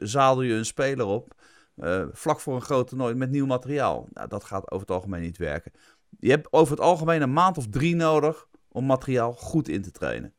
zadel 0.01 0.43
je 0.43 0.55
een 0.55 0.65
speler 0.65 1.07
op... 1.07 1.35
Uh, 1.77 2.07
vlak 2.13 2.41
voor 2.41 2.55
een 2.55 2.61
groot 2.63 2.89
toernooi 2.89 3.15
met 3.15 3.31
nieuw 3.31 3.47
materiaal. 3.47 4.09
Nou, 4.13 4.29
dat 4.29 4.45
gaat 4.45 4.71
over 4.71 4.87
het 4.87 4.97
algemeen 4.97 5.21
niet 5.21 5.39
werken. 5.39 5.73
Je 6.19 6.31
hebt 6.31 6.53
over 6.53 6.73
het 6.73 6.85
algemeen 6.85 7.23
een 7.23 7.33
maand 7.33 7.59
of 7.59 7.69
drie 7.69 7.97
nodig 7.97 8.49
om 8.69 8.87
materiaal 8.87 9.33
goed 9.33 9.69
in 9.69 9.83
te 9.83 9.91
trainen. 9.91 10.35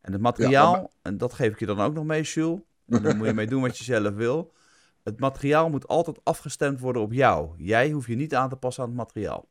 En 0.00 0.12
het 0.12 0.20
materiaal, 0.20 0.72
ja, 0.74 0.80
maar... 0.80 0.90
en 1.02 1.18
dat 1.18 1.32
geef 1.32 1.52
ik 1.52 1.58
je 1.58 1.66
dan 1.66 1.80
ook 1.80 1.94
nog 1.94 2.04
mee, 2.04 2.22
Jules. 2.22 2.60
En 2.86 3.02
daar 3.02 3.16
moet 3.16 3.26
je 3.26 3.34
mee 3.34 3.46
doen 3.46 3.62
wat 3.62 3.78
je 3.78 3.84
zelf 3.84 4.14
wil. 4.14 4.52
Het 5.02 5.20
materiaal 5.20 5.70
moet 5.70 5.88
altijd 5.88 6.24
afgestemd 6.24 6.80
worden 6.80 7.02
op 7.02 7.12
jou. 7.12 7.54
Jij 7.56 7.90
hoeft 7.90 8.06
je 8.06 8.14
niet 8.14 8.34
aan 8.34 8.48
te 8.48 8.56
passen 8.56 8.82
aan 8.82 8.88
het 8.88 8.98
materiaal. 8.98 9.48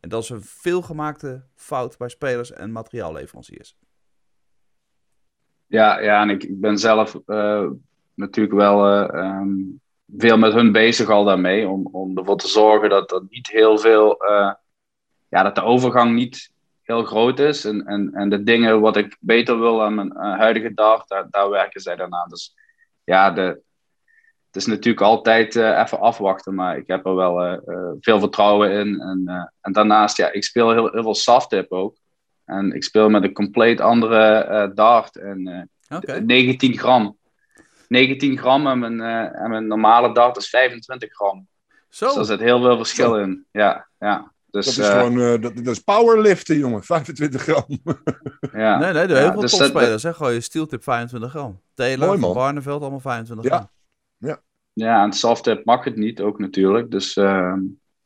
En 0.00 0.08
dat 0.08 0.22
is 0.22 0.28
een 0.28 0.42
veelgemaakte 0.42 1.44
fout 1.54 1.98
bij 1.98 2.08
spelers 2.08 2.52
en 2.52 2.72
materiaalleveranciers. 2.72 3.76
Ja, 5.66 5.98
ja 5.98 6.22
en 6.22 6.30
ik, 6.30 6.42
ik 6.42 6.60
ben 6.60 6.78
zelf 6.78 7.20
uh, 7.26 7.70
natuurlijk 8.14 8.54
wel 8.56 9.02
uh, 9.02 9.38
um, 9.40 9.80
veel 10.16 10.38
met 10.38 10.52
hun 10.52 10.72
bezig 10.72 11.08
al 11.08 11.24
daarmee. 11.24 11.68
Om, 11.68 11.88
om 11.92 12.18
ervoor 12.18 12.36
te 12.36 12.48
zorgen 12.48 12.88
dat 12.88 13.12
er 13.12 13.22
niet 13.28 13.48
heel 13.48 13.78
veel. 13.78 14.30
Uh, 14.30 14.52
ja, 15.28 15.42
dat 15.42 15.54
de 15.54 15.62
overgang 15.62 16.14
niet 16.14 16.50
heel 16.82 17.04
groot 17.04 17.38
is. 17.38 17.64
En, 17.64 17.86
en, 17.86 18.10
en 18.14 18.28
de 18.28 18.42
dingen 18.42 18.80
wat 18.80 18.96
ik 18.96 19.16
beter 19.20 19.60
wil 19.60 19.82
aan 19.82 19.94
mijn 19.94 20.12
uh, 20.16 20.38
huidige 20.38 20.74
dag, 20.74 21.06
daar, 21.06 21.26
daar 21.30 21.50
werken 21.50 21.80
zij 21.80 21.96
daarna. 21.96 22.24
Dus 22.26 22.54
ja, 23.04 23.30
de, 23.30 23.42
het 24.46 24.56
is 24.56 24.66
natuurlijk 24.66 25.06
altijd 25.06 25.54
uh, 25.54 25.78
even 25.78 26.00
afwachten. 26.00 26.54
Maar 26.54 26.76
ik 26.76 26.86
heb 26.86 27.06
er 27.06 27.14
wel 27.14 27.60
veel 28.00 28.20
vertrouwen 28.20 28.70
in. 28.70 29.00
En, 29.00 29.50
en 29.60 29.72
daarnaast, 29.72 30.16
ja, 30.16 30.32
ik 30.32 30.44
speel 30.44 30.70
heel, 30.70 30.90
heel 30.90 31.02
veel 31.02 31.14
soft-tip 31.14 31.72
ook. 31.72 31.96
En 32.44 32.72
ik 32.72 32.84
speel 32.84 33.08
met 33.08 33.22
een 33.22 33.32
compleet 33.32 33.80
andere 33.80 34.70
dart. 34.74 35.16
En 35.16 35.70
okay. 35.88 36.18
19 36.18 36.78
gram. 36.78 37.16
19 37.92 38.38
gram 38.38 38.66
en 38.66 38.78
mijn, 38.78 38.98
uh, 38.98 39.42
en 39.42 39.50
mijn 39.50 39.66
normale 39.66 40.14
dart 40.14 40.36
is 40.36 40.48
25 40.48 41.12
gram. 41.12 41.46
Zo. 41.88 42.06
Dus 42.06 42.14
daar 42.14 42.24
zit 42.24 42.40
heel 42.40 42.60
veel 42.60 42.76
verschil 42.76 43.08
Zo. 43.08 43.14
in. 43.14 43.46
Ja, 43.50 43.88
ja. 43.98 44.32
Dus, 44.50 44.64
dat 44.64 44.84
is 44.84 44.90
uh, 44.90 44.98
gewoon 44.98 45.18
uh, 45.18 45.40
dat, 45.40 45.56
dat 45.56 45.66
is 45.66 45.78
powerliften, 45.78 46.58
jongen. 46.58 46.82
25 46.94 47.42
gram. 47.42 47.64
ja. 48.52 48.78
Nee, 48.78 48.92
nee, 48.92 49.06
de 49.06 49.16
heel 49.18 49.32
veel 49.32 49.40
dus 49.40 49.56
topspelers. 49.56 50.02
Dat, 50.02 50.16
Gooi 50.16 50.34
je 50.34 50.40
steeltip 50.40 50.82
25 50.82 51.30
gram. 51.30 51.60
Taylor, 51.74 52.06
Mooi, 52.06 52.20
Van 52.20 52.34
Barneveld, 52.34 52.80
allemaal 52.80 53.00
25 53.00 53.50
ja. 53.50 53.56
gram. 53.56 53.68
Ja. 54.18 54.42
Ja, 54.72 55.02
en 55.02 55.12
softtip 55.12 55.64
mag 55.64 55.84
het 55.84 55.96
niet 55.96 56.20
ook 56.20 56.38
natuurlijk. 56.38 56.90
Dus, 56.90 57.16
uh, 57.16 57.54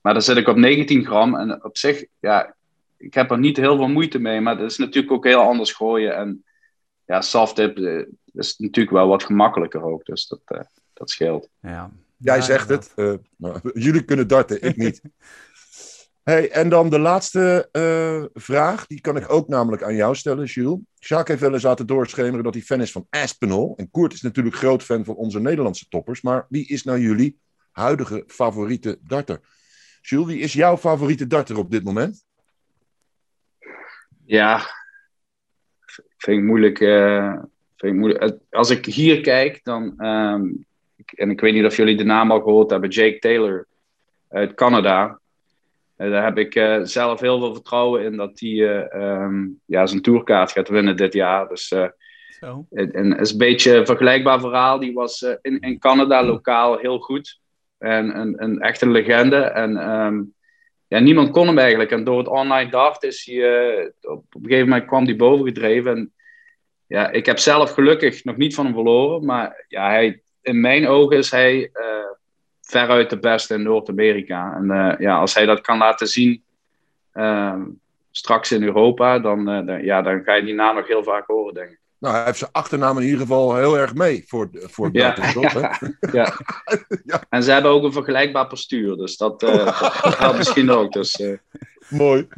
maar 0.01 0.13
dan 0.13 0.23
zit 0.23 0.37
ik 0.37 0.49
op 0.49 0.57
19 0.57 1.05
gram. 1.05 1.37
En 1.37 1.65
op 1.65 1.77
zich, 1.77 2.05
ja, 2.21 2.55
ik 2.97 3.15
heb 3.15 3.31
er 3.31 3.39
niet 3.39 3.57
heel 3.57 3.77
veel 3.77 3.89
moeite 3.89 4.19
mee. 4.19 4.41
Maar 4.41 4.59
het 4.59 4.71
is 4.71 4.79
natuurlijk 4.79 5.13
ook 5.13 5.25
heel 5.25 5.41
anders 5.41 5.73
gooien. 5.73 6.17
En 6.17 6.45
ja, 7.05 7.21
softtip 7.21 7.77
is 8.45 8.57
natuurlijk 8.57 8.97
wel 8.97 9.09
wat 9.09 9.25
gemakkelijker 9.25 9.83
ook. 9.83 10.05
Dus 10.05 10.27
dat, 10.27 10.41
uh, 10.49 10.61
dat 10.93 11.11
scheelt. 11.11 11.49
Ja. 11.61 11.91
Jij 12.17 12.37
ja, 12.37 12.43
zegt 12.43 12.69
het. 12.69 12.93
Uh, 12.97 13.15
maar, 13.37 13.61
jullie 13.73 14.05
kunnen 14.05 14.29
darten, 14.29 14.63
ik 14.63 14.77
niet. 14.77 15.03
hey, 16.23 16.51
en 16.51 16.69
dan 16.69 16.91
de 16.91 16.99
laatste 16.99 17.69
uh, 17.73 18.41
vraag. 18.43 18.87
Die 18.87 19.01
kan 19.01 19.17
ik 19.17 19.31
ook 19.33 19.49
namelijk 19.49 19.83
aan 19.83 19.95
jou 19.95 20.15
stellen, 20.15 20.45
Jules. 20.45 20.81
Jacques 20.95 21.29
heeft 21.29 21.41
wel 21.41 21.53
eens 21.53 21.63
laten 21.63 21.87
doorschemeren 21.87 22.45
dat 22.45 22.55
hij 22.55 22.63
fan 22.63 22.81
is 22.81 22.93
van 22.93 23.07
Aspinall. 23.11 23.73
En 23.77 23.91
Koert 23.91 24.13
is 24.13 24.23
natuurlijk 24.23 24.57
groot 24.57 24.83
fan 24.83 25.05
van 25.05 25.15
onze 25.15 25.41
Nederlandse 25.41 25.89
toppers. 25.89 26.21
Maar 26.21 26.47
wie 26.49 26.67
is 26.67 26.83
nou 26.83 26.99
jullie 26.99 27.39
huidige 27.71 28.25
favoriete 28.27 28.99
darter? 29.03 29.41
Jules, 30.01 30.27
wie 30.27 30.39
is 30.39 30.53
jouw 30.53 30.77
favoriete 30.77 31.27
darter 31.27 31.59
op 31.59 31.71
dit 31.71 31.85
moment? 31.85 32.25
Ja, 34.25 34.59
vind 36.17 36.39
ik 36.39 36.43
moeilijk. 36.43 36.81
Uh, 36.81 37.43
vind 37.77 37.93
ik 37.93 37.99
moeilijk. 37.99 38.39
Als 38.51 38.71
ik 38.71 38.85
hier 38.85 39.21
kijk, 39.21 39.61
dan. 39.63 39.95
Um, 40.07 40.65
ik, 40.97 41.13
en 41.13 41.31
ik 41.31 41.41
weet 41.41 41.55
niet 41.55 41.65
of 41.65 41.77
jullie 41.77 41.97
de 41.97 42.05
naam 42.05 42.31
al 42.31 42.41
gehoord 42.41 42.71
hebben, 42.71 42.91
Jake 42.91 43.19
Taylor 43.19 43.67
uit 44.29 44.55
Canada. 44.55 45.19
Uh, 45.99 46.11
daar 46.11 46.25
heb 46.25 46.39
ik 46.39 46.55
uh, 46.55 46.81
zelf 46.83 47.21
heel 47.21 47.39
veel 47.39 47.55
vertrouwen 47.55 48.03
in 48.03 48.17
dat 48.17 48.41
hij 48.41 48.91
um, 48.95 49.61
ja, 49.65 49.87
zijn 49.87 50.03
tourkaart 50.03 50.53
gaat 50.53 50.69
winnen 50.69 50.97
dit 50.97 51.13
jaar. 51.13 51.49
Dus. 51.49 51.75
Zo. 52.41 52.67
En, 52.71 52.93
en 52.93 53.11
het 53.11 53.21
is 53.21 53.33
een 53.33 53.39
beetje 53.39 53.77
een 53.77 53.87
vergelijkbaar 53.87 54.41
verhaal. 54.41 54.79
Die 54.79 54.93
was 54.93 55.37
in, 55.43 55.61
in 55.61 55.79
Canada 55.79 56.25
lokaal 56.25 56.79
heel 56.79 56.99
goed. 56.99 57.41
En 57.79 58.19
een, 58.21 58.43
een 58.43 58.61
echte 58.61 58.89
legende. 58.89 59.37
En 59.37 59.91
um, 59.91 60.35
ja, 60.89 60.99
niemand 60.99 61.31
kon 61.31 61.47
hem 61.47 61.59
eigenlijk. 61.59 61.91
En 61.91 62.05
door 62.05 62.19
het 62.19 62.29
online 62.29 62.71
dart 62.71 63.03
is 63.03 63.25
hij, 63.25 63.93
op, 64.01 64.25
op 64.33 64.35
een 64.35 64.43
gegeven 64.43 64.69
moment 64.69 64.87
kwam 64.87 65.05
hij 65.05 65.17
bovengedreven. 65.17 65.97
En 65.97 66.13
ja, 66.87 67.11
ik 67.11 67.27
heb 67.27 67.39
zelf 67.39 67.71
gelukkig 67.71 68.25
nog 68.25 68.37
niet 68.37 68.55
van 68.55 68.65
hem 68.65 68.75
verloren. 68.75 69.25
Maar 69.25 69.65
ja, 69.69 69.89
hij, 69.89 70.23
in 70.43 70.61
mijn 70.61 70.87
ogen 70.87 71.17
is 71.17 71.31
hij 71.31 71.59
uh, 71.59 71.71
veruit 72.61 73.11
de 73.11 73.19
beste 73.19 73.55
in 73.55 73.63
Noord-Amerika. 73.63 74.55
En 74.55 74.65
uh, 74.65 74.95
ja, 74.99 75.19
als 75.19 75.35
hij 75.35 75.47
dat 75.47 75.61
kan 75.61 75.79
laten 75.79 76.07
zien 76.07 76.45
straks 78.11 78.53
in 78.53 78.63
Europa, 78.63 79.19
dan, 79.19 79.45
dan, 79.45 79.83
ja, 79.83 80.03
dan 80.03 80.23
ga 80.25 80.35
je 80.35 80.45
die 80.45 80.55
naam 80.55 80.77
nog 80.77 80.87
heel 80.87 81.05
vaak 81.05 81.27
horen, 81.27 81.55
denk 81.55 81.71
ik. 81.71 81.81
Nou, 81.99 82.15
hij 82.15 82.25
heeft 82.25 82.39
zijn 82.39 82.51
achternaam 82.53 82.99
in 82.99 83.05
ieder 83.05 83.21
geval 83.21 83.57
heel 83.57 83.79
erg 83.79 83.95
mee 83.95 84.25
voor, 84.27 84.49
voor 84.53 84.89
Ja. 84.93 85.15
Ja. 86.13 86.39
Ja. 87.05 87.23
En 87.29 87.43
ze 87.43 87.51
hebben 87.51 87.71
ook 87.71 87.83
een 87.83 87.93
vergelijkbaar 87.93 88.47
postuur, 88.47 88.97
dus 88.97 89.17
dat, 89.17 89.43
eh, 89.43 89.81
dat 90.03 90.19
helpt 90.19 90.37
misschien 90.37 90.71
ook. 90.71 90.93
Dus, 90.93 91.21
eh, 91.21 91.39
Mooi. 91.89 92.29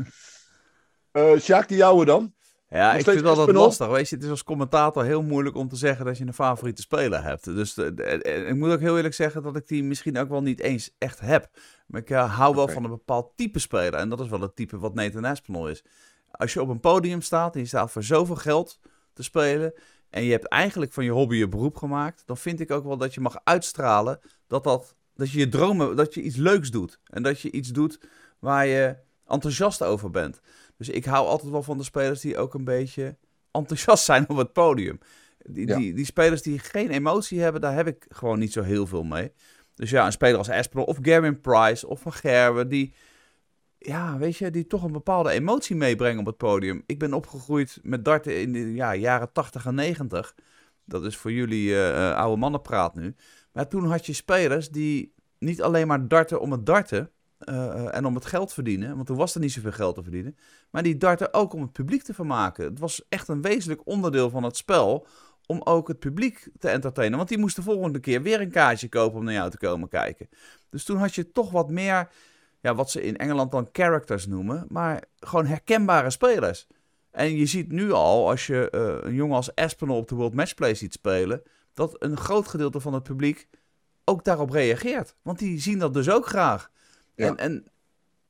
Eh 1.12 1.38
Sjaak, 1.38 1.68
die 1.68 1.76
jouwe 1.76 2.04
dan? 2.04 2.34
Ja, 2.70 2.94
ik 2.94 3.04
vind 3.04 3.22
dat 3.22 3.38
Espinol? 3.38 3.62
lastig. 3.62 3.88
Weet 3.88 4.08
je, 4.08 4.14
het 4.14 4.24
is 4.24 4.30
als 4.30 4.44
commentator 4.44 5.04
heel 5.04 5.22
moeilijk 5.22 5.56
om 5.56 5.68
te 5.68 5.76
zeggen 5.76 6.04
dat 6.04 6.18
je 6.18 6.26
een 6.26 6.34
favoriete 6.34 6.82
speler 6.82 7.22
hebt. 7.22 7.44
Dus 7.44 7.76
eh, 7.76 8.14
eh, 8.14 8.48
ik 8.48 8.54
moet 8.54 8.70
ook 8.70 8.80
heel 8.80 8.96
eerlijk 8.96 9.14
zeggen 9.14 9.42
dat 9.42 9.56
ik 9.56 9.68
die 9.68 9.84
misschien 9.84 10.18
ook 10.18 10.28
wel 10.28 10.42
niet 10.42 10.60
eens 10.60 10.94
echt 10.98 11.20
heb. 11.20 11.50
Maar 11.86 12.00
ik 12.00 12.10
eh, 12.10 12.36
hou 12.36 12.54
wel 12.54 12.68
van 12.68 12.84
een 12.84 12.90
bepaald 12.90 13.32
type 13.36 13.58
speler. 13.58 13.94
En 13.94 14.08
dat 14.08 14.20
is 14.20 14.28
wel 14.28 14.40
het 14.40 14.56
type 14.56 14.78
wat 14.78 14.94
Nathan 14.94 15.24
Aspinall 15.24 15.70
is. 15.70 15.84
Als 16.30 16.52
je 16.52 16.62
op 16.62 16.68
een 16.68 16.80
podium 16.80 17.22
staat 17.22 17.54
en 17.54 17.60
je 17.60 17.66
staat 17.66 17.90
voor 17.90 18.02
zoveel 18.02 18.36
geld 18.36 18.80
te 19.12 19.22
spelen... 19.22 19.72
en 20.10 20.22
je 20.22 20.30
hebt 20.30 20.48
eigenlijk 20.48 20.92
van 20.92 21.04
je 21.04 21.10
hobby 21.10 21.36
je 21.36 21.48
beroep 21.48 21.76
gemaakt... 21.76 22.22
dan 22.26 22.36
vind 22.36 22.60
ik 22.60 22.70
ook 22.70 22.84
wel 22.84 22.96
dat 22.96 23.14
je 23.14 23.20
mag 23.20 23.40
uitstralen 23.44 24.20
dat, 24.46 24.64
dat, 24.64 24.94
dat 25.14 25.30
je 25.30 25.38
je 25.38 25.48
dromen... 25.48 25.96
dat 25.96 26.14
je 26.14 26.22
iets 26.22 26.36
leuks 26.36 26.70
doet. 26.70 27.00
En 27.04 27.22
dat 27.22 27.40
je 27.40 27.50
iets 27.50 27.68
doet 27.68 28.00
waar 28.38 28.66
je 28.66 28.96
enthousiast 29.26 29.82
over 29.82 30.10
bent. 30.10 30.40
Dus 30.78 30.88
ik 30.88 31.04
hou 31.04 31.26
altijd 31.26 31.50
wel 31.50 31.62
van 31.62 31.78
de 31.78 31.84
spelers 31.84 32.20
die 32.20 32.36
ook 32.38 32.54
een 32.54 32.64
beetje 32.64 33.16
enthousiast 33.50 34.04
zijn 34.04 34.28
op 34.28 34.36
het 34.36 34.52
podium. 34.52 34.98
Die, 35.38 35.66
Ja. 35.66 35.76
die, 35.76 35.94
die 35.94 36.04
spelers 36.04 36.42
die 36.42 36.58
geen 36.58 36.90
emotie 36.90 37.40
hebben, 37.40 37.60
daar 37.60 37.74
heb 37.74 37.86
ik 37.86 38.06
gewoon 38.08 38.38
niet 38.38 38.52
zo 38.52 38.62
heel 38.62 38.86
veel 38.86 39.02
mee. 39.02 39.32
Dus 39.74 39.90
ja, 39.90 40.06
een 40.06 40.12
speler 40.12 40.38
als 40.38 40.50
Aspinall 40.50 40.86
of 40.86 40.98
Gavin 41.02 41.40
Price 41.40 41.86
of 41.86 42.00
Van 42.00 42.12
Gerwen, 42.12 42.68
die, 42.68 42.92
ja, 43.78 44.18
weet 44.18 44.36
je, 44.36 44.50
die 44.50 44.66
toch 44.66 44.82
een 44.82 44.92
bepaalde 44.92 45.30
emotie 45.30 45.76
meebrengen 45.76 46.20
op 46.20 46.26
het 46.26 46.36
podium. 46.36 46.82
Ik 46.86 46.98
ben 46.98 47.12
opgegroeid 47.12 47.78
met 47.82 48.04
darten 48.04 48.40
in 48.40 48.52
de 48.52 48.74
ja, 48.74 48.94
jaren 48.94 49.32
80 49.32 49.66
en 49.66 49.74
90. 49.74 50.34
Dat 50.84 51.04
is 51.04 51.16
voor 51.16 51.32
jullie 51.32 51.82
eh, 51.82 52.16
oude 52.16 52.36
mannenpraat 52.36 52.94
nu. 52.94 53.14
Maar 53.52 53.68
toen 53.68 53.84
had 53.84 54.06
je 54.06 54.12
spelers 54.12 54.68
die 54.70 55.14
niet 55.38 55.62
alleen 55.62 55.86
maar 55.86 56.08
darten 56.08 56.40
om 56.40 56.52
het 56.52 56.66
darten 56.66 57.10
eh, 57.38 57.66
eh, 57.66 57.96
en 57.96 58.06
om 58.06 58.14
het 58.14 58.26
geld 58.26 58.52
verdienen, 58.52 58.94
want 58.94 59.06
toen 59.06 59.16
was 59.16 59.34
er 59.34 59.40
niet 59.40 59.52
zoveel 59.52 59.72
geld 59.72 59.94
te 59.94 60.02
verdienen, 60.02 60.36
maar 60.70 60.82
die 60.82 60.96
darten 60.96 61.34
ook 61.34 61.52
om 61.52 61.62
het 61.62 61.72
publiek 61.72 62.02
te 62.02 62.14
vermaken. 62.14 62.64
Het 62.64 62.78
was 62.78 63.02
echt 63.08 63.28
een 63.28 63.42
wezenlijk 63.42 63.80
onderdeel 63.84 64.30
van 64.30 64.42
het 64.42 64.56
spel 64.56 65.06
om 65.46 65.60
ook 65.64 65.88
het 65.88 65.98
publiek 65.98 66.48
te 66.58 66.68
entertainen. 66.68 67.16
Want 67.16 67.28
die 67.28 67.38
moest 67.38 67.56
de 67.56 67.62
volgende 67.62 68.00
keer 68.00 68.22
weer 68.22 68.40
een 68.40 68.50
kaartje 68.50 68.88
kopen 68.88 69.18
om 69.18 69.24
naar 69.24 69.34
jou 69.34 69.50
te 69.50 69.58
komen 69.58 69.88
kijken. 69.88 70.28
Dus 70.68 70.84
toen 70.84 70.96
had 70.96 71.14
je 71.14 71.32
toch 71.32 71.50
wat 71.50 71.70
meer, 71.70 72.08
ja, 72.60 72.74
wat 72.74 72.90
ze 72.90 73.02
in 73.02 73.16
Engeland 73.16 73.50
dan 73.50 73.68
characters 73.72 74.26
noemen, 74.26 74.64
maar 74.68 75.02
gewoon 75.16 75.46
herkenbare 75.46 76.10
spelers. 76.10 76.66
En 77.10 77.36
je 77.36 77.46
ziet 77.46 77.72
nu 77.72 77.92
al, 77.92 78.28
als 78.28 78.46
je 78.46 78.70
eh, 78.70 79.08
een 79.08 79.14
jongen 79.14 79.36
als 79.36 79.54
Aspinall 79.54 79.96
op 79.96 80.08
de 80.08 80.14
World 80.14 80.34
Matchplay 80.34 80.74
ziet 80.74 80.92
spelen, 80.92 81.42
dat 81.74 81.96
een 81.98 82.16
groot 82.16 82.48
gedeelte 82.48 82.80
van 82.80 82.94
het 82.94 83.02
publiek 83.02 83.48
ook 84.04 84.24
daarop 84.24 84.50
reageert. 84.50 85.14
Want 85.22 85.38
die 85.38 85.60
zien 85.60 85.78
dat 85.78 85.94
dus 85.94 86.10
ook 86.10 86.26
graag. 86.26 86.70
Ja. 87.18 87.26
En, 87.26 87.36
en 87.36 87.64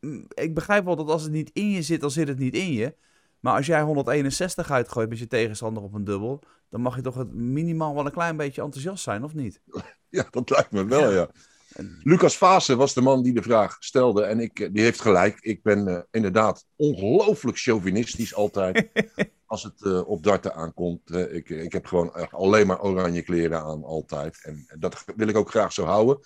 mm, 0.01 0.27
ik 0.35 0.55
begrijp 0.55 0.85
wel 0.85 0.96
dat 0.96 1.09
als 1.09 1.22
het 1.22 1.33
niet 1.33 1.51
in 1.53 1.70
je 1.70 1.83
zit, 1.83 2.01
dan 2.01 2.11
zit 2.11 2.29
het 2.29 2.38
niet 2.38 2.55
in 2.55 2.72
je. 2.72 2.94
Maar 3.40 3.57
als 3.57 3.66
jij 3.66 3.83
161 3.83 4.70
uitgooit 4.70 5.09
met 5.09 5.18
je 5.18 5.27
tegenstander 5.27 5.83
op 5.83 5.94
een 5.94 6.05
dubbel, 6.05 6.42
dan 6.68 6.81
mag 6.81 6.96
je 6.96 7.03
toch 7.03 7.14
het 7.14 7.33
minimaal 7.35 7.94
wel 7.94 8.07
een 8.07 8.12
klein 8.12 8.37
beetje 8.37 8.62
enthousiast 8.62 9.03
zijn, 9.03 9.24
of 9.24 9.35
niet? 9.35 9.61
Ja, 10.11 10.27
dat 10.31 10.51
lijkt 10.51 10.70
me 10.70 10.85
wel, 10.85 11.12
ja. 11.12 11.29
En- 11.72 12.01
Lucas 12.03 12.37
Vaassen 12.37 12.77
was 12.77 12.94
de 12.94 13.01
man 13.01 13.22
die 13.22 13.33
de 13.33 13.42
vraag 13.42 13.77
stelde. 13.81 14.22
En 14.22 14.40
ik, 14.40 14.68
die 14.72 14.83
heeft 14.83 15.01
gelijk. 15.01 15.38
Ik 15.40 15.62
ben 15.62 15.88
eh, 15.88 16.01
inderdaad 16.11 16.66
ongelooflijk 16.77 17.59
chauvinistisch 17.59 18.35
altijd. 18.35 18.88
als 19.46 19.62
het 19.62 19.83
eh, 19.85 20.09
op 20.09 20.22
darten 20.22 20.55
aankomt. 20.55 21.11
Ik, 21.11 21.48
ik 21.48 21.72
heb 21.72 21.87
gewoon 21.87 22.31
alleen 22.31 22.66
maar 22.66 22.83
oranje 22.83 23.22
kleren 23.22 23.62
aan, 23.62 23.85
altijd. 23.85 24.38
En 24.42 24.66
dat 24.79 25.05
wil 25.16 25.29
ik 25.29 25.37
ook 25.37 25.51
graag 25.51 25.72
zo 25.72 25.85
houden. 25.85 26.18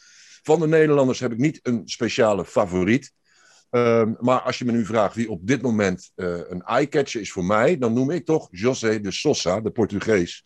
Van 0.43 0.61
de 0.61 0.67
Nederlanders 0.67 1.21
heb 1.21 1.33
ik 1.33 1.39
niet 1.39 1.61
een 1.63 1.83
speciale 1.85 2.45
favoriet. 2.45 3.13
Ehm, 3.71 4.13
maar 4.19 4.41
als 4.41 4.59
je 4.59 4.65
me 4.65 4.73
nu 4.73 4.85
vraagt 4.85 5.15
wie 5.15 5.31
op 5.31 5.47
dit 5.47 5.63
moment 5.63 6.11
eh, 6.15 6.39
een 6.49 6.63
eye-catcher 6.63 7.21
is 7.21 7.33
voor 7.33 7.45
mij, 7.45 7.79
dan 7.79 7.93
noem 7.93 8.11
ik 8.11 8.25
toch 8.25 8.49
José 8.51 9.01
de 9.01 9.11
Sosa, 9.11 9.61
de 9.61 9.71
Portugees. 9.71 10.45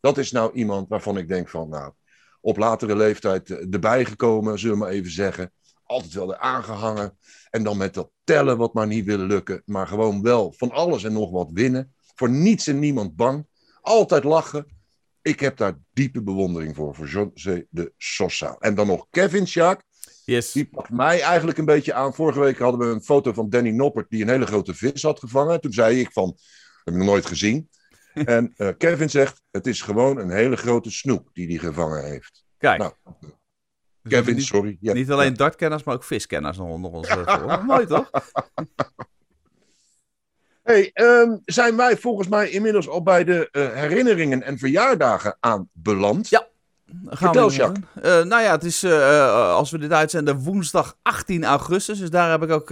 Dat 0.00 0.18
is 0.18 0.32
nou 0.32 0.52
iemand 0.52 0.88
waarvan 0.88 1.18
ik 1.18 1.28
denk 1.28 1.48
van, 1.48 1.68
nou, 1.68 1.92
op 2.40 2.56
latere 2.56 2.96
leeftijd 2.96 3.50
eh, 3.50 3.72
erbij 3.72 4.04
gekomen, 4.04 4.58
zullen 4.58 4.78
we 4.78 4.82
maar 4.82 4.92
even 4.92 5.10
zeggen. 5.10 5.52
Altijd 5.84 6.12
wel 6.12 6.34
eraan 6.34 6.64
gehangen. 6.64 7.18
En 7.50 7.62
dan 7.62 7.76
met 7.76 7.94
dat 7.94 8.10
tellen 8.24 8.56
wat 8.56 8.74
maar 8.74 8.86
niet 8.86 9.04
willen 9.04 9.26
lukken. 9.26 9.62
Maar 9.64 9.86
gewoon 9.86 10.22
wel 10.22 10.54
van 10.56 10.70
alles 10.70 11.04
en 11.04 11.12
nog 11.12 11.30
wat 11.30 11.50
winnen. 11.52 11.94
Voor 12.14 12.30
niets 12.30 12.66
en 12.66 12.78
niemand 12.78 13.16
bang. 13.16 13.46
Altijd 13.80 14.24
lachen. 14.24 14.66
Ik 15.22 15.40
heb 15.40 15.56
daar 15.56 15.78
diepe 15.92 16.22
bewondering 16.22 16.76
voor, 16.76 16.94
voor 16.94 17.06
José 17.08 17.66
de 17.70 17.92
Sosa. 17.96 18.56
En 18.58 18.74
dan 18.74 18.86
nog 18.86 19.06
Kevin 19.10 19.46
Sjaak. 19.46 19.82
Yes. 20.24 20.52
Die 20.52 20.68
pakt 20.68 20.90
mij 20.90 21.20
eigenlijk 21.20 21.58
een 21.58 21.64
beetje 21.64 21.92
aan. 21.92 22.14
Vorige 22.14 22.40
week 22.40 22.58
hadden 22.58 22.80
we 22.80 22.94
een 22.94 23.02
foto 23.02 23.32
van 23.32 23.50
Danny 23.50 23.70
Noppert 23.70 24.10
die 24.10 24.22
een 24.22 24.28
hele 24.28 24.46
grote 24.46 24.74
vis 24.74 25.02
had 25.02 25.18
gevangen. 25.18 25.60
Toen 25.60 25.72
zei 25.72 26.00
ik 26.00 26.12
van, 26.12 26.36
heb 26.84 26.94
ik 26.94 27.00
nog 27.00 27.08
nooit 27.08 27.26
gezien. 27.26 27.68
En 28.14 28.52
eh, 28.56 28.68
Kevin 28.78 29.10
zegt, 29.10 29.42
het 29.50 29.66
is 29.66 29.82
gewoon 29.82 30.18
een 30.18 30.30
hele 30.30 30.56
grote 30.56 30.90
snoek 30.90 31.30
die 31.32 31.46
hij 31.46 31.56
gevangen 31.56 32.04
heeft. 32.04 32.44
Kijk, 32.58 32.78
Nou, 32.78 32.92
dus 34.02 34.12
Kevin, 34.12 34.34
niet, 34.34 34.44
sorry. 34.44 34.76
Ja, 34.80 34.92
niet 34.92 35.10
alleen 35.10 35.34
dartkenners, 35.34 35.82
maar 35.82 35.94
ook 35.94 36.04
viskenners 36.04 36.56
nog 36.56 36.68
onder 36.68 36.90
ons. 36.90 37.14
Mooi 37.66 37.86
toch? 37.86 38.10
Hey, 40.62 40.90
ehm, 40.92 41.36
zijn 41.44 41.76
wij 41.76 41.96
volgens 41.96 42.28
mij 42.28 42.50
inmiddels 42.50 42.88
al 42.88 43.02
bij 43.02 43.24
de 43.24 43.48
eh, 43.50 43.72
herinneringen 43.72 44.42
en 44.42 44.58
verjaardagen 44.58 45.36
aanbeland? 45.40 46.28
Ja. 46.28 46.48
Gaan 47.04 47.34
Vertel, 47.34 47.50
we 47.50 47.56
doen. 47.56 47.86
Eh, 48.02 48.24
nou 48.24 48.42
ja, 48.42 48.50
het 48.50 48.64
is, 48.64 48.82
eh, 48.82 49.54
als 49.54 49.70
we 49.70 49.78
dit 49.78 49.92
uitzenden, 49.92 50.38
woensdag 50.38 50.96
18 51.02 51.44
augustus. 51.44 51.98
Dus 51.98 52.10
daar 52.10 52.30
heb 52.30 52.42
ik 52.42 52.50
ook 52.50 52.70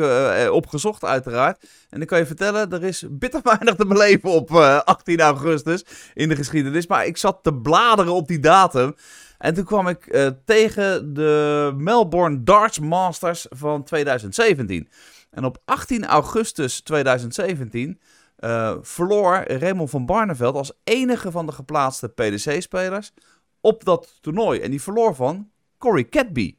op 0.53 0.67
gezocht, 0.67 1.05
uiteraard. 1.05 1.65
En 1.91 2.01
ik 2.01 2.07
kan 2.07 2.19
je 2.19 2.27
vertellen, 2.27 2.73
er 2.73 2.85
is 2.85 3.05
bitter 3.11 3.41
weinig 3.43 3.75
te 3.75 3.87
beleven 3.87 4.31
op 4.31 4.51
eh, 4.51 4.79
18 4.79 5.21
augustus 5.21 5.85
in 6.15 6.29
de 6.29 6.37
geschiedenis. 6.37 6.87
Maar 6.87 7.07
ik 7.07 7.17
zat 7.17 7.39
te 7.43 7.55
bladeren 7.55 8.13
op 8.13 8.29
die 8.29 8.41
datum. 8.41 8.95
En 9.39 9.55
toen 9.55 9.65
kwam 9.65 9.89
ik 9.89 10.33
tegen 10.45 11.15
de 11.15 11.73
Melbourne 11.77 12.43
Darts 12.43 12.79
Masters 12.79 13.47
van 13.51 13.85
2017. 13.85 14.89
En 15.31 15.45
op 15.45 15.63
18 15.65 16.05
augustus 16.07 16.81
2017 16.81 18.01
eh, 18.37 18.77
verloor 18.81 19.37
Raymond 19.37 19.91
van 19.91 20.07
Barneveld 20.07 20.55
als 20.55 20.73
enige 20.85 21.31
van 21.31 21.47
de 21.47 21.53
geplaatste 21.53 22.09
PDC-spelers 22.09 23.13
op 23.61 23.85
dat 23.85 24.19
toernooi. 24.21 24.61
En 24.61 24.71
die 24.71 24.83
verloor 24.83 25.15
van 25.15 25.51
Corey 25.79 26.09
Catby. 26.09 26.57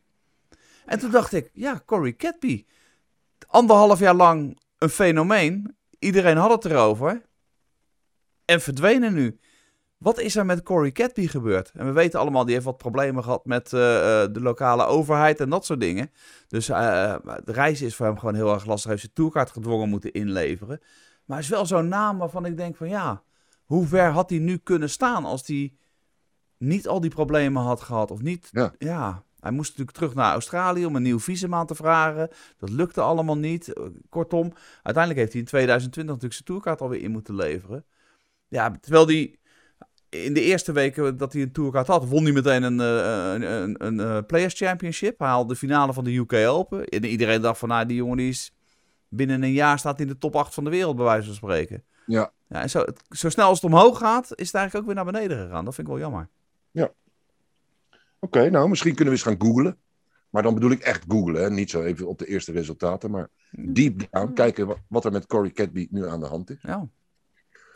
En 0.85 0.99
toen 0.99 1.11
dacht 1.11 1.33
ik, 1.33 1.49
ja, 1.53 1.81
Corey 1.85 2.15
Catby. 2.15 2.65
Anderhalf 3.47 3.99
jaar 3.99 4.15
lang 4.15 4.59
een 4.77 4.89
fenomeen. 4.89 5.75
Iedereen 5.99 6.37
had 6.37 6.63
het 6.63 6.71
erover. 6.71 7.21
En 8.45 8.61
verdwenen 8.61 9.13
nu. 9.13 9.39
Wat 9.99 10.19
is 10.19 10.35
er 10.35 10.45
met 10.45 10.63
Corey 10.63 10.91
Catby 10.91 11.27
gebeurd? 11.27 11.71
En 11.73 11.85
we 11.85 11.91
weten 11.91 12.19
allemaal, 12.19 12.45
die 12.45 12.53
heeft 12.53 12.65
wat 12.65 12.77
problemen 12.77 13.23
gehad 13.23 13.45
met 13.45 13.73
eh, 13.73 14.23
eh, 14.23 14.33
de 14.33 14.41
lokale 14.41 14.85
overheid 14.85 15.39
en 15.39 15.49
dat 15.49 15.65
soort 15.65 15.79
dingen. 15.79 16.11
Dus 16.47 16.69
eh, 16.69 17.15
de 17.43 17.51
reis 17.51 17.81
is 17.81 17.95
voor 17.95 18.05
hem 18.05 18.19
gewoon 18.19 18.35
heel 18.35 18.53
erg 18.53 18.65
lastig. 18.65 18.83
Hij 18.83 18.91
heeft 18.91 19.01
zijn 19.01 19.13
tourkaart 19.13 19.51
gedwongen 19.51 19.89
moeten 19.89 20.11
inleveren. 20.11 20.79
Maar 21.25 21.37
hij 21.37 21.45
is 21.45 21.51
wel 21.51 21.65
zo'n 21.65 21.87
naam 21.87 22.17
waarvan 22.17 22.45
ik 22.45 22.57
denk 22.57 22.75
van 22.75 22.89
ja, 22.89 23.23
hoe 23.63 23.87
ver 23.87 24.09
had 24.09 24.29
hij 24.29 24.39
nu 24.39 24.57
kunnen 24.57 24.89
staan 24.89 25.25
als 25.25 25.47
hij 25.47 25.73
niet 26.57 26.87
al 26.87 27.01
die 27.01 27.09
problemen 27.09 27.63
had 27.63 27.81
gehad? 27.81 28.11
Of 28.11 28.21
niet, 28.21 28.49
Ja. 28.51 28.73
ja. 28.77 29.23
Hij 29.39 29.51
moest 29.51 29.69
natuurlijk 29.69 29.97
terug 29.97 30.13
naar 30.13 30.31
Australië 30.31 30.85
om 30.85 30.95
een 30.95 31.01
nieuw 31.01 31.19
visum 31.19 31.53
aan 31.53 31.65
te 31.65 31.75
vragen. 31.75 32.29
Dat 32.57 32.69
lukte 32.69 33.01
allemaal 33.01 33.37
niet. 33.37 33.73
Kortom, 34.09 34.53
uiteindelijk 34.83 35.19
heeft 35.19 35.31
hij 35.31 35.41
in 35.41 35.47
2020 35.47 36.03
natuurlijk 36.03 36.33
zijn 36.33 36.45
tourkaart 36.45 36.81
alweer 36.81 37.01
in 37.01 37.11
moeten 37.11 37.35
leveren. 37.35 37.85
Ja, 38.47 38.77
terwijl 38.81 39.07
hij 39.07 39.39
in 40.09 40.33
de 40.33 40.41
eerste 40.41 40.71
weken 40.71 41.17
dat 41.17 41.33
hij 41.33 41.41
een 41.41 41.51
tourkaart 41.51 41.87
had, 41.87 42.07
won 42.07 42.23
hij 42.23 42.31
meteen 42.31 42.63
een, 42.63 42.79
eh, 42.79 43.33
een, 43.33 43.41
een, 43.41 43.85
een, 43.85 43.99
eh, 43.99 44.17
Players 44.27 44.53
Championship. 44.53 45.19
Hij 45.19 45.27
haalde 45.27 45.53
de 45.53 45.59
finale 45.59 45.93
van 45.93 46.03
de 46.03 46.15
UK 46.15 46.33
Open. 46.33 46.85
En 46.85 47.05
iedereen 47.05 47.41
dacht 47.41 47.59
van, 47.59 47.69
nou, 47.69 47.85
die 47.85 47.97
jongen 47.97 48.17
die 48.17 48.29
is 48.29 48.53
binnen 49.07 49.43
een 49.43 49.51
jaar 49.51 49.79
staat 49.79 49.99
in 49.99 50.07
de 50.07 50.17
top 50.17 50.35
8 50.35 50.53
van 50.53 50.63
de 50.63 50.69
wereld, 50.69 50.95
bij 50.95 51.05
wijze 51.05 51.25
van 51.25 51.35
spreken. 51.35 51.83
Ja. 52.05 52.31
ja 52.47 52.61
en 52.61 52.69
zo, 52.69 52.85
zo 53.09 53.29
snel 53.29 53.47
als 53.47 53.61
het 53.61 53.71
omhoog 53.71 53.97
gaat, 53.97 54.31
is 54.35 54.45
het 54.45 54.55
eigenlijk 54.55 54.75
ook 54.75 54.85
weer 54.85 55.03
naar 55.03 55.13
beneden 55.13 55.37
gegaan. 55.37 55.65
Dat 55.65 55.75
vind 55.75 55.87
ik 55.87 55.93
wel 55.93 56.01
jammer. 56.01 56.29
Oké, 58.19 58.49
nou, 58.49 58.69
misschien 58.69 58.95
kunnen 58.95 59.13
we 59.13 59.19
eens 59.19 59.29
gaan 59.29 59.47
googlen. 59.47 59.77
Maar 60.29 60.43
dan 60.43 60.53
bedoel 60.53 60.71
ik 60.71 60.79
echt 60.79 61.05
googlen, 61.07 61.41
hè? 61.41 61.49
niet 61.49 61.69
zo 61.69 61.81
even 61.81 62.07
op 62.07 62.17
de 62.17 62.25
eerste 62.25 62.51
resultaten. 62.51 63.11
Maar 63.11 63.29
deep 63.51 64.07
down, 64.11 64.33
kijken 64.33 64.67
wat, 64.67 64.77
wat 64.87 65.05
er 65.05 65.11
met 65.11 65.25
Corey 65.25 65.51
Cadby 65.51 65.87
nu 65.91 66.07
aan 66.07 66.19
de 66.19 66.25
hand 66.25 66.49
is. 66.49 66.61
Ja. 66.61 66.87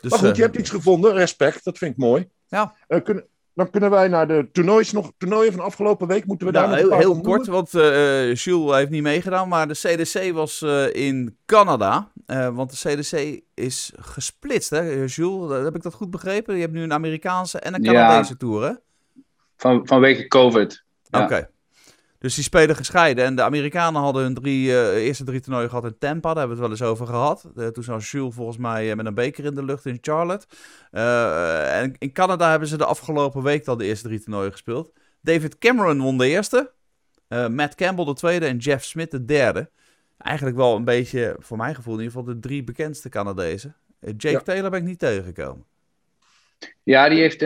Dus, 0.04 0.12
maar 0.12 0.20
goed, 0.20 0.30
eh, 0.30 0.36
je 0.36 0.42
hebt 0.42 0.56
iets 0.56 0.70
gevonden, 0.70 1.12
respect, 1.12 1.64
dat 1.64 1.78
vind 1.78 1.90
ik 1.90 1.96
mooi. 1.96 2.28
Ja. 2.48 2.74
Eh, 2.86 3.02
kunnen, 3.02 3.24
dan 3.54 3.70
kunnen 3.70 3.90
wij 3.90 4.08
naar 4.08 4.28
de 4.28 4.48
toernoois 4.52 4.92
nog, 4.92 5.12
toernooien 5.18 5.52
van 5.52 5.64
afgelopen 5.64 6.06
week. 6.06 6.24
Moeten 6.24 6.46
we 6.46 6.52
daar 6.52 6.66
Nou, 6.68 6.78
heel, 6.78 6.88
paar 6.88 6.98
heel 6.98 7.20
kort, 7.20 7.46
want 7.46 7.74
eh 7.74 8.34
Jules 8.34 8.76
heeft 8.76 8.90
niet 8.90 9.02
meegedaan, 9.02 9.48
maar 9.48 9.68
de 9.68 9.74
CDC 9.74 10.32
was 10.32 10.62
eh, 10.62 10.94
in 10.94 11.38
Canada. 11.46 12.12
Uh, 12.26 12.48
want 12.48 12.70
de 12.70 12.76
CDC 12.88 13.40
is 13.54 13.92
gesplitst, 13.96 14.70
hè, 14.70 15.04
Jules? 15.04 15.64
Heb 15.64 15.74
ik 15.74 15.82
dat 15.82 15.94
goed 15.94 16.10
begrepen? 16.10 16.54
Je 16.54 16.60
hebt 16.60 16.72
nu 16.72 16.82
een 16.82 16.92
Amerikaanse 16.92 17.58
en 17.58 17.74
een 17.74 17.82
Canadese 17.82 18.30
ja, 18.30 18.36
tour, 18.38 18.64
hè? 18.64 18.72
Van, 19.56 19.86
vanwege 19.86 20.28
COVID. 20.28 20.84
Oké. 21.10 21.48
Dus 22.24 22.34
die 22.34 22.44
spelen 22.44 22.76
gescheiden. 22.76 23.24
En 23.24 23.36
de 23.36 23.42
Amerikanen 23.42 24.00
hadden 24.00 24.22
hun 24.22 24.34
drie, 24.34 24.66
uh, 24.66 25.06
eerste 25.06 25.24
drie 25.24 25.40
toernooien 25.40 25.68
gehad 25.68 25.84
in 25.84 25.98
Tampa. 25.98 26.34
Daar 26.34 26.38
hebben 26.38 26.56
we 26.56 26.62
het 26.62 26.78
wel 26.78 26.88
eens 26.88 26.92
over 26.92 27.06
gehad. 27.06 27.50
Uh, 27.56 27.66
toen 27.66 27.82
zat 27.82 28.06
Jules 28.06 28.34
volgens 28.34 28.56
mij 28.56 28.96
met 28.96 29.06
een 29.06 29.14
beker 29.14 29.44
in 29.44 29.54
de 29.54 29.64
lucht 29.64 29.86
in 29.86 29.98
Charlotte. 30.00 30.46
en 31.70 31.94
in 31.98 32.12
Canada 32.12 32.50
hebben 32.50 32.68
ze 32.68 32.76
de 32.76 32.84
afgelopen 32.84 33.42
week 33.42 33.66
al 33.66 33.76
de 33.76 33.84
eerste 33.84 34.08
drie 34.08 34.20
toernooien 34.20 34.52
gespeeld. 34.52 34.92
David 35.20 35.58
Cameron 35.58 36.00
won 36.00 36.18
de 36.18 36.28
eerste. 36.28 36.72
Matt 37.28 37.74
Campbell 37.74 38.04
de 38.04 38.14
tweede 38.14 38.46
en 38.46 38.56
Jeff 38.56 38.84
Smith 38.84 39.10
de 39.10 39.24
derde 39.24 39.70
eigenlijk 40.18 40.56
wel 40.56 40.76
een 40.76 40.84
beetje, 40.84 41.36
voor 41.38 41.56
mijn 41.56 41.74
gevoel 41.74 41.94
in 41.94 42.00
ieder 42.00 42.18
geval, 42.18 42.34
de 42.34 42.40
drie 42.40 42.64
bekendste 42.64 43.08
Canadezen. 43.08 43.76
Eh, 44.00 44.14
Jake 44.16 44.42
Taylor 44.42 44.70
ben 44.70 44.80
ik 44.80 44.86
niet 44.86 44.98
tegengekomen. 44.98 45.64
Ja, 46.82 47.08
die 47.08 47.20
heeft 47.20 47.40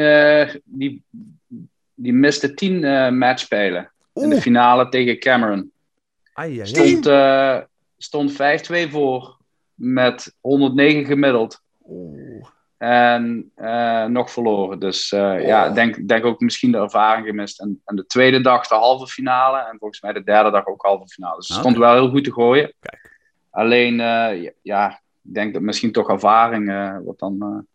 die, 0.65 1.03
die 1.95 2.13
miste 2.13 2.55
tien 2.55 2.81
matchspelen. 3.19 3.91
In 4.23 4.31
de 4.31 4.41
finale 4.41 4.89
tegen 4.89 5.19
Cameron. 5.19 5.73
Ai, 6.33 6.59
ai, 6.61 6.67
stond, 6.67 7.07
uh, 7.07 7.59
stond 7.99 8.33
5-2 8.33 8.37
voor 8.91 9.37
met 9.75 10.35
109 10.41 11.05
gemiddeld. 11.05 11.63
Oeh. 11.89 12.47
En 12.77 13.53
uh, 13.57 14.05
nog 14.05 14.31
verloren. 14.31 14.79
Dus 14.79 15.13
uh, 15.13 15.21
oh. 15.21 15.41
ja, 15.41 15.71
denk, 15.71 16.09
denk 16.09 16.25
ook 16.25 16.41
misschien 16.41 16.73
de 16.73 16.79
ervaring 16.79 17.27
gemist. 17.27 17.61
En, 17.61 17.81
en, 17.85 17.97
de 17.97 18.07
tweede 18.07 18.41
dag 18.41 18.67
de 18.67 18.75
halve 18.75 19.07
finale. 19.07 19.59
En 19.59 19.79
volgens 19.79 20.01
mij 20.01 20.13
de 20.13 20.25
derde 20.25 20.51
dag 20.51 20.67
ook 20.67 20.83
halve 20.83 21.09
finale. 21.09 21.37
Dus 21.37 21.49
het 21.49 21.59
stond 21.59 21.77
wel 21.77 21.95
heel 21.95 22.11
goed 22.11 22.25
te 22.25 22.33
gooien. 22.33 22.73
Kijk. 22.81 23.17
Alleen, 23.51 23.97
ja, 24.63 24.91
ik 25.23 25.35
denk 25.35 25.53
dat 25.53 25.63
misschien 25.63 25.93
toch 25.93 26.09
ervaring 26.09 26.95
wat 27.05 27.19
dan... 27.19 27.67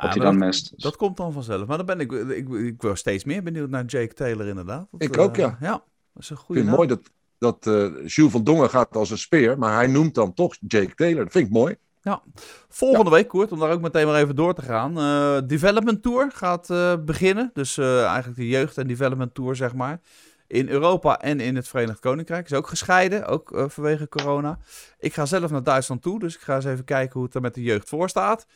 hij 0.00 0.14
dan 0.14 0.52
dat, 0.76 0.96
komt 0.96 1.16
dan 1.16 1.32
vanzelf. 1.32 1.66
Maar 1.66 1.76
dan 1.76 1.86
ben 1.86 2.00
ik, 2.00 2.12
ik, 2.12 2.48
ik 2.48 2.82
word 2.82 2.98
steeds 2.98 3.24
meer 3.24 3.42
benieuwd 3.42 3.70
naar 3.70 3.84
Jake 3.84 4.14
Taylor 4.14 4.46
inderdaad. 4.46 4.86
Dat, 4.90 5.02
ik 5.02 5.18
ook, 5.18 5.36
ja. 5.36 5.56
Ja, 5.60 5.70
dat 6.12 6.22
is 6.22 6.30
een 6.30 6.36
goede 6.36 6.60
Ik 6.60 6.66
vind 6.66 6.76
mooi 6.76 6.88
dat, 6.88 7.10
dat 7.38 7.64
Jules 8.12 8.32
van 8.32 8.44
Dongen 8.44 8.70
gaat 8.70 8.96
als 8.96 9.10
een 9.10 9.18
speer. 9.18 9.58
Maar 9.58 9.74
hij 9.74 9.86
noemt 9.86 10.14
dan 10.14 10.34
toch 10.34 10.56
Jake 10.68 10.94
Taylor. 10.94 11.22
Dat 11.22 11.32
vind 11.32 11.46
ik 11.46 11.52
mooi. 11.52 11.76
Ja, 12.02 12.22
volgende 12.68 13.10
week, 13.10 13.28
Koert, 13.28 13.52
om 13.52 13.58
daar 13.58 13.70
ook 13.70 13.80
meteen 13.80 14.06
maar 14.06 14.20
even 14.20 14.36
door 14.36 14.54
te 14.54 14.62
gaan. 14.62 14.98
Uh, 14.98 15.38
Development 15.46 16.02
Tour 16.02 16.30
gaat 16.32 16.70
uh, 16.70 16.94
beginnen. 17.04 17.50
Dus 17.52 17.76
uh, 17.76 18.04
eigenlijk 18.04 18.36
de 18.36 18.48
jeugd- 18.48 18.78
en 18.78 18.86
Development 18.86 19.34
Tour, 19.34 19.56
zeg 19.56 19.74
maar. 19.74 20.00
In 20.46 20.68
Europa 20.68 21.20
en 21.20 21.40
in 21.40 21.56
het 21.56 21.68
Verenigd 21.68 21.98
Koninkrijk. 21.98 22.44
Is 22.44 22.56
ook 22.56 22.68
gescheiden, 22.68 23.26
ook 23.26 23.64
vanwege 23.66 24.08
corona. 24.08 24.58
Ik 24.98 25.14
ga 25.14 25.26
zelf 25.26 25.50
naar 25.50 25.62
Duitsland 25.62 26.02
toe, 26.02 26.18
dus 26.18 26.34
ik 26.34 26.40
ga 26.40 26.54
eens 26.54 26.64
even 26.64 26.84
kijken 26.84 27.14
hoe 27.14 27.24
het 27.24 27.34
er 27.34 27.40
met 27.40 27.54
de 27.54 27.62
jeugd 27.62 27.88
voor 27.88 28.08
staat 28.08 28.46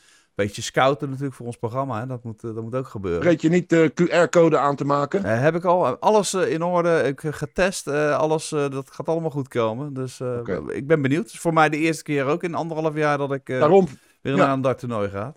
beetje 0.45 0.63
scouten 0.63 1.09
natuurlijk 1.09 1.37
voor 1.37 1.47
ons 1.47 1.57
programma. 1.57 2.01
Hè? 2.01 2.07
Dat, 2.07 2.25
moet, 2.25 2.41
dat 2.41 2.63
moet 2.63 2.75
ook 2.75 2.89
gebeuren. 2.89 3.23
Vergeet 3.23 3.43
je 3.43 3.49
niet 3.49 3.69
de 3.69 3.93
QR-code 3.95 4.59
aan 4.59 4.77
te 4.77 4.85
maken? 4.85 5.25
Uh, 5.25 5.41
heb 5.41 5.55
ik 5.55 5.65
al. 5.65 5.87
Alles 5.87 6.35
uh, 6.35 6.51
in 6.51 6.63
orde. 6.63 7.03
Ik 7.03 7.21
getest. 7.25 7.87
Uh, 7.87 8.17
alles, 8.17 8.49
dat 8.49 8.91
gaat 8.91 9.09
allemaal 9.09 9.31
goed 9.31 9.49
komen. 9.49 9.95
Dus 9.95 10.21
okay. 10.21 10.61
ik 10.67 10.87
ben 10.87 11.03
benieuwd. 11.03 11.25
Het 11.25 11.33
is 11.33 11.39
voor 11.39 11.53
mij 11.53 11.69
de 11.69 11.77
eerste 11.77 12.03
keer 12.03 12.25
ook 12.25 12.43
in 12.43 12.55
anderhalf 12.55 12.95
jaar 12.95 13.19
dat 13.19 13.33
ik 13.33 13.47
Daarom, 13.47 13.89
weer 14.21 14.37
naar 14.37 14.53
een 14.53 14.61
darttoernooi 14.61 15.09
ga. 15.09 15.35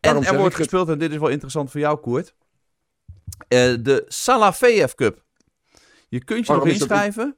En 0.00 0.24
er 0.24 0.38
wordt 0.38 0.54
gespeeld, 0.54 0.88
en 0.88 0.98
dit 0.98 1.10
is 1.10 1.18
wel 1.18 1.28
interessant 1.28 1.70
voor 1.70 1.80
jou, 1.80 1.98
Koert. 1.98 2.34
de 3.48 4.04
Salafeyev 4.08 4.92
Cup. 4.92 5.22
Je 6.08 6.24
kunt 6.24 6.46
je 6.46 6.52
Waarom 6.52 6.66
nog 6.66 6.76
inschrijven. 6.76 7.36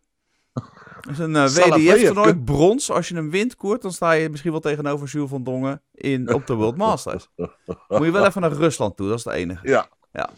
Dat 1.02 1.12
is 1.12 1.18
een 1.18 1.34
uh, 1.34 1.46
WDF-toernooi, 1.46 2.34
brons. 2.34 2.90
Als 2.90 3.08
je 3.08 3.14
hem 3.14 3.30
wint, 3.30 3.56
Koert, 3.56 3.82
dan 3.82 3.92
sta 3.92 4.12
je 4.12 4.28
misschien 4.28 4.50
wel 4.50 4.60
tegenover 4.60 5.08
Jules 5.08 5.30
van 5.30 5.44
Dongen 5.44 5.82
in, 5.94 6.34
op 6.34 6.46
de 6.46 6.54
World 6.54 6.76
Masters. 6.76 7.28
Moet 7.88 8.04
je 8.04 8.10
wel 8.10 8.26
even 8.26 8.40
naar 8.40 8.52
Rusland 8.52 8.96
toe, 8.96 9.08
dat 9.08 9.18
is 9.18 9.24
het 9.24 9.34
enige. 9.34 9.68
Ja. 9.68 9.88
ja. 10.12 10.30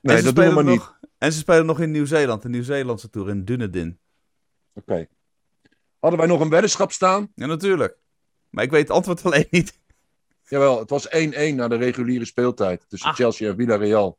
Nee, 0.00 0.22
dat 0.22 0.34
doen 0.34 0.48
we 0.48 0.54
maar 0.54 0.64
nog, 0.64 0.72
niet. 0.72 1.10
En 1.18 1.32
ze 1.32 1.38
spelen 1.38 1.66
nog 1.66 1.80
in 1.80 1.90
Nieuw-Zeeland, 1.90 2.42
de 2.42 2.48
Nieuw-Zeelandse 2.48 3.10
tour 3.10 3.28
in 3.28 3.44
Dunedin. 3.44 3.98
Oké. 4.74 4.90
Okay. 4.90 5.08
Hadden 5.98 6.18
wij 6.18 6.28
nog 6.28 6.40
een 6.40 6.48
weddenschap 6.48 6.92
staan? 6.92 7.32
Ja, 7.34 7.46
natuurlijk. 7.46 7.96
Maar 8.50 8.64
ik 8.64 8.70
weet 8.70 8.88
het 8.88 8.96
antwoord 8.96 9.24
alleen 9.24 9.46
niet. 9.50 9.78
Jawel, 10.48 10.78
het 10.78 10.90
was 10.90 11.08
1-1 11.08 11.10
na 11.54 11.68
de 11.68 11.76
reguliere 11.76 12.24
speeltijd 12.24 12.84
tussen 12.88 13.10
ah. 13.10 13.16
Chelsea 13.16 13.50
en 13.50 13.56
Villarreal. 13.56 14.18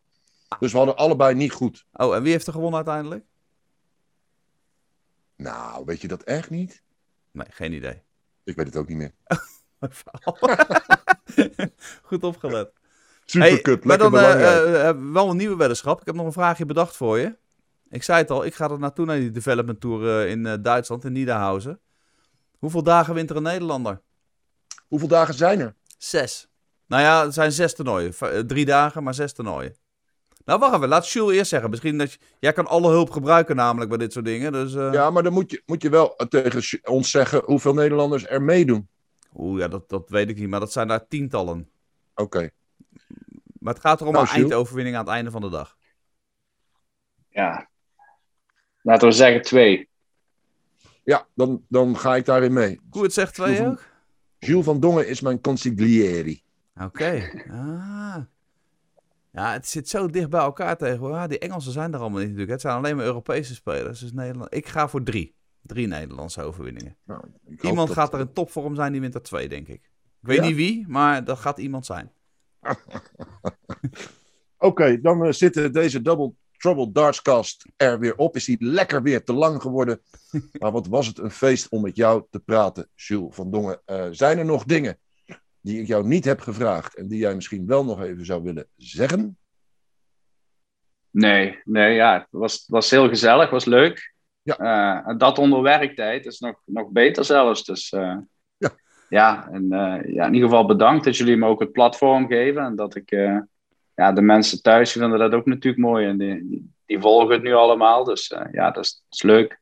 Dus 0.60 0.72
we 0.72 0.78
hadden 0.78 0.96
allebei 0.96 1.36
niet 1.36 1.52
goed. 1.52 1.86
Oh, 1.94 2.16
en 2.16 2.22
wie 2.22 2.32
heeft 2.32 2.48
er 2.48 2.54
gewonnen 2.54 2.76
uiteindelijk? 2.76 3.26
Nou, 5.38 5.86
weet 5.86 6.02
je 6.02 6.08
dat 6.08 6.24
echt 6.24 6.50
niet? 6.50 6.84
Nee, 7.32 7.48
geen 7.50 7.74
idee. 7.74 8.02
Ik 8.44 8.56
weet 8.56 8.66
het 8.66 8.76
ook 8.76 8.88
niet 8.88 8.98
meer. 8.98 9.12
Goed 12.08 12.24
opgelet. 12.24 12.72
Supercup, 13.26 13.84
hey, 13.84 13.90
lekker 13.90 14.12
maar 14.12 14.18
dan 14.22 14.40
uh, 14.40 14.74
uh, 14.74 15.14
wel 15.14 15.30
een 15.30 15.38
nieuwe 15.38 15.56
weddenschap. 15.56 16.00
Ik 16.00 16.06
heb 16.06 16.16
nog 16.16 16.26
een 16.26 16.32
vraagje 16.32 16.66
bedacht 16.66 16.96
voor 16.96 17.20
je. 17.20 17.38
Ik 17.90 18.04
zei 18.04 18.18
het 18.18 18.32
al, 18.32 18.46
ik 18.46 18.56
ga 18.56 18.70
er 18.70 18.80
naartoe 18.80 19.06
naar 19.06 19.18
die 19.18 19.32
development 19.32 19.82
tour 19.82 20.04
uh, 20.04 20.30
in 20.30 20.62
Duitsland, 20.62 21.06
in 21.06 21.12
Niederhausen. 21.12 21.80
Hoeveel 22.58 22.84
dagen 22.84 23.14
wint 23.14 23.30
er 23.30 23.36
een 23.36 23.44
Nederlander? 23.44 24.02
Hoeveel 24.88 25.08
dagen 25.08 25.34
zijn 25.34 25.60
er? 25.60 25.76
Zes. 25.98 26.48
Nou 26.86 27.02
ja, 27.02 27.24
het 27.24 27.34
zijn 27.34 27.52
zes 27.52 27.76
toernooien. 27.76 28.14
Drie 28.48 28.66
dagen, 28.66 29.04
maar 29.04 29.14
zes 29.14 29.34
toernooien. 29.34 29.76
Nou, 30.48 30.60
wacht 30.60 30.76
even. 30.76 30.88
Laat 30.88 31.10
Jules 31.10 31.36
eerst 31.36 31.50
zeggen. 31.50 31.70
Misschien 31.70 31.98
dat 31.98 32.12
je, 32.12 32.20
jij 32.40 32.54
kan 32.54 32.68
alle 32.68 32.90
hulp 32.90 33.10
gebruiken 33.10 33.56
namelijk 33.56 33.90
bij 33.90 34.00
dit 34.00 34.14
soort 34.14 34.26
dingen. 34.26 34.52
Dus, 34.52 34.74
uh... 34.74 34.94
Ja, 34.94 35.10
maar 35.10 35.24
dan 35.24 35.34
moet 35.34 35.52
je, 35.52 35.62
moet 35.66 35.82
je 35.82 35.90
wel 35.90 36.16
tegen 36.30 36.90
ons 36.90 37.12
zeggen 37.12 37.42
hoeveel 37.46 37.74
Nederlanders 37.74 38.28
er 38.28 38.42
meedoen. 38.42 38.88
Oeh, 39.36 39.60
ja, 39.60 39.68
dat, 39.68 39.90
dat 39.90 40.10
weet 40.10 40.30
ik 40.30 40.38
niet. 40.38 40.50
Maar 40.50 40.60
dat 40.60 40.72
zijn 40.72 40.88
daar 40.88 41.08
tientallen. 41.08 41.70
Oké. 42.12 42.22
Okay. 42.22 42.52
Maar 43.60 43.74
het 43.74 43.82
gaat 43.82 44.02
erom 44.02 44.14
nou, 44.14 44.28
een 44.28 44.34
eindoverwinning 44.34 44.96
aan 44.96 45.04
het 45.04 45.14
einde 45.14 45.32
van 45.32 45.42
de 45.42 45.50
dag. 45.50 45.78
Ja. 47.30 47.70
Laten 48.82 49.08
we 49.08 49.14
zeggen 49.14 49.42
twee. 49.42 49.90
Ja, 51.04 51.28
dan, 51.34 51.66
dan 51.68 51.98
ga 51.98 52.16
ik 52.16 52.26
daarin 52.26 52.54
mee. 52.54 52.80
het 52.92 53.14
zegt 53.14 53.34
twee 53.34 53.56
Jules 53.56 53.70
ook? 53.70 53.80
Van, 53.80 54.48
Jules 54.50 54.66
van 54.66 54.80
Dongen 54.80 55.08
is 55.08 55.22
mijn 55.22 55.42
consiglieri. 55.42 56.42
Oké. 56.76 56.86
Okay. 56.86 57.46
Ah. 57.50 58.18
Ja, 59.32 59.52
het 59.52 59.68
zit 59.68 59.90
zo 59.90 60.08
dicht 60.08 60.30
bij 60.30 60.40
elkaar 60.40 60.78
tegenwoordig. 60.78 61.18
Ja, 61.18 61.28
die 61.28 61.40
Engelsen 61.40 61.72
zijn 61.72 61.94
er 61.94 62.00
allemaal 62.00 62.18
niet 62.18 62.28
natuurlijk. 62.28 62.52
Het 62.52 62.62
zijn 62.62 62.76
alleen 62.76 62.96
maar 62.96 63.06
Europese 63.06 63.54
spelers. 63.54 64.00
Dus 64.00 64.14
Nederland... 64.14 64.54
Ik 64.54 64.68
ga 64.68 64.88
voor 64.88 65.04
drie. 65.04 65.36
Drie 65.62 65.88
Nederlandse 65.88 66.42
overwinningen. 66.42 66.98
Nou, 67.04 67.24
iemand 67.62 67.90
gaat 67.90 68.14
er 68.14 68.20
in 68.20 68.34
topvorm 68.34 68.76
zijn, 68.76 68.92
die 68.92 69.02
wint 69.02 69.16
er 69.16 69.22
twee, 69.22 69.50
denk 69.50 69.68
ik. 69.68 69.82
Ik 70.22 70.28
weet 70.28 70.38
ja? 70.38 70.46
niet 70.46 70.56
wie, 70.56 70.86
maar 70.88 71.24
dat 71.24 71.40
gaat 71.40 71.58
iemand 71.58 71.86
zijn. 71.86 72.12
Oké, 74.58 74.66
okay, 74.66 75.02
dan 75.02 75.26
uh, 75.26 75.32
zitten 75.32 75.74
deze 75.74 76.02
Double 76.02 76.34
Trouble 76.58 76.92
Dartscast 76.92 77.66
er 77.76 78.00
weer 78.00 78.16
op. 78.16 78.36
Is 78.36 78.48
hij 78.48 78.56
lekker 78.60 79.02
weer 79.02 79.24
te 79.24 79.34
lang 79.34 79.62
geworden. 79.62 80.02
maar 80.60 80.72
wat 80.72 80.88
was 80.88 81.08
het 81.08 81.18
een 81.18 81.32
feest 81.32 81.70
om 81.70 81.82
met 81.82 81.96
jou 81.96 82.24
te 82.30 82.40
praten, 82.40 82.90
Jules 82.96 83.36
van 83.36 83.52
Dongen. 83.52 83.82
Uh, 83.86 84.08
zijn 84.12 84.38
er 84.38 84.46
nog 84.46 84.64
dingen 84.64 84.98
die 85.62 85.82
ik 85.82 85.88
jou 85.88 86.08
niet 86.08 86.26
heb 86.26 86.40
gevraagd 86.40 86.96
en 86.96 87.08
die 87.08 87.20
jij 87.20 87.36
misschien 87.36 87.68
wel 87.68 87.86
nog 87.86 88.02
even 88.02 88.26
zou 88.26 88.44
willen 88.44 88.68
zeggen? 88.76 89.38
Nee, 91.10 91.60
nee, 91.64 91.94
ja, 91.94 92.14
het 92.14 92.28
was, 92.30 92.66
was 92.68 92.90
heel 92.90 93.10
gezellig, 93.10 93.50
was 93.50 93.66
leuk. 93.66 94.16
Ja. 94.42 94.60
Uh, 94.60 95.10
en 95.10 95.18
dat 95.18 95.40
onder 95.40 95.62
werktijd 95.62 96.26
is 96.26 96.40
nog, 96.40 96.62
nog 96.66 96.90
beter 96.90 97.26
zelfs. 97.26 97.64
Dus 97.64 97.92
uh, 97.92 98.18
ja, 98.58 98.70
ja, 99.10 99.50
en, 99.52 99.64
uh, 99.64 100.14
ja, 100.14 100.26
in 100.26 100.34
ieder 100.34 100.50
geval 100.50 100.66
bedankt 100.66 101.04
dat 101.04 101.18
jullie 101.18 101.38
me 101.38 101.48
ook 101.48 101.60
het 101.60 101.72
platform 101.72 102.28
geven. 102.28 102.64
En 102.64 102.76
dat 102.76 102.96
ik, 102.96 103.10
ja, 103.96 104.12
de 104.12 104.22
mensen 104.22 104.62
thuis 104.62 104.92
vinden 104.92 105.20
dat 105.20 105.34
ook 105.34 105.46
natuurlijk 105.46 105.84
mooi. 105.84 106.08
En 106.08 106.18
die, 106.18 106.72
die, 106.86 107.00
volgen 107.00 107.34
het 107.34 107.44
nu 107.44 107.54
allemaal. 107.54 108.04
Dus 108.04 108.28
ja, 108.52 108.72
dat 108.72 108.84
is, 108.84 108.92
dat 108.92 109.14
is 109.16 109.24
leuk. 109.24 109.60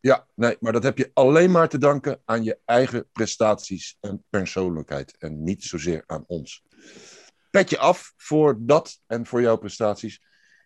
Ja, 0.00 0.26
nee, 0.34 0.56
maar 0.60 0.72
dat 0.72 0.82
heb 0.82 0.98
je 0.98 1.10
alleen 1.14 1.50
maar 1.50 1.68
te 1.68 1.78
danken 1.78 2.20
aan 2.24 2.44
je 2.44 2.58
eigen 2.64 3.08
prestaties 3.12 3.96
en 4.00 4.24
persoonlijkheid. 4.30 5.16
En 5.18 5.42
niet 5.42 5.64
zozeer 5.64 6.02
aan 6.06 6.24
ons. 6.26 6.64
Pet 7.50 7.70
je 7.70 7.78
af 7.78 8.12
voor 8.16 8.56
dat 8.60 9.00
en 9.06 9.26
voor 9.26 9.40
jouw 9.40 9.56
prestaties. 9.56 10.22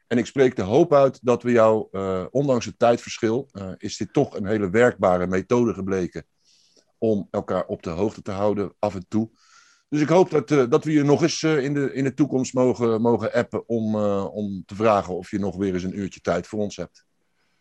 En 0.07 0.19
ik 0.19 0.27
spreek 0.27 0.57
de 0.57 0.63
hoop 0.63 0.95
uit 0.95 1.19
dat 1.23 1.43
we 1.43 1.51
jou, 1.51 1.89
uh, 1.91 2.27
ondanks 2.31 2.65
het 2.65 2.79
tijdverschil, 2.79 3.49
uh, 3.53 3.73
is 3.77 3.97
dit 3.97 4.13
toch 4.13 4.37
een 4.37 4.47
hele 4.47 4.71
werkbare 4.71 5.27
methode 5.27 5.75
gebleken 5.75 6.27
om 6.99 7.29
elkaar 7.31 7.67
op 7.67 7.83
de 7.83 7.91
hoogte 7.91 8.23
te 8.23 8.31
houden 8.31 8.75
af 8.79 8.95
en 8.95 9.09
toe. 9.09 9.31
Dus 9.89 10.01
ik 10.01 10.09
hoop 10.09 10.31
dat, 10.31 10.51
uh, 10.51 10.65
dat 10.69 10.85
we 10.85 10.93
je 10.93 11.03
nog 11.03 11.23
eens 11.23 11.43
in, 11.43 11.75
de, 11.75 11.93
in 11.93 12.05
de 12.05 12.15
toekomst 12.15 12.55
mogen, 12.55 13.01
mogen 13.01 13.33
appen 13.33 13.69
om, 13.69 13.97
om 14.25 14.63
te 14.67 14.75
vragen 14.75 15.17
of 15.17 15.31
je 15.31 15.39
nog 15.39 15.57
weer 15.57 15.75
eens 15.75 15.83
een 15.83 15.99
uurtje 15.99 16.21
tijd 16.21 16.47
voor 16.47 16.59
ons 16.59 16.77
hebt. 16.77 17.05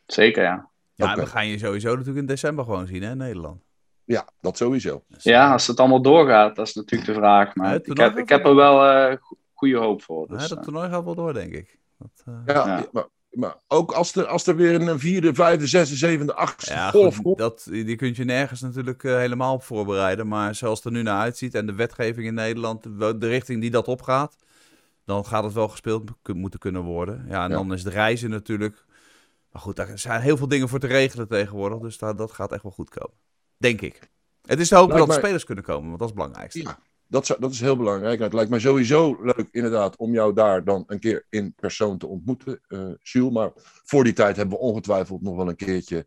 Zeker, 0.05 0.43
ja. 0.43 0.70
Ja, 0.95 1.11
okay. 1.11 1.23
we 1.23 1.29
gaan 1.29 1.47
je 1.47 1.57
sowieso 1.57 1.89
natuurlijk 1.89 2.17
in 2.17 2.25
december 2.25 2.65
gewoon 2.65 2.87
zien, 2.87 3.03
hè, 3.03 3.11
in 3.11 3.17
Nederland. 3.17 3.63
Ja, 4.03 4.27
dat 4.41 4.57
sowieso. 4.57 5.03
Ja, 5.07 5.51
als 5.51 5.67
het 5.67 5.79
allemaal 5.79 6.01
doorgaat, 6.01 6.55
dat 6.55 6.67
is 6.67 6.73
natuurlijk 6.73 7.11
de 7.11 7.17
vraag. 7.17 7.55
Maar 7.55 7.75
ik, 7.75 7.97
heb, 7.97 8.17
ik 8.17 8.29
heb 8.29 8.45
er 8.45 8.55
wel 8.55 9.09
uh, 9.11 9.17
goede 9.53 9.77
hoop 9.77 10.01
voor. 10.01 10.27
Dus, 10.27 10.41
ja, 10.41 10.47
dat 10.47 10.63
toernooi 10.63 10.89
gaat 10.89 11.03
wel 11.03 11.15
door, 11.15 11.33
denk 11.33 11.53
ik. 11.53 11.79
Dat, 11.97 12.23
uh... 12.27 12.35
ja, 12.45 12.67
ja. 12.67 12.85
Maar 12.91 13.05
maar 13.31 13.55
ook 13.67 13.91
als 13.91 14.15
er, 14.15 14.25
als 14.25 14.47
er 14.47 14.55
weer 14.55 14.81
een 14.81 14.99
vierde, 14.99 15.33
vijfde, 15.33 15.67
zesde, 15.67 15.95
zevende, 15.95 16.33
achtste 16.33 16.73
Ja, 16.73 16.89
golf 16.89 17.15
goed, 17.15 17.23
komt. 17.23 17.37
dat, 17.37 17.67
die 17.69 17.95
kun 17.95 18.13
je 18.15 18.23
nergens 18.23 18.61
natuurlijk 18.61 19.03
eh, 19.03 19.15
helemaal 19.15 19.53
op 19.53 19.63
voorbereiden. 19.63 20.27
Maar 20.27 20.55
zoals 20.55 20.77
het 20.77 20.85
er 20.85 20.91
nu 20.91 21.01
naar 21.01 21.19
uitziet 21.19 21.55
en 21.55 21.65
de 21.65 21.73
wetgeving 21.73 22.27
in 22.27 22.33
Nederland, 22.33 22.83
de 22.83 23.17
de 23.17 23.27
richting 23.27 23.61
die 23.61 23.71
dat 23.71 23.87
opgaat, 23.87 24.35
dan 25.05 25.25
gaat 25.25 25.43
het 25.43 25.53
wel 25.53 25.67
gespeeld 25.67 26.11
moeten 26.33 26.59
kunnen 26.59 26.81
worden. 26.81 27.25
Ja, 27.27 27.43
en 27.43 27.49
Ja. 27.49 27.55
dan 27.55 27.73
is 27.73 27.83
het 27.83 27.93
reizen 27.93 28.29
natuurlijk. 28.29 28.85
Maar 29.51 29.61
goed, 29.61 29.75
daar 29.75 29.99
zijn 29.99 30.21
heel 30.21 30.37
veel 30.37 30.47
dingen 30.47 30.69
voor 30.69 30.79
te 30.79 30.87
regelen 30.87 31.27
tegenwoordig. 31.27 31.79
Dus 31.79 31.97
daar, 31.97 32.15
dat 32.15 32.31
gaat 32.31 32.51
echt 32.51 32.63
wel 32.63 32.71
goed 32.71 32.89
komen. 32.89 33.17
Denk 33.57 33.81
ik. 33.81 34.09
Het 34.45 34.59
is 34.59 34.67
te 34.67 34.75
hopen 34.75 34.89
Lijkt 34.93 35.05
dat 35.05 35.15
de 35.15 35.21
mij- 35.21 35.23
spelers 35.23 35.43
kunnen 35.45 35.63
komen, 35.63 35.87
want 35.87 35.99
dat 35.99 36.09
is 36.09 36.13
het 36.15 36.23
belangrijkste. 36.23 36.61
Ja, 36.61 36.79
dat, 37.07 37.25
zou- 37.25 37.39
dat 37.39 37.51
is 37.51 37.59
heel 37.59 37.77
belangrijk. 37.77 38.19
Het 38.19 38.33
lijkt 38.33 38.49
mij 38.49 38.59
sowieso 38.59 39.17
leuk, 39.21 39.47
inderdaad, 39.51 39.95
om 39.95 40.13
jou 40.13 40.33
daar 40.33 40.63
dan 40.63 40.83
een 40.87 40.99
keer 40.99 41.25
in 41.29 41.53
persoon 41.53 41.97
te 41.97 42.07
ontmoeten, 42.07 42.61
eh 42.67 42.91
Jules. 43.01 43.31
Maar 43.33 43.51
voor 43.83 44.03
die 44.03 44.13
tijd 44.13 44.35
hebben 44.35 44.57
we 44.57 44.63
ongetwijfeld 44.63 45.21
nog 45.21 45.35
wel 45.35 45.49
een 45.49 45.55
keertje 45.55 46.05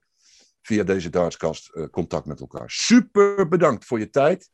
via 0.63 0.83
deze 0.85 1.11
Dartskast 1.11 1.69
eh, 1.69 1.85
contact 1.91 2.27
met 2.27 2.41
elkaar. 2.41 2.71
Super 2.71 3.49
bedankt 3.49 3.85
voor 3.85 3.99
je 3.99 4.11
tijd. 4.11 4.51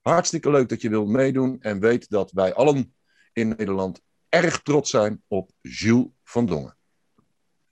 Hartstikke 0.00 0.50
leuk 0.50 0.68
dat 0.68 0.80
je 0.82 0.88
wil 0.88 1.06
meedoen. 1.06 1.56
En 1.60 1.80
weet 1.80 2.08
dat 2.10 2.30
wij 2.32 2.54
allen 2.54 2.94
in 3.32 3.48
Nederland 3.48 4.00
erg 4.28 4.62
trots 4.62 4.90
zijn 4.90 5.22
op 5.28 5.50
Jules 5.60 6.06
van 6.24 6.46
Dongen. 6.46 6.76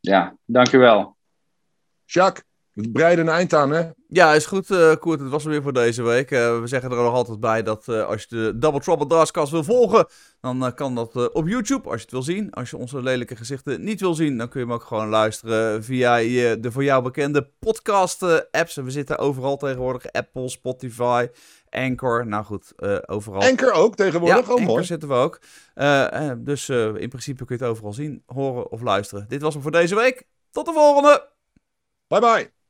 Ja, 0.05 0.37
dankjewel. 0.45 1.17
Jacques, 2.05 2.45
we 2.75 2.91
breiden 2.91 3.27
een 3.27 3.35
eind 3.35 3.55
aan, 3.55 3.71
hè? 3.71 3.91
Ja, 4.09 4.35
is 4.35 4.47
goed, 4.47 4.71
eh 4.71 4.93
Koert. 4.97 5.21
Het 5.21 5.29
was 5.29 5.43
hem 5.43 5.53
weer 5.53 5.63
voor 5.63 5.73
deze 5.73 6.03
week. 6.03 6.31
Eh, 6.31 6.61
we 6.61 6.67
zeggen 6.67 6.91
er 6.91 6.97
nog 6.97 7.15
altijd 7.15 7.41
bij 7.41 7.63
dat 7.63 7.89
eh, 7.89 8.07
als 8.07 8.23
je 8.23 8.27
de 8.29 8.59
Double 8.59 8.81
Trouble 8.81 9.07
Dartscast 9.07 9.51
wil 9.51 9.65
volgen, 9.65 10.07
dan 10.41 10.75
kan 10.75 10.95
dat 10.95 11.33
op 11.33 11.49
YouTube 11.49 11.89
als 11.89 11.97
je 11.97 12.03
het 12.03 12.11
wil 12.11 12.23
zien. 12.23 12.51
Als 12.53 12.71
je 12.71 12.77
onze 12.77 13.03
lelijke 13.03 13.37
gezichten 13.37 13.85
niet 13.85 14.01
wil 14.01 14.15
zien, 14.15 14.39
dan 14.39 14.49
kun 14.49 14.61
je 14.61 14.67
hem 14.67 14.75
ook 14.75 14.83
gewoon 14.83 15.09
luisteren 15.09 15.85
via 15.85 16.17
je, 16.17 16.61
de 16.61 16.73
voor 16.73 16.85
jou 16.85 17.03
bekende 17.03 17.51
podcast-apps. 17.59 18.77
En 18.77 18.85
we 18.85 18.91
zitten 18.91 19.19
overal 19.19 19.57
tegenwoordig. 19.57 20.13
Apple, 20.13 20.49
Spotify, 20.49 21.29
Anchor. 21.69 22.27
Nou 22.27 22.45
goed, 22.45 22.73
overal. 23.07 23.43
Anker 23.43 23.73
ook 23.73 23.97
tegenwoordig. 23.97 24.47
ja, 24.47 24.53
oh, 24.53 24.61
Anchor 24.61 24.85
zitten 24.85 25.09
we 25.09 25.15
ook. 25.15 25.41
Dus 26.39 26.69
in 26.69 27.09
principe 27.09 27.45
kun 27.45 27.57
je 27.59 27.63
het 27.63 27.73
overal 27.73 27.93
zien, 27.93 28.23
horen 28.27 28.71
of 28.71 28.81
luisteren. 28.81 29.25
Dit 29.29 29.43
was 29.43 29.55
hem 29.55 29.63
voor 29.63 29.73
deze 29.73 29.95
week. 29.95 30.27
Tot 30.51 30.67
de 30.67 30.73
volgende! 30.73 31.33
Bye 32.09 32.21
bye. 32.21 32.64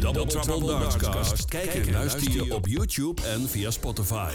De 0.00 0.06
Double 0.12 0.40
Trouble 0.40 0.66
Dartscast. 0.66 1.44
Kijk 1.44 1.74
en 1.74 1.90
luister 1.90 2.32
je 2.32 2.54
op 2.54 2.66
YouTube 2.66 3.22
en 3.22 3.48
via 3.48 3.70
Spotify. 3.70 4.32